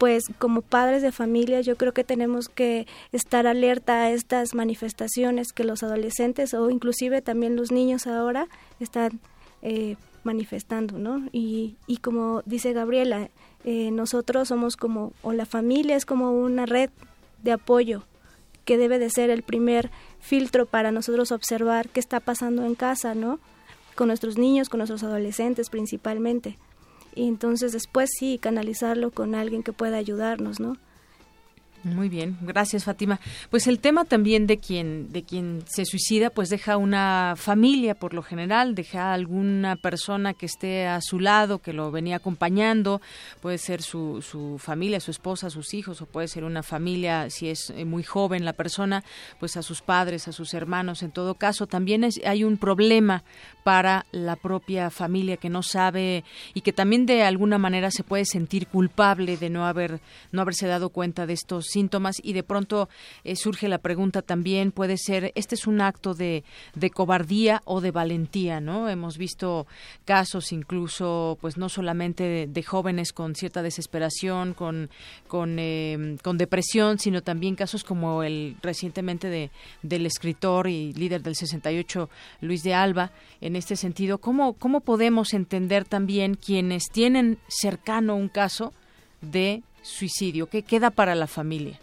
[0.00, 5.52] pues como padres de familia yo creo que tenemos que estar alerta a estas manifestaciones
[5.52, 8.48] que los adolescentes o inclusive también los niños ahora
[8.80, 9.20] están
[9.60, 11.28] eh, manifestando, ¿no?
[11.32, 13.28] Y, y como dice Gabriela,
[13.64, 16.88] eh, nosotros somos como, o la familia es como una red
[17.42, 18.04] de apoyo
[18.64, 23.14] que debe de ser el primer filtro para nosotros observar qué está pasando en casa,
[23.14, 23.38] ¿no?
[23.96, 26.56] Con nuestros niños, con nuestros adolescentes principalmente
[27.14, 30.76] y entonces después sí canalizarlo con alguien que pueda ayudarnos, ¿no?
[31.82, 33.20] Muy bien, gracias Fátima.
[33.48, 38.12] Pues el tema también de quien de quien se suicida, pues deja una familia por
[38.12, 43.00] lo general, deja alguna persona que esté a su lado, que lo venía acompañando,
[43.40, 47.48] puede ser su, su familia, su esposa, sus hijos, o puede ser una familia, si
[47.48, 49.02] es eh, muy joven la persona,
[49.38, 51.02] pues a sus padres, a sus hermanos.
[51.02, 53.24] En todo caso, también hay un problema
[53.64, 58.24] para la propia familia que no sabe y que también de alguna manera se puede
[58.24, 60.00] sentir culpable de no haber
[60.32, 62.88] no haberse dado cuenta de estos síntomas y de pronto
[63.24, 66.44] eh, surge la pregunta también puede ser este es un acto de,
[66.74, 69.66] de cobardía o de valentía no hemos visto
[70.04, 74.90] casos incluso pues no solamente de, jóvenes con cierta desesperación con
[75.26, 79.50] con, eh, con depresión sino también casos como el recientemente de
[79.82, 82.10] del escritor y líder del 68
[82.40, 88.28] Luis de Alba en este sentido cómo cómo podemos entender también quienes tienen cercano un
[88.28, 88.72] caso
[89.20, 90.48] de suicidio?
[90.48, 91.78] ¿Qué queda para la familia?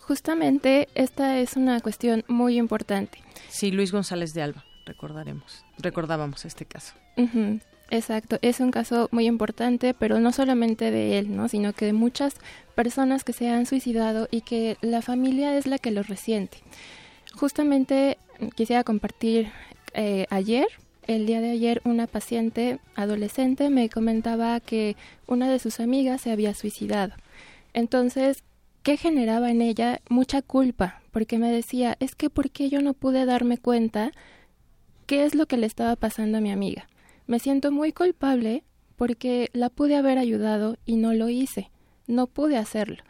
[0.00, 3.18] Justamente esta es una cuestión muy importante.
[3.48, 6.94] Sí, Luis González de Alba, recordaremos, recordábamos este caso.
[7.90, 11.48] exacto, es un caso muy importante, pero no solamente de él, ¿no?
[11.48, 12.36] sino que de muchas
[12.74, 16.58] personas que se han suicidado y que la familia es la que lo resiente.
[17.34, 18.16] Justamente
[18.54, 19.50] quisiera compartir
[19.92, 20.66] eh, ayer
[21.08, 24.94] el día de ayer una paciente adolescente me comentaba que
[25.26, 27.14] una de sus amigas se había suicidado.
[27.72, 28.44] Entonces,
[28.82, 30.00] ¿qué generaba en ella?
[30.10, 34.12] Mucha culpa, porque me decía, es que ¿por qué yo no pude darme cuenta
[35.06, 36.88] qué es lo que le estaba pasando a mi amiga?
[37.26, 38.62] Me siento muy culpable
[38.96, 41.70] porque la pude haber ayudado y no lo hice,
[42.06, 43.02] no pude hacerlo.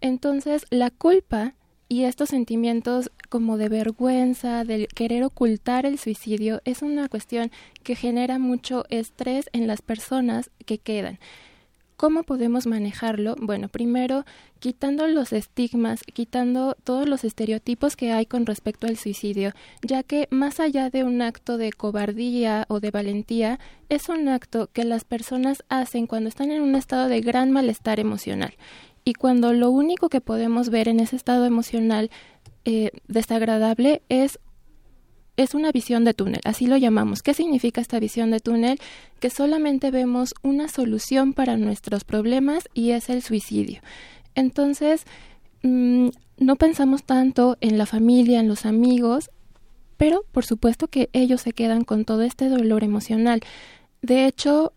[0.00, 1.54] Entonces, la culpa
[1.94, 7.52] y estos sentimientos como de vergüenza, de querer ocultar el suicidio, es una cuestión
[7.84, 11.20] que genera mucho estrés en las personas que quedan.
[11.96, 13.36] ¿Cómo podemos manejarlo?
[13.40, 14.24] Bueno, primero,
[14.58, 20.26] quitando los estigmas, quitando todos los estereotipos que hay con respecto al suicidio, ya que
[20.32, 25.04] más allá de un acto de cobardía o de valentía, es un acto que las
[25.04, 28.52] personas hacen cuando están en un estado de gran malestar emocional
[29.04, 32.10] y cuando lo único que podemos ver en ese estado emocional
[32.64, 34.38] eh, desagradable es
[35.36, 37.20] es una visión de túnel, así lo llamamos.
[37.22, 38.78] ¿Qué significa esta visión de túnel?
[39.18, 43.80] Que solamente vemos una solución para nuestros problemas y es el suicidio.
[44.36, 45.04] Entonces,
[45.62, 49.30] mm, no pensamos tanto en la familia, en los amigos,
[49.96, 53.40] pero por supuesto que ellos se quedan con todo este dolor emocional.
[54.02, 54.72] De hecho,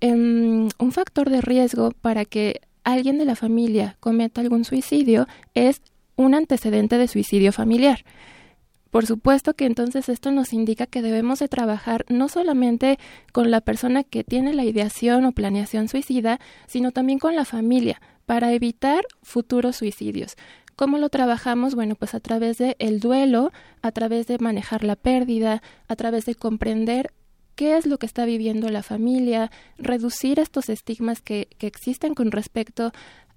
[0.00, 5.82] em, un factor de riesgo para que alguien de la familia cometa algún suicidio es
[6.16, 8.04] un antecedente de suicidio familiar.
[8.90, 12.98] Por supuesto que entonces esto nos indica que debemos de trabajar no solamente
[13.32, 18.00] con la persona que tiene la ideación o planeación suicida, sino también con la familia
[18.26, 20.36] para evitar futuros suicidios.
[20.74, 21.74] ¿Cómo lo trabajamos?
[21.74, 23.52] Bueno, pues a través del el duelo,
[23.82, 27.12] a través de manejar la pérdida, a través de comprender
[27.54, 32.92] qué es lo que está viviendo la familia, reducir estos estigmas que, existen con respecto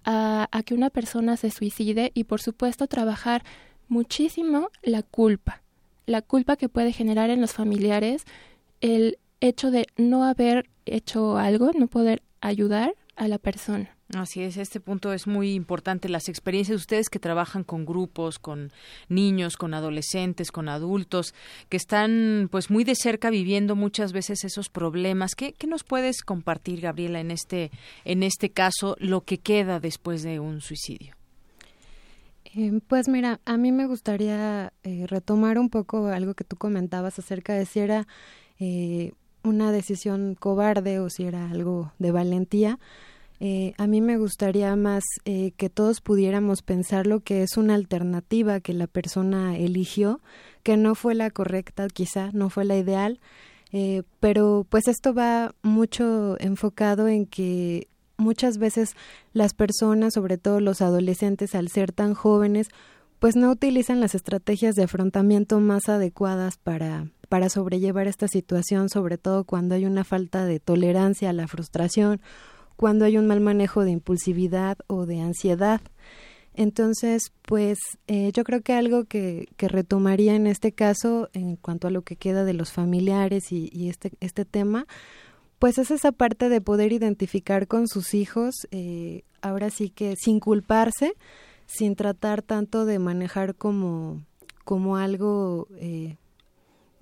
[0.06, 3.44] a, que una persona se suicide y por supuesto trabajar
[3.88, 5.62] muchísimo la culpa,
[6.06, 8.24] la culpa que puede generar en los familiares
[8.82, 13.96] el hecho de no haber hecho algo, no poder ayudar a la persona.
[14.16, 16.08] Así es, este punto es muy importante.
[16.08, 18.72] Las experiencias de ustedes que trabajan con grupos, con
[19.10, 21.34] niños, con adolescentes, con adultos,
[21.70, 25.36] que están pues muy de cerca viviendo muchas veces esos problemas.
[25.36, 27.72] ¿Qué, qué nos puedes compartir, Gabriela, en este,
[28.06, 31.16] en este caso, lo que queda después de un suicidio?
[32.56, 37.18] Eh, pues mira, a mí me gustaría eh, retomar un poco algo que tú comentabas
[37.18, 38.08] acerca de si era
[38.60, 39.14] eh,
[39.44, 42.80] una decisión cobarde o si era algo de valentía.
[43.46, 47.76] Eh, a mí me gustaría más eh, que todos pudiéramos pensar lo que es una
[47.76, 50.22] alternativa que la persona eligió,
[50.64, 53.20] que no fue la correcta, quizá no fue la ideal,
[53.74, 58.96] eh, pero pues esto va mucho enfocado en que muchas veces
[59.34, 62.70] las personas, sobre todo los adolescentes, al ser tan jóvenes,
[63.20, 69.18] pues no utilizan las estrategias de afrontamiento más adecuadas para, para sobrellevar esta situación, sobre
[69.18, 72.22] todo cuando hay una falta de tolerancia a la frustración
[72.76, 75.82] cuando hay un mal manejo de impulsividad o de ansiedad.
[76.56, 81.92] Entonces, pues eh, yo creo que algo que, retomaría en este caso, en cuanto a
[81.92, 84.86] lo que queda de los familiares y, y este, este tema,
[85.64, 90.42] pues es esa parte de poder identificar con sus hijos, eh, ahora sí que sin
[90.42, 91.14] culparse,
[91.66, 94.22] sin tratar tanto de manejar como,
[94.66, 96.18] como algo eh,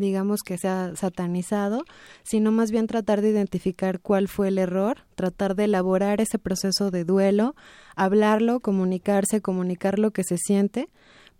[0.01, 1.85] digamos que sea satanizado,
[2.23, 6.91] sino más bien tratar de identificar cuál fue el error, tratar de elaborar ese proceso
[6.91, 7.55] de duelo,
[7.95, 10.89] hablarlo, comunicarse, comunicar lo que se siente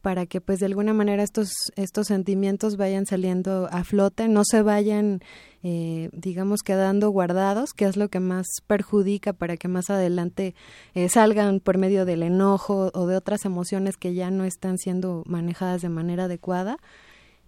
[0.02, 4.62] para que pues de alguna manera estos estos sentimientos vayan saliendo a flote, no se
[4.62, 5.22] vayan
[5.64, 10.56] eh, digamos quedando guardados, que es lo que más perjudica para que más adelante
[10.96, 15.24] eh, salgan por medio del enojo o de otras emociones que ya no están siendo
[15.28, 16.78] manejadas de manera adecuada.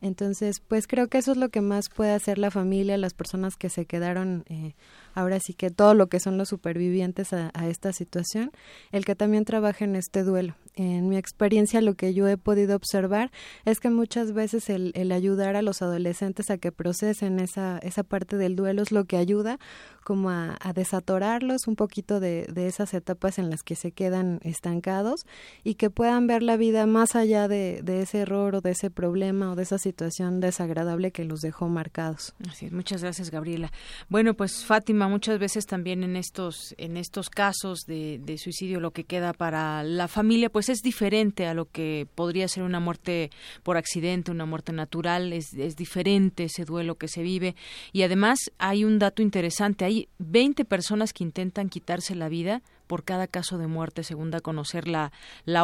[0.03, 3.55] Entonces, pues creo que eso es lo que más puede hacer la familia, las personas
[3.55, 4.75] que se quedaron, eh,
[5.13, 8.51] ahora sí que todo lo que son los supervivientes a, esta situación,
[8.91, 10.55] el que también trabaje en este duelo.
[10.75, 13.31] En mi experiencia, lo que yo he podido observar
[13.63, 18.03] es que muchas veces el, el ayudar a los adolescentes a que procesen esa, esa
[18.03, 19.57] parte del duelo es lo que ayuda
[20.03, 25.25] como a, desatorarlos un poquito de, esas etapas en las que se quedan estancados
[25.63, 29.51] y que puedan ver la vida más allá de, ese error o de ese problema
[29.51, 32.34] o de esa situación desagradable que los dejó marcados.
[32.49, 33.71] Así es, muchas gracias Gabriela.
[34.09, 38.91] Bueno, pues Fátima, muchas veces también en estos, en estos casos de, de suicidio lo
[38.91, 43.30] que queda para la familia pues es diferente a lo que podría ser una muerte
[43.63, 47.55] por accidente, una muerte natural, es, es diferente ese duelo que se vive
[47.91, 53.03] y además hay un dato interesante, hay 20 personas que intentan quitarse la vida por
[53.03, 55.11] cada caso de muerte, según da a conocer la,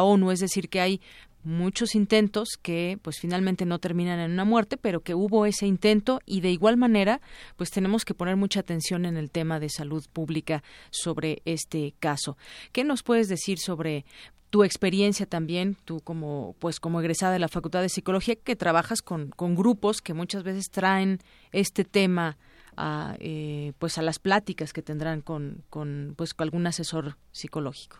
[0.02, 0.30] ONU.
[0.30, 1.00] Es decir, que hay
[1.42, 6.20] muchos intentos que pues finalmente no terminan en una muerte, pero que hubo ese intento
[6.26, 7.20] y de igual manera
[7.56, 12.36] pues tenemos que poner mucha atención en el tema de salud pública sobre este caso.
[12.72, 14.04] ¿Qué nos puedes decir sobre
[14.50, 19.00] tu experiencia también, tú como pues como egresada de la Facultad de Psicología que trabajas
[19.00, 21.20] con grupos que muchas veces traen
[21.52, 22.36] este tema
[22.80, 27.98] a, eh, pues a las pláticas que tendrán con, con pues con algún asesor psicológico.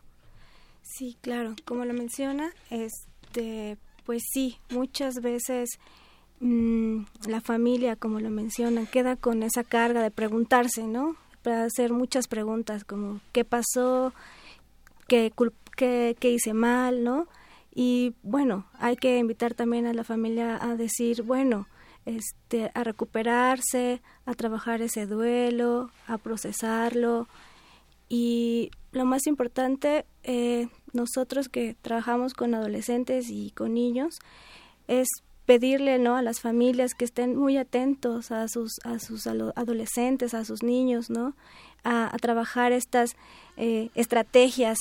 [0.83, 3.77] Sí, claro, como lo menciona, este,
[4.07, 5.69] pues sí, muchas veces
[6.41, 11.17] mmm, la familia, como lo mencionan, queda con esa carga de preguntarse, ¿no?
[11.43, 14.15] Para hacer muchas preguntas como qué pasó,
[15.07, 15.33] qué,
[15.77, 17.29] qué, qué hice mal, ¿no?
[17.75, 21.67] Y bueno, hay que invitar también a la familia a decir, bueno,
[22.07, 27.29] este, a recuperarse, a trabajar ese duelo, a procesarlo.
[28.09, 34.19] Y lo más importante, eh, nosotros que trabajamos con adolescentes y con niños,
[34.89, 35.09] es
[35.47, 36.17] pedirle ¿no?
[36.17, 41.11] a las familias que estén muy atentos a sus, a sus adolescentes, a sus niños,
[41.11, 41.35] ¿no?
[41.85, 43.17] a, trabajar estas
[43.57, 44.79] eh, estrategias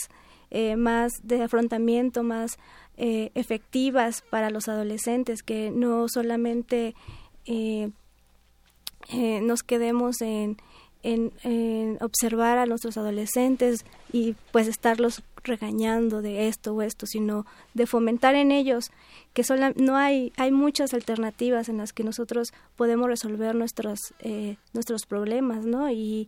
[0.51, 2.57] eh, más de afrontamiento, más
[2.99, 6.95] eh, efectivas para los adolescentes, que no solamente
[7.45, 7.89] eh,
[9.11, 10.57] eh, nos quedemos en,
[11.01, 17.45] en, en, observar a nuestros adolescentes y pues estarlos regañando de esto o esto, sino
[17.73, 18.91] de fomentar en ellos
[19.33, 24.57] que sola, no hay hay muchas alternativas en las que nosotros podemos resolver nuestros eh,
[24.73, 25.89] nuestros problemas, ¿no?
[25.89, 26.27] Y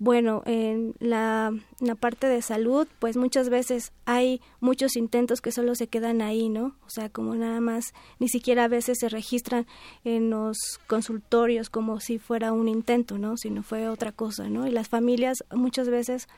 [0.00, 1.52] bueno, en la,
[1.98, 6.76] parte de salud, pues muchas veces hay muchos intentos que solo se quedan ahí, ¿no?
[6.86, 9.66] O sea, como nada más, ni siquiera a veces se registran
[10.04, 10.56] en los
[10.86, 13.36] consultorios como si fuera un intento, ¿no?
[13.36, 14.68] Si no fue otra cosa, ¿no?
[14.68, 16.28] Y las familias muchas veces,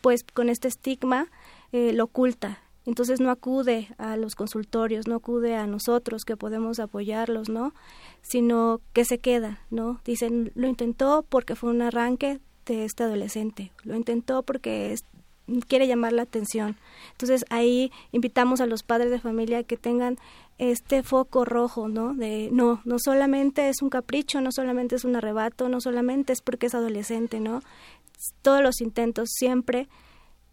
[0.00, 1.28] pues con este estigma,
[1.72, 2.60] eh, lo oculta.
[2.86, 7.74] Entonces no acude a los consultorios, no acude a nosotros que podemos apoyarlos, ¿no?
[8.22, 10.00] Sino que se queda, ¿no?
[10.04, 13.72] Dicen, lo intentó porque fue un arranque, de este adolescente.
[13.84, 14.94] Lo intentó porque
[15.66, 16.76] quiere llamar la atención.
[17.12, 20.18] Entonces ahí invitamos a los padres de familia que tengan
[20.58, 22.14] este foco rojo, ¿no?
[22.14, 26.40] De no, no solamente es un capricho, no solamente es un arrebato, no solamente es
[26.40, 27.62] porque es adolescente, ¿no?
[28.42, 29.88] Todos los intentos siempre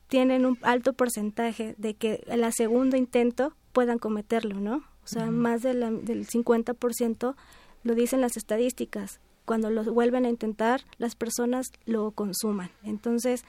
[0.07, 4.77] tienen un alto porcentaje de que el segundo intento puedan cometerlo, ¿no?
[5.03, 7.35] O sea, más de la, del 50%
[7.83, 9.19] lo dicen las estadísticas.
[9.49, 12.69] Cuando lo vuelven a intentar, las personas lo consuman.
[12.83, 13.45] Entonces,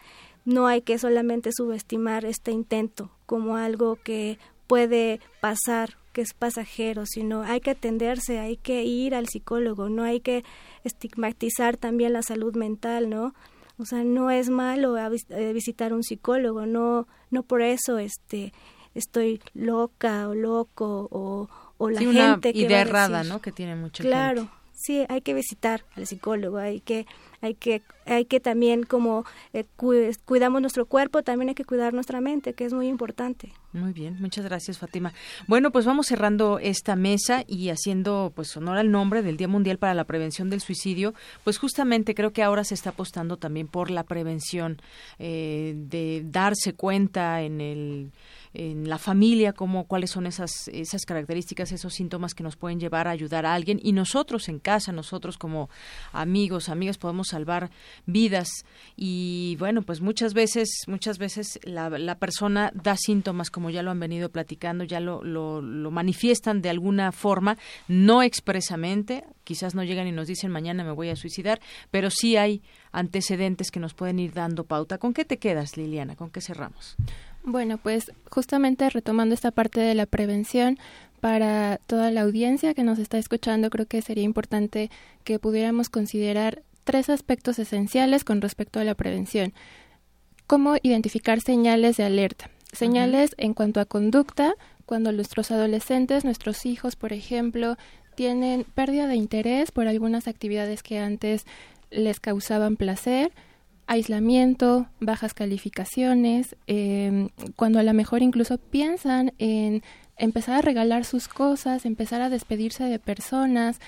[0.46, 7.04] no hay que solamente subestimar este intento como algo que puede pasar, que es pasajero,
[7.04, 10.42] sino hay que atenderse, hay que ir al psicólogo, no hay que
[10.84, 13.34] estigmatizar también la salud mental, ¿no?
[13.76, 18.54] O sea, no es malo eh, visitar un psicólogo, no no por eso este
[18.94, 23.42] estoy loca o loco o, o la gente que idea errada, ¿no?
[23.42, 24.48] Que tiene mucha claro,
[24.80, 27.06] sí, hay que visitar al psicólogo, hay que
[27.42, 29.64] hay que hay que también como eh,
[30.24, 33.52] cuidamos nuestro cuerpo, también hay que cuidar nuestra mente, que es muy importante.
[33.72, 35.12] Muy bien, muchas gracias Fátima.
[35.46, 39.78] Bueno, pues vamos cerrando esta mesa y haciendo pues honor al nombre del Día Mundial
[39.78, 43.90] para la Prevención del Suicidio, pues justamente creo que ahora se está apostando también por
[43.90, 44.80] la prevención,
[45.18, 48.10] eh, de darse cuenta en el
[48.52, 53.06] en la familia, cómo, cuáles son esas, esas características, esos síntomas que nos pueden llevar
[53.06, 55.70] a ayudar a alguien y nosotros en casa, nosotros como
[56.12, 57.70] amigos, amigas, podemos salvar
[58.06, 58.48] vidas
[58.96, 63.90] y bueno, pues muchas veces, muchas veces la, la persona da síntomas como ya lo
[63.90, 67.56] han venido platicando, ya lo, lo, lo manifiestan de alguna forma,
[67.86, 71.60] no expresamente, quizás no llegan y nos dicen mañana me voy a suicidar,
[71.90, 72.62] pero sí hay
[72.92, 74.98] antecedentes que nos pueden ir dando pauta.
[74.98, 76.16] ¿Con qué te quedas, Liliana?
[76.16, 76.96] ¿Con qué cerramos?
[77.42, 80.78] Bueno, pues justamente retomando esta parte de la prevención,
[81.20, 84.90] para toda la audiencia que nos está escuchando, creo que sería importante
[85.22, 89.52] que pudiéramos considerar tres aspectos esenciales con respecto a la prevención.
[90.46, 92.50] ¿Cómo identificar señales de alerta?
[92.72, 94.54] Señales en cuanto a conducta,
[94.86, 97.76] cuando nuestros adolescentes, nuestros hijos, por ejemplo,
[98.14, 101.44] tienen pérdida de interés por algunas actividades que antes
[101.90, 103.30] les causaban placer,
[103.90, 109.82] aislamiento, bajas calificaciones, em, cuando a lo mejor incluso piensan en
[110.16, 113.80] empezar a regalar sus cosas, empezar a despedirse de personas,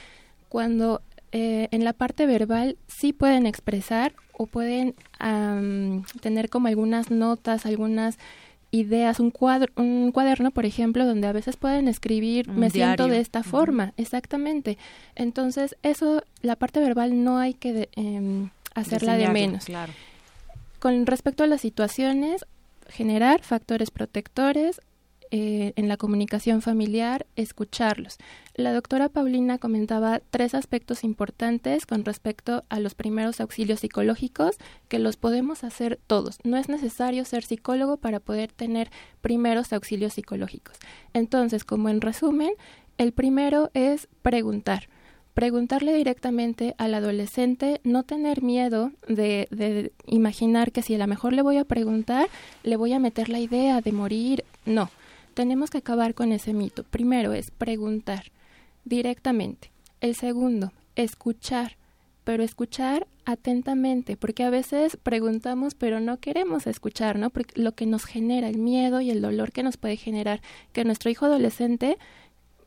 [0.48, 4.96] cuando eh, en la parte verbal sí pueden expresar o pueden
[6.20, 8.18] tener como algunas notas, algunas
[8.72, 13.20] ideas, un cuadro, un cuaderno, por ejemplo, donde a veces pueden escribir me siento de
[13.20, 14.78] esta forma, exactamente.
[15.14, 19.66] Entonces, eso, la parte verbal no hay que em, hacerla de menos.
[19.66, 19.92] Claro.
[20.78, 22.44] Con respecto a las situaciones,
[22.88, 24.80] generar factores protectores
[25.34, 28.18] eh, en la comunicación familiar, escucharlos.
[28.54, 34.58] La doctora Paulina comentaba tres aspectos importantes con respecto a los primeros auxilios psicológicos
[34.88, 36.38] que los podemos hacer todos.
[36.44, 38.90] No es necesario ser psicólogo para poder tener
[39.22, 40.76] primeros auxilios psicológicos.
[41.14, 42.52] Entonces, como en resumen,
[42.98, 44.90] el primero es preguntar
[45.34, 51.32] preguntarle directamente al adolescente, no tener miedo de, de, imaginar que si a lo mejor
[51.32, 52.28] le voy a preguntar,
[52.62, 54.44] le voy a meter la idea de morir.
[54.66, 54.90] No,
[55.34, 56.84] tenemos que acabar con ese mito.
[56.84, 58.24] Primero es preguntar
[58.84, 59.70] directamente.
[60.00, 61.76] El segundo, escuchar,
[62.24, 67.30] pero escuchar atentamente, porque a veces preguntamos pero no queremos escuchar, ¿no?
[67.30, 70.40] Porque lo que nos genera el miedo y el dolor que nos puede generar
[70.72, 71.98] que nuestro hijo adolescente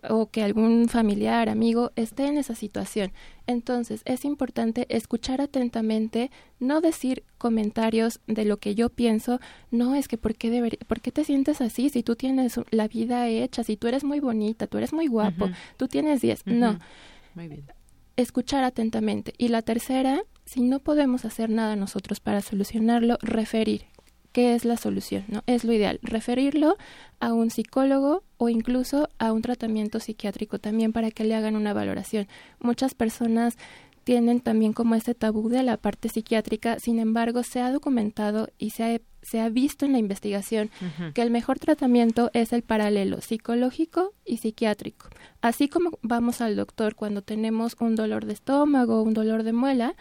[0.10, 3.11] o que algún familiar, amigo esté en esa situación.
[3.48, 9.40] Entonces, es importante escuchar atentamente, no decir comentarios de lo que yo pienso,
[9.72, 13.27] no es que ¿por qué, ¿por qué te sientes así si tú tienes la vida
[13.27, 16.80] hecha, si tú eres muy bonita, tú eres muy guapo, tú tienes 10, no.
[17.34, 17.65] Muy bien.
[18.15, 19.34] Escuchar atentamente.
[19.38, 23.86] Y la tercera, si no podemos hacer nada nosotros para solucionarlo, referir
[24.36, 25.44] qué es la solución, ¿no?
[25.48, 26.76] Es lo ideal, referirlo
[27.22, 31.72] a un psicólogo o incluso a un tratamiento psiquiátrico también para que le hagan una
[31.72, 32.28] valoración.
[32.60, 33.57] Muchas personas
[34.03, 38.72] tienen también como este tabú de la parte psiquiátrica, sin embargo, se ha documentado y
[38.72, 40.70] se ha, se ha visto en la investigación
[41.14, 45.07] que el mejor tratamiento es el paralelo psicológico y psiquiátrico.
[45.40, 49.95] Así como vamos al doctor cuando tenemos un dolor de estómago un dolor de muela,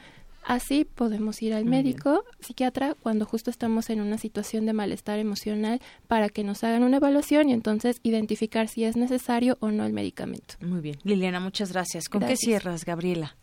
[0.45, 5.81] Así podemos ir al médico, psiquiatra, cuando justo estamos en una situación de malestar emocional
[6.07, 9.95] para que nos hagan una evaluación y entonces identificar si es necesario o no el
[9.95, 10.57] medicamento.
[10.61, 10.99] Muy bien.
[11.03, 12.09] Liliana, muchas gracias.
[12.09, 13.37] ¿Con qué cierras, Gabriela?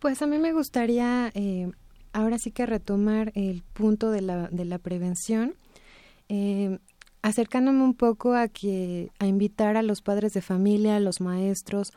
[0.00, 1.70] Pues a mí me gustaría eh,
[2.12, 5.54] ahora sí que retomar el punto de la, de la prevención.
[6.28, 6.78] Eh,
[7.22, 11.92] acercándome un poco a que a invitar a los padres de familia, a los maestros,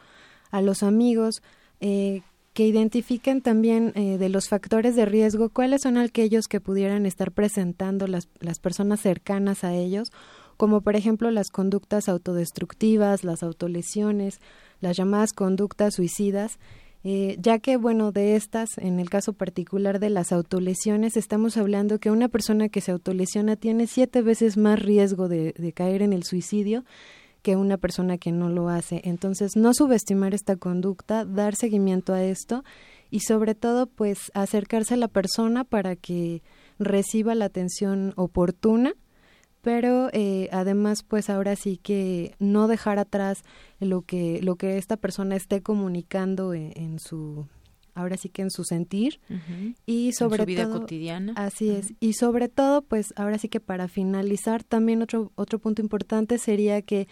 [0.51, 1.41] a los amigos,
[1.81, 2.21] eh,
[2.55, 7.33] que identifiquen también eh, de los factores de riesgo cuáles son aquellos que pudieran estar
[7.33, 10.13] presentando las, las personas cercanas a ellos,
[10.55, 14.39] como por ejemplo las conductas autodestructivas, las autolesiones,
[14.79, 16.57] las llamadas conductas suicidas,
[17.03, 21.99] eh, ya que, bueno, de estas, en el caso particular de las autolesiones, estamos hablando
[21.99, 26.13] que una persona que se autolesiona tiene siete veces más riesgo de, de caer en
[26.13, 26.85] el suicidio
[27.45, 29.01] que una persona que no lo hace.
[29.03, 32.63] Entonces, no subestimar esta conducta, dar seguimiento a esto
[33.11, 36.41] y sobre todo, pues, acercarse a la persona para que
[36.79, 38.95] reciba la atención oportuna
[39.61, 43.43] pero eh, además pues ahora sí que no dejar atrás
[43.79, 47.47] lo que lo que esta persona esté comunicando en, su
[47.95, 49.19] ahora sí que en su sentir
[49.85, 51.33] y sobre en su vida todo cotidiana.
[51.35, 51.93] así es.
[51.99, 56.81] Y sobre todo pues ahora sí que para finalizar también otro otro punto importante sería
[56.81, 57.07] que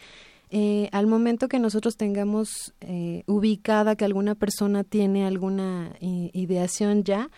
[0.51, 7.31] eh, al momento que nosotros tengamos eh, ubicada que alguna persona tiene alguna ideación ya,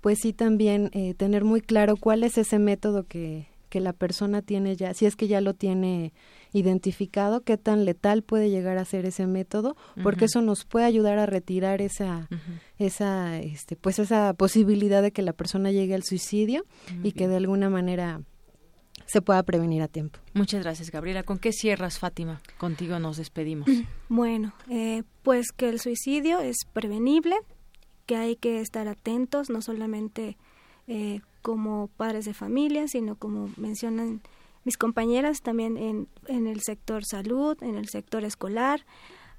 [0.00, 4.76] pues sí también tener muy claro cuál es ese método que, que la persona tiene
[4.76, 6.12] ya, si es que ya lo tiene
[6.52, 11.18] identificado, qué tan letal puede llegar a ser ese método, porque eso nos puede ayudar
[11.18, 12.28] a retirar esa,
[12.86, 16.64] esa, este, pues esa posibilidad de que la persona llegue al suicidio
[17.02, 18.20] y que de alguna manera
[19.06, 20.18] se pueda prevenir a tiempo.
[20.32, 21.22] Muchas gracias, Gabriela.
[21.22, 22.40] ¿Con qué cierras, Fátima?
[22.58, 23.68] Contigo nos despedimos.
[24.08, 27.34] Bueno, eh, pues que el suicidio es prevenible,
[28.06, 30.36] que hay que estar atentos, no solamente
[30.86, 34.20] eh, como padres de familia, sino como mencionan
[34.62, 38.84] mis compañeras también en, en el sector salud, en el sector escolar.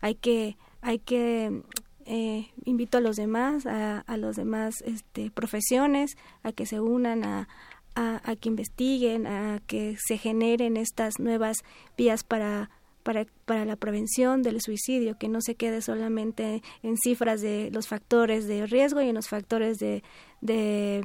[0.02, 1.64] Hay que, hay que
[2.06, 7.24] eh, invito a los demás, a, a los demás este, profesiones, a que se unan
[7.26, 7.48] a,
[7.96, 11.58] a, que investiguen, a que se generen estas nuevas
[11.98, 12.70] vías para,
[13.04, 17.88] para, para la prevención del suicidio, que no se quede solamente en cifras de los
[17.88, 20.04] factores de riesgo y en los factores de,
[20.42, 21.04] de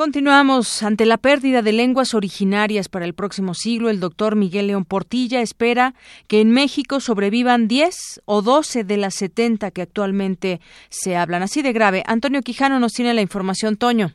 [0.00, 0.82] Continuamos.
[0.82, 5.42] Ante la pérdida de lenguas originarias para el próximo siglo, el doctor Miguel León Portilla
[5.42, 5.94] espera
[6.26, 11.42] que en México sobrevivan 10 o 12 de las 70 que actualmente se hablan.
[11.42, 12.02] Así de grave.
[12.06, 13.76] Antonio Quijano nos tiene la información.
[13.76, 14.14] Toño.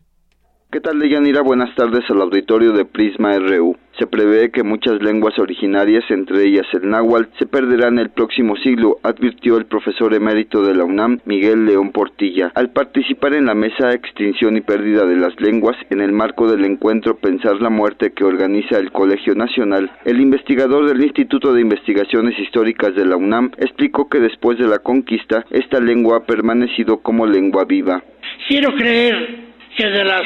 [0.75, 1.39] ¿Qué tal, Deyanira?
[1.39, 3.77] Buenas tardes al auditorio de Prisma RU.
[3.97, 8.97] Se prevé que muchas lenguas originarias, entre ellas el náhuatl, se perderán el próximo siglo,
[9.01, 13.93] advirtió el profesor emérito de la UNAM, Miguel León Portilla, al participar en la mesa
[13.93, 18.25] Extinción y Pérdida de las Lenguas en el marco del encuentro Pensar la Muerte que
[18.25, 19.89] organiza el Colegio Nacional.
[20.03, 24.79] El investigador del Instituto de Investigaciones Históricas de la UNAM explicó que después de la
[24.79, 28.03] conquista, esta lengua ha permanecido como lengua viva.
[28.49, 29.45] Quiero creer
[29.77, 30.25] que de las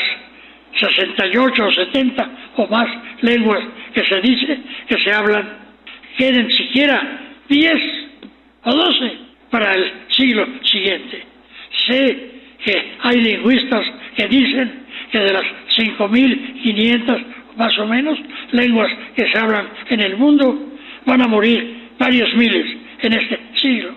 [0.77, 2.87] 68 o 70 o más
[3.21, 3.61] lenguas
[3.93, 5.47] que se dice que se hablan,
[6.17, 7.01] queden siquiera
[7.47, 7.73] 10
[8.63, 9.11] o 12
[9.49, 11.23] para el siglo siguiente.
[11.87, 12.31] Sé
[12.63, 13.85] que hay lingüistas
[14.15, 15.45] que dicen que de las
[15.77, 17.25] 5.500
[17.55, 18.17] más o menos
[18.51, 20.73] lenguas que se hablan en el mundo
[21.05, 22.65] van a morir varios miles
[23.01, 23.95] en este siglo.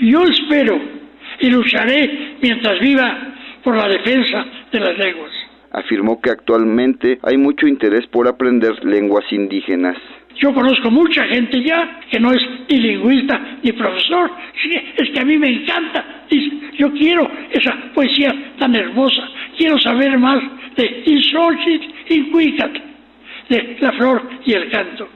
[0.00, 0.80] Yo espero
[1.40, 5.39] y lucharé mientras viva por la defensa de las lenguas.
[5.72, 9.96] Afirmó que actualmente hay mucho interés por aprender lenguas indígenas.
[10.36, 14.30] Yo conozco mucha gente ya que no es ni lingüista ni profesor,
[14.96, 16.24] es que a mí me encanta.
[16.78, 20.42] Yo quiero esa poesía tan hermosa, quiero saber más
[20.76, 22.72] de Insolchit y Cuicat,
[23.48, 25.08] de la flor y el canto.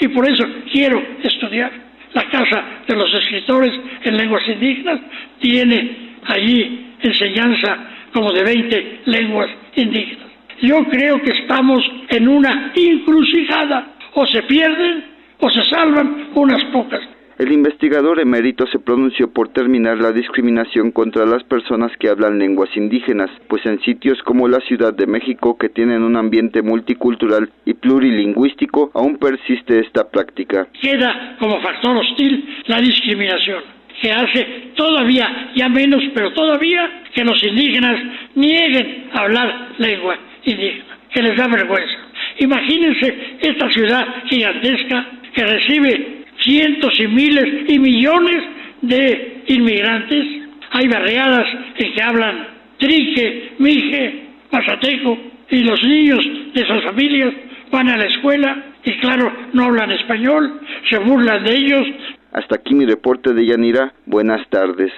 [0.00, 1.88] Y por eso quiero estudiar.
[2.14, 3.72] La Casa de los Escritores
[4.02, 5.00] en Lenguas Indígenas
[5.40, 7.78] tiene allí enseñanza
[8.12, 10.28] como de 20 lenguas indígenas.
[10.60, 15.04] Yo creo que estamos en una encrucijada, o se pierden
[15.40, 17.00] o se salvan unas pocas.
[17.38, 22.68] El investigador emérito se pronunció por terminar la discriminación contra las personas que hablan lenguas
[22.76, 27.74] indígenas, pues en sitios como la Ciudad de México, que tienen un ambiente multicultural y
[27.74, 30.66] plurilingüístico, aún persiste esta práctica.
[30.82, 37.42] Queda como factor hostil la discriminación que hace todavía, ya menos, pero todavía, que los
[37.42, 37.98] indígenas
[38.34, 41.98] nieguen hablar lengua indígena, que les da vergüenza.
[42.38, 48.44] Imagínense esta ciudad gigantesca que recibe cientos y miles y millones
[48.82, 50.24] de inmigrantes.
[50.70, 51.46] Hay barriadas
[51.76, 52.46] en que hablan
[52.78, 54.22] trique, mije,
[54.52, 55.18] mazateco,
[55.50, 57.32] y los niños de esas familias
[57.70, 61.86] van a la escuela y claro, no hablan español, se burlan de ellos,
[62.32, 63.94] hasta aquí mi reporte de Yanira.
[64.06, 64.92] Buenas tardes.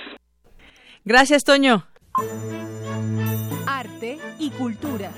[1.05, 1.87] Gracias, Toño.
[3.67, 5.11] Arte y cultura.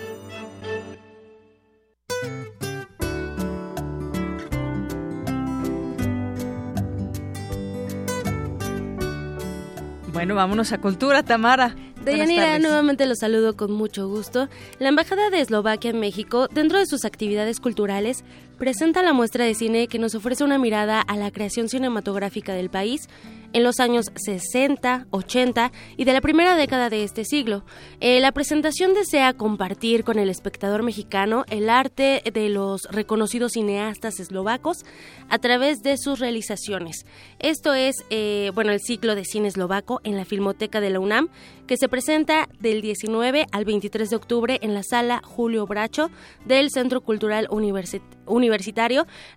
[10.13, 11.75] Bueno, vámonos a cultura, Tamara.
[12.05, 14.49] Deyanira, nuevamente los saludo con mucho gusto.
[14.79, 18.25] La Embajada de Eslovaquia en México, dentro de sus actividades culturales,
[18.63, 22.71] presenta la muestra de cine que nos ofrece una mirada a la creación cinematográfica del
[22.71, 23.09] país
[23.53, 27.65] en los años 60, 80 y de la primera década de este siglo.
[27.99, 34.21] Eh, la presentación desea compartir con el espectador mexicano el arte de los reconocidos cineastas
[34.21, 34.85] eslovacos
[35.29, 37.05] a través de sus realizaciones.
[37.41, 41.31] Esto es, eh, bueno, el ciclo de cine eslovaco en la Filmoteca de la UNAM,
[41.67, 46.11] que se presenta del 19 al 23 de octubre en la sala Julio Bracho
[46.45, 48.22] del Centro Cultural Universitario.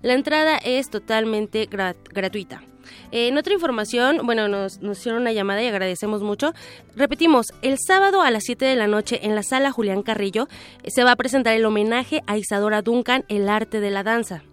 [0.01, 2.61] La entrada es totalmente gratuita.
[3.11, 6.53] Eh, en otra información, bueno, nos, nos hicieron una llamada y agradecemos mucho.
[6.95, 10.47] Repetimos, el sábado a las 7 de la noche en la sala Julián Carrillo
[10.83, 14.43] eh, se va a presentar el homenaje a Isadora Duncan, el arte de la danza.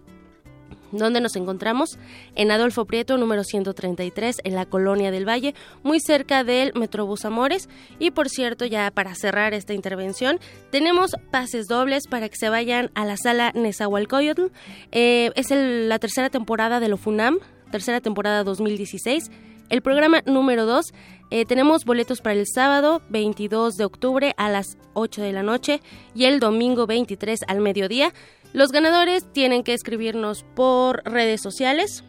[0.93, 1.97] ¿Dónde nos encontramos?
[2.35, 7.67] En Adolfo Prieto, número 133, en la Colonia del Valle, muy cerca del Metrobús Amores.
[7.97, 10.39] Y por cierto, ya para cerrar esta intervención,
[10.71, 14.51] tenemos pases dobles para que se vayan a la sala Nezahualcóyotl.
[14.91, 17.39] Eh, es la tercera temporada de lo FUNAM,
[17.71, 19.31] tercera temporada 2016.
[19.69, 20.93] El programa número 2,
[21.31, 25.81] eh, tenemos boletos para el sábado 22 de octubre a las 8 de la noche
[26.13, 28.13] y el domingo 23 al mediodía.
[28.53, 32.03] Los ganadores tienen que escribirnos por redes sociales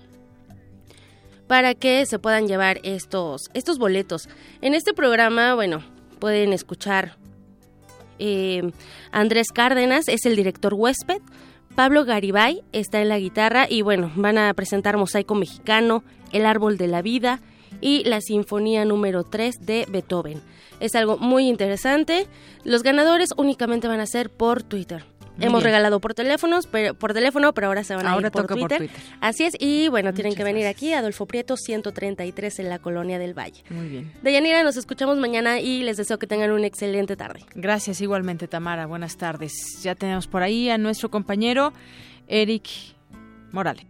[1.47, 4.29] para que se puedan llevar estos, estos boletos.
[4.61, 5.83] En este programa, bueno,
[6.19, 7.17] pueden escuchar
[8.19, 8.71] eh,
[9.11, 11.21] Andrés Cárdenas, es el director huésped.
[11.75, 16.79] Pablo Garibay está en la guitarra y bueno, van a presentar Mosaico Mexicano, El Árbol
[16.79, 17.41] de la Vida
[17.81, 20.41] y la Sinfonía número 3 de Beethoven.
[20.79, 22.29] Es algo muy interesante.
[22.63, 25.05] Los ganadores únicamente van a ser por Twitter.
[25.41, 28.89] Hemos regalado por teléfonos, pero, por teléfono, pero ahora se van a ir por Twitter.
[29.21, 33.37] Así es, y bueno, tienen que venir aquí, Adolfo Prieto 133 en la Colonia del
[33.37, 33.63] Valle.
[33.71, 34.13] Muy bien.
[34.23, 37.41] Deyanira, nos escuchamos mañana y les deseo que tengan una excelente tarde.
[37.55, 38.87] Gracias igualmente, Tamara.
[38.87, 39.53] Buenas tardes.
[39.83, 41.73] Ya tenemos por ahí a nuestro compañero
[42.29, 42.69] Eric
[43.53, 43.87] Morales.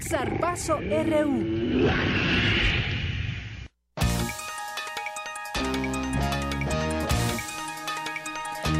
[0.00, 1.88] Zarpazo RU.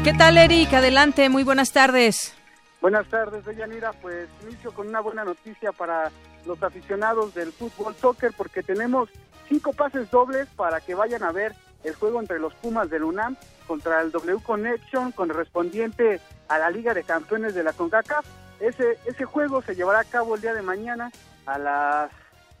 [0.03, 0.73] ¿Qué tal, Eric?
[0.73, 2.33] Adelante, muy buenas tardes.
[2.79, 3.91] Buenas tardes, Deyanira.
[3.91, 6.09] Pues inicio con una buena noticia para
[6.45, 9.09] los aficionados del fútbol soccer porque tenemos
[9.49, 11.53] cinco pases dobles para que vayan a ver
[11.83, 13.35] el juego entre los Pumas del UNAM
[13.67, 18.25] contra el W Connection correspondiente a la Liga de Campeones de la CONCACAF.
[18.61, 21.11] Ese, ese juego se llevará a cabo el día de mañana
[21.45, 22.11] a las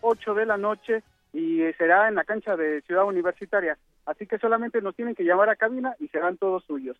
[0.01, 3.77] 8 de la noche y será en la cancha de Ciudad Universitaria.
[4.05, 6.97] Así que solamente nos tienen que llamar a cabina y serán todos suyos.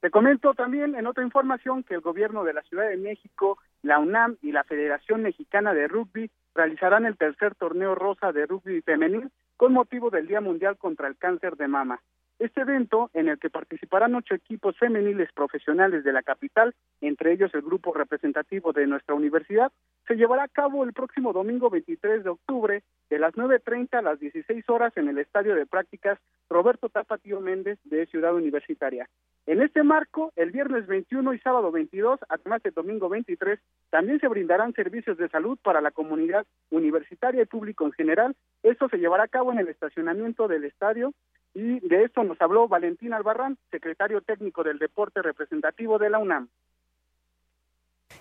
[0.00, 3.98] Te comento también en otra información que el gobierno de la Ciudad de México, la
[3.98, 9.30] UNAM y la Federación Mexicana de Rugby realizarán el tercer torneo rosa de rugby femenil
[9.56, 12.00] con motivo del Día Mundial contra el Cáncer de Mama.
[12.38, 17.54] Este evento, en el que participarán ocho equipos femeniles profesionales de la capital, entre ellos
[17.54, 19.72] el grupo representativo de nuestra universidad,
[20.06, 24.20] se llevará a cabo el próximo domingo 23 de octubre de las 9.30 a las
[24.20, 26.18] 16 horas en el Estadio de Prácticas
[26.50, 29.08] Roberto Tapatío Méndez de Ciudad Universitaria.
[29.46, 33.58] En este marco, el viernes 21 y sábado 22, además del domingo 23,
[33.88, 38.36] también se brindarán servicios de salud para la comunidad universitaria y público en general.
[38.62, 41.14] Esto se llevará a cabo en el estacionamiento del estadio
[41.56, 46.50] y de esto nos habló Valentín Albarrán, secretario técnico del deporte representativo de la UNAM.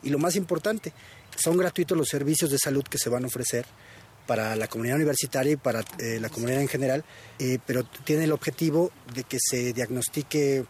[0.04, 0.94] Y lo más importante,
[1.36, 3.66] son gratuitos los servicios de salud que se van a ofrecer
[4.26, 7.04] para la comunidad universitaria y para eh, la comunidad en general,
[7.38, 10.64] eh, pero tiene el objetivo de que se diagnostique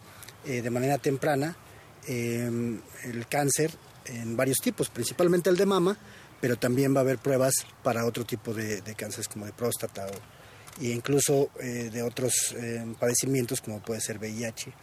[0.46, 1.56] eh, de manera temprana
[2.08, 3.72] el cáncer
[4.06, 5.98] en varios tipos, principalmente el de mama,
[6.40, 10.06] pero también va a haber pruebas para otro tipo de, de cánceres como de próstata
[10.06, 10.35] o,
[10.82, 14.74] e incluso eh, de otros eh, padecimientos como puede ser VIH.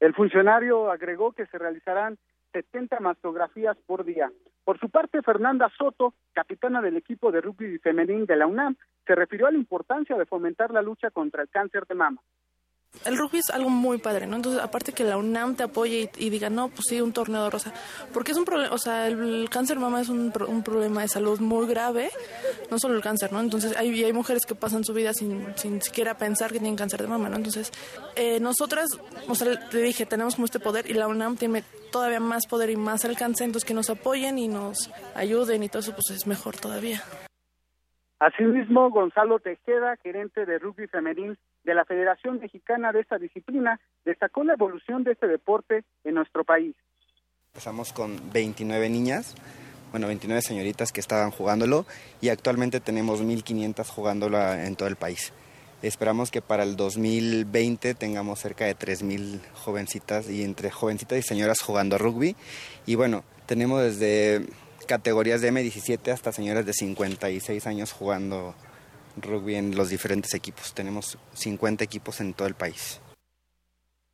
[0.00, 2.18] El funcionario agregó que se realizarán
[2.52, 4.30] 70 mastografías por día.
[4.64, 9.14] Por su parte, Fernanda Soto, capitana del equipo de rugby femenil de la UNAM, se
[9.14, 12.20] refirió a la importancia de fomentar la lucha contra el cáncer de mama
[13.04, 14.36] el rugby es algo muy padre, ¿no?
[14.36, 17.50] Entonces, aparte que la UNAM te apoye y, diga, no, pues sí, un torneo de
[17.50, 17.72] rosa.
[18.12, 21.40] Porque es un problema, o sea, el, cáncer mama es un, un, problema de salud
[21.40, 22.10] muy grave,
[22.70, 23.40] no solo el cáncer, ¿no?
[23.40, 27.00] Entonces, hay, hay mujeres que pasan su vida sin, sin siquiera pensar que tienen cáncer
[27.00, 27.36] de mama, ¿no?
[27.36, 27.72] Entonces,
[28.16, 28.88] eh, nosotras,
[29.28, 32.70] o sea, te dije, tenemos como este poder y la UNAM tiene todavía más poder
[32.70, 36.26] y más alcance, entonces que nos apoyen y nos ayuden y todo eso, pues es
[36.26, 37.02] mejor todavía.
[38.18, 44.44] Asimismo, Gonzalo Tejeda, gerente de rugby femenil de la Federación Mexicana de esta disciplina, destacó
[44.44, 46.74] la evolución de este deporte en nuestro país.
[47.52, 49.34] Empezamos con 29 niñas,
[49.90, 51.84] bueno, 29 señoritas que estaban jugándolo
[52.20, 55.32] y actualmente tenemos 1.500 jugándolo en todo el país.
[55.82, 61.62] Esperamos que para el 2020 tengamos cerca de 3.000 jovencitas y entre jovencitas y señoras
[61.62, 62.36] jugando rugby.
[62.84, 64.46] Y bueno, tenemos desde
[64.86, 68.54] categorías de M17 hasta señoras de 56 años jugando
[69.22, 70.74] rugby en los diferentes equipos.
[70.74, 73.00] Tenemos 50 equipos en todo el país.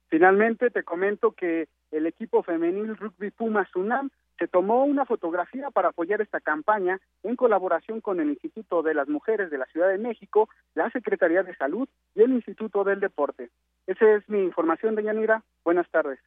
[0.09, 5.89] Finalmente te comento que el equipo femenil Rugby Pumas UNAM se tomó una fotografía para
[5.89, 9.99] apoyar esta campaña en colaboración con el Instituto de las Mujeres de la Ciudad de
[9.99, 13.51] México, la Secretaría de Salud y el Instituto del Deporte.
[13.87, 15.43] Esa es mi información, de Yanira.
[15.65, 16.19] Buenas tardes.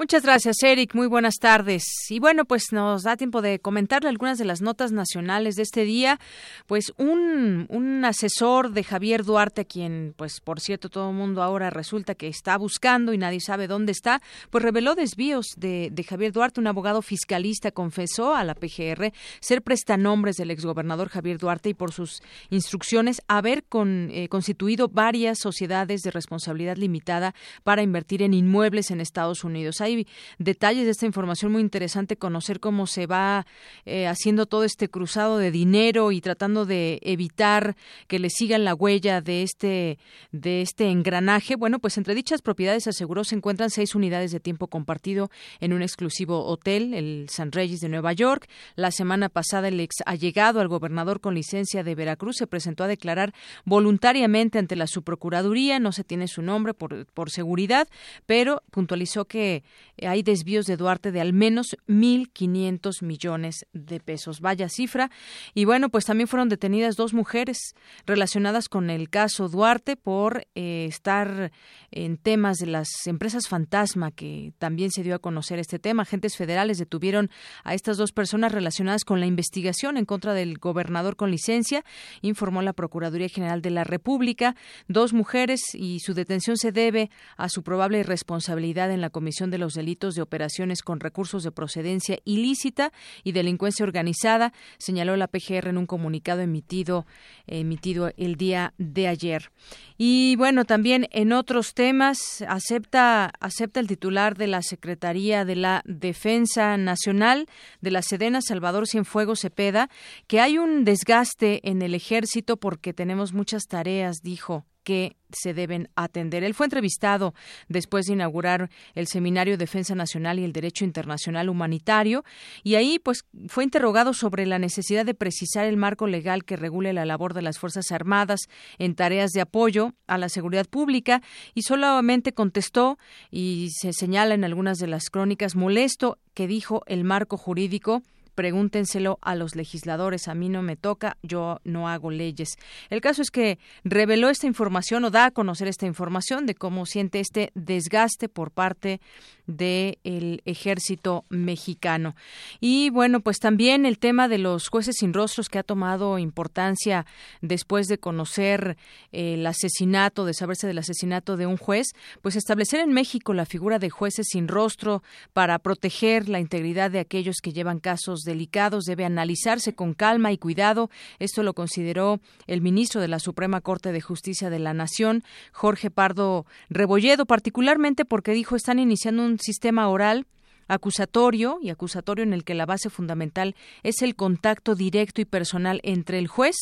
[0.00, 0.94] Muchas gracias, Eric.
[0.94, 1.82] Muy buenas tardes.
[2.08, 5.82] Y bueno, pues nos da tiempo de comentarle algunas de las notas nacionales de este
[5.82, 6.20] día.
[6.68, 11.70] Pues un, un asesor de Javier Duarte, quien, pues por cierto, todo el mundo ahora
[11.70, 16.30] resulta que está buscando y nadie sabe dónde está, pues reveló desvíos de, de Javier
[16.30, 16.60] Duarte.
[16.60, 21.90] Un abogado fiscalista confesó a la PGR ser prestanombres del exgobernador Javier Duarte y por
[21.90, 27.34] sus instrucciones haber con, eh, constituido varias sociedades de responsabilidad limitada
[27.64, 29.80] para invertir en inmuebles en Estados Unidos.
[29.88, 30.06] Hay
[30.38, 33.46] detalles de esta información muy interesante, conocer cómo se va
[33.86, 38.74] eh, haciendo todo este cruzado de dinero y tratando de evitar que le sigan la
[38.74, 39.98] huella de este,
[40.30, 41.56] de este engranaje.
[41.56, 45.82] Bueno, pues entre dichas propiedades, aseguró, se encuentran seis unidades de tiempo compartido en un
[45.82, 48.48] exclusivo hotel, el San Regis de Nueva York.
[48.76, 52.88] La semana pasada, el ex allegado al gobernador con licencia de Veracruz se presentó a
[52.88, 53.32] declarar
[53.64, 55.78] voluntariamente ante la subprocuraduría.
[55.78, 57.88] No se tiene su nombre por, por seguridad,
[58.26, 59.62] pero puntualizó que
[60.02, 64.40] hay desvíos de Duarte de al menos 1.500 millones de pesos.
[64.40, 65.10] Vaya cifra.
[65.54, 67.74] Y bueno, pues también fueron detenidas dos mujeres
[68.06, 71.52] relacionadas con el caso Duarte por eh, estar
[71.90, 76.02] en temas de las empresas fantasma, que también se dio a conocer este tema.
[76.02, 77.30] Agentes federales detuvieron
[77.64, 81.84] a estas dos personas relacionadas con la investigación en contra del gobernador con licencia,
[82.22, 84.54] informó la Procuraduría General de la República.
[84.86, 89.58] Dos mujeres y su detención se debe a su probable responsabilidad en la comisión de
[89.58, 92.92] los delitos de operaciones con recursos de procedencia ilícita
[93.24, 97.06] y delincuencia organizada, señaló la PGR en un comunicado emitido,
[97.46, 99.50] emitido el día de ayer.
[99.96, 105.82] Y bueno, también en otros temas, acepta, acepta el titular de la Secretaría de la
[105.84, 107.46] Defensa Nacional
[107.80, 109.90] de la Sedena, Salvador Cienfuegos Cepeda,
[110.26, 115.90] que hay un desgaste en el ejército porque tenemos muchas tareas, dijo que se deben
[115.96, 116.42] atender.
[116.44, 117.34] Él fue entrevistado
[117.68, 122.24] después de inaugurar el Seminario Defensa Nacional y el Derecho Internacional Humanitario
[122.62, 126.94] y ahí pues fue interrogado sobre la necesidad de precisar el marco legal que regule
[126.94, 128.48] la labor de las Fuerzas Armadas
[128.78, 131.20] en tareas de apoyo a la seguridad pública
[131.52, 132.98] y solamente contestó
[133.30, 138.02] y se señala en algunas de las crónicas molesto que dijo el marco jurídico
[138.38, 142.50] pregúntenselo a los legisladores, a mí no me toca, yo no hago leyes.
[142.88, 146.86] El caso es que reveló esta información o da a conocer esta información de cómo
[146.86, 149.00] siente este desgaste por parte
[149.48, 152.14] del ejército mexicano.
[152.60, 157.06] Y bueno, pues también el tema de los jueces sin rostros que ha tomado importancia
[157.40, 158.76] después de conocer
[159.10, 161.88] el asesinato, de saberse del asesinato de un juez,
[162.20, 165.02] pues establecer en México la figura de jueces sin rostro
[165.32, 170.38] para proteger la integridad de aquellos que llevan casos delicados debe analizarse con calma y
[170.38, 170.90] cuidado.
[171.18, 175.90] Esto lo consideró el ministro de la Suprema Corte de Justicia de la Nación, Jorge
[175.90, 180.26] Pardo Rebolledo, particularmente porque dijo están iniciando un sistema oral
[180.68, 185.80] acusatorio y acusatorio en el que la base fundamental es el contacto directo y personal
[185.82, 186.56] entre el juez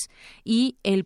[0.44, 1.04] y el,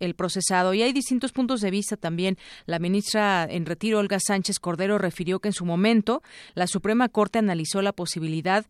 [0.00, 0.74] el procesado.
[0.74, 2.36] Y hay distintos puntos de vista también.
[2.66, 6.22] La ministra en retiro, Olga Sánchez Cordero, refirió que en su momento
[6.54, 8.66] la Suprema Corte analizó la posibilidad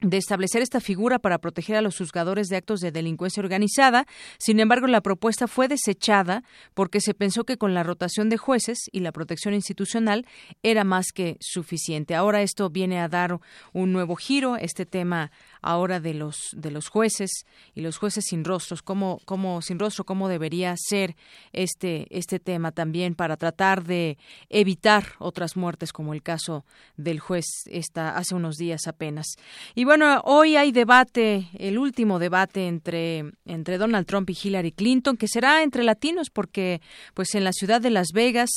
[0.00, 4.06] de establecer esta figura para proteger a los juzgadores de actos de delincuencia organizada.
[4.38, 6.42] Sin embargo, la propuesta fue desechada
[6.74, 10.26] porque se pensó que con la rotación de jueces y la protección institucional
[10.62, 12.14] era más que suficiente.
[12.14, 13.38] Ahora esto viene a dar
[13.72, 14.56] un nuevo giro.
[14.56, 15.30] Este tema
[15.62, 17.30] ahora de los de los jueces
[17.74, 21.16] y los jueces sin rostros, cómo, cómo sin rostro, cómo debería ser
[21.52, 24.18] este este tema también para tratar de
[24.48, 26.64] evitar otras muertes como el caso
[26.96, 29.26] del juez esta hace unos días apenas.
[29.74, 35.16] Y bueno, hoy hay debate, el último debate entre entre Donald Trump y Hillary Clinton,
[35.16, 36.80] que será entre latinos porque
[37.14, 38.50] pues en la ciudad de Las Vegas,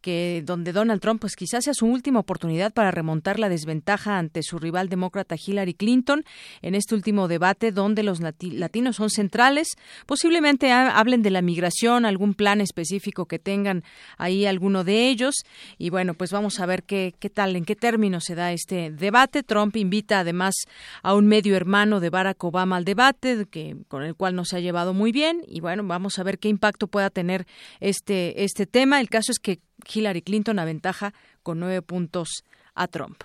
[0.00, 4.42] que donde Donald Trump pues quizás sea su última oportunidad para remontar la desventaja ante
[4.42, 6.24] su rival demócrata Hillary Clinton
[6.62, 9.68] en este último debate donde los latinos son centrales.
[10.06, 13.84] Posiblemente hablen de la migración, algún plan específico que tengan
[14.18, 15.34] ahí alguno de ellos.
[15.78, 18.90] Y bueno, pues vamos a ver qué, qué tal, en qué términos se da este
[18.90, 19.42] debate.
[19.42, 20.54] Trump invita además
[21.02, 24.56] a un medio hermano de Barack Obama al debate, que, con el cual no se
[24.56, 25.42] ha llevado muy bien.
[25.46, 27.46] Y bueno, vamos a ver qué impacto pueda tener
[27.80, 29.00] este, este tema.
[29.00, 29.60] El caso es que
[29.92, 31.12] Hillary Clinton aventaja
[31.42, 32.44] con nueve puntos
[32.74, 33.22] a Trump.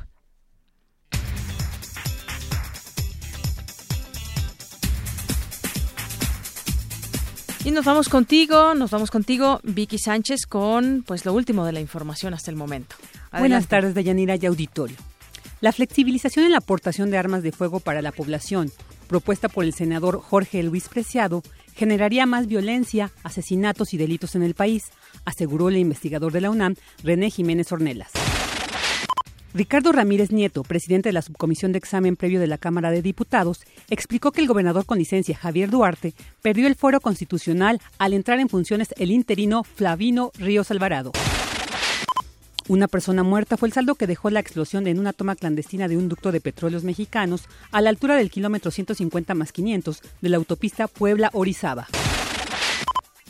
[7.65, 11.79] Y nos vamos contigo, nos vamos contigo, Vicky Sánchez, con pues lo último de la
[11.79, 12.95] información hasta el momento.
[13.35, 14.95] Buenas tardes, Dayanira y auditorio.
[15.61, 18.71] La flexibilización en la aportación de armas de fuego para la población,
[19.07, 21.41] propuesta por el senador Jorge Luis Preciado,
[21.73, 24.83] generaría más violencia, asesinatos y delitos en el país,
[25.25, 28.11] aseguró el investigador de la UNAM, René Jiménez Ornelas.
[29.55, 33.61] Ricardo Ramírez Nieto, presidente de la subcomisión de examen previo de la Cámara de Diputados,
[33.89, 38.49] explicó que el gobernador con licencia Javier Duarte perdió el foro constitucional al entrar en
[38.49, 41.13] funciones el interino Flavino Ríos Alvarado.
[42.67, 45.95] Una persona muerta fue el saldo que dejó la explosión en una toma clandestina de
[45.95, 50.35] un ducto de petróleos mexicanos a la altura del kilómetro 150 más 500 de la
[50.35, 51.87] autopista Puebla-Orizaba.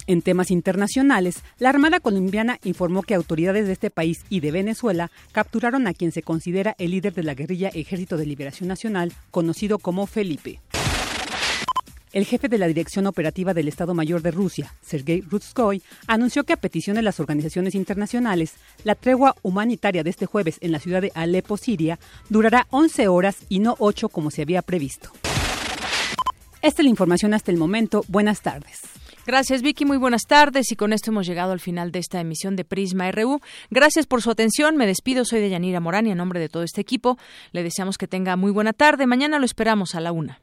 [0.08, 5.10] En temas internacionales, la Armada colombiana informó que autoridades de este país y de Venezuela
[5.32, 9.80] capturaron a quien se considera el líder de la guerrilla Ejército de Liberación Nacional, conocido
[9.80, 10.62] como Felipe.
[12.14, 16.54] El jefe de la Dirección Operativa del Estado Mayor de Rusia, Sergei Rutskoy, anunció que
[16.54, 18.54] a petición de las organizaciones internacionales,
[18.86, 22.00] la tregua humanitaria de este jueves en la ciudad de Alepo, Siria,
[22.30, 25.10] durará 11 horas y no 8 como se había previsto.
[26.62, 28.06] Esta es la información hasta el momento.
[28.08, 28.84] Buenas tardes.
[29.26, 32.56] Gracias Vicky, muy buenas tardes y con esto hemos llegado al final de esta emisión
[32.56, 33.42] de Prisma RU.
[33.72, 36.62] Gracias por su atención, me despido, soy de Yanira Morán y en nombre de todo
[36.62, 37.18] este equipo
[37.52, 39.08] le deseamos que tenga muy buena tarde.
[39.08, 40.42] Mañana lo esperamos a la una.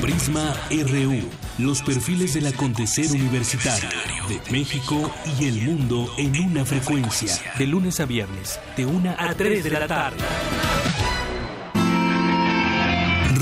[0.00, 1.20] Prisma RU,
[1.58, 3.90] los perfiles del acontecer universitario
[4.28, 7.34] de México y el mundo en una frecuencia.
[7.58, 10.24] De lunes a viernes, de una a 3 de la tarde.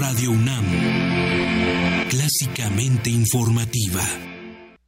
[0.07, 0.67] Radio UNAM,
[2.11, 4.34] clásicamente informativa.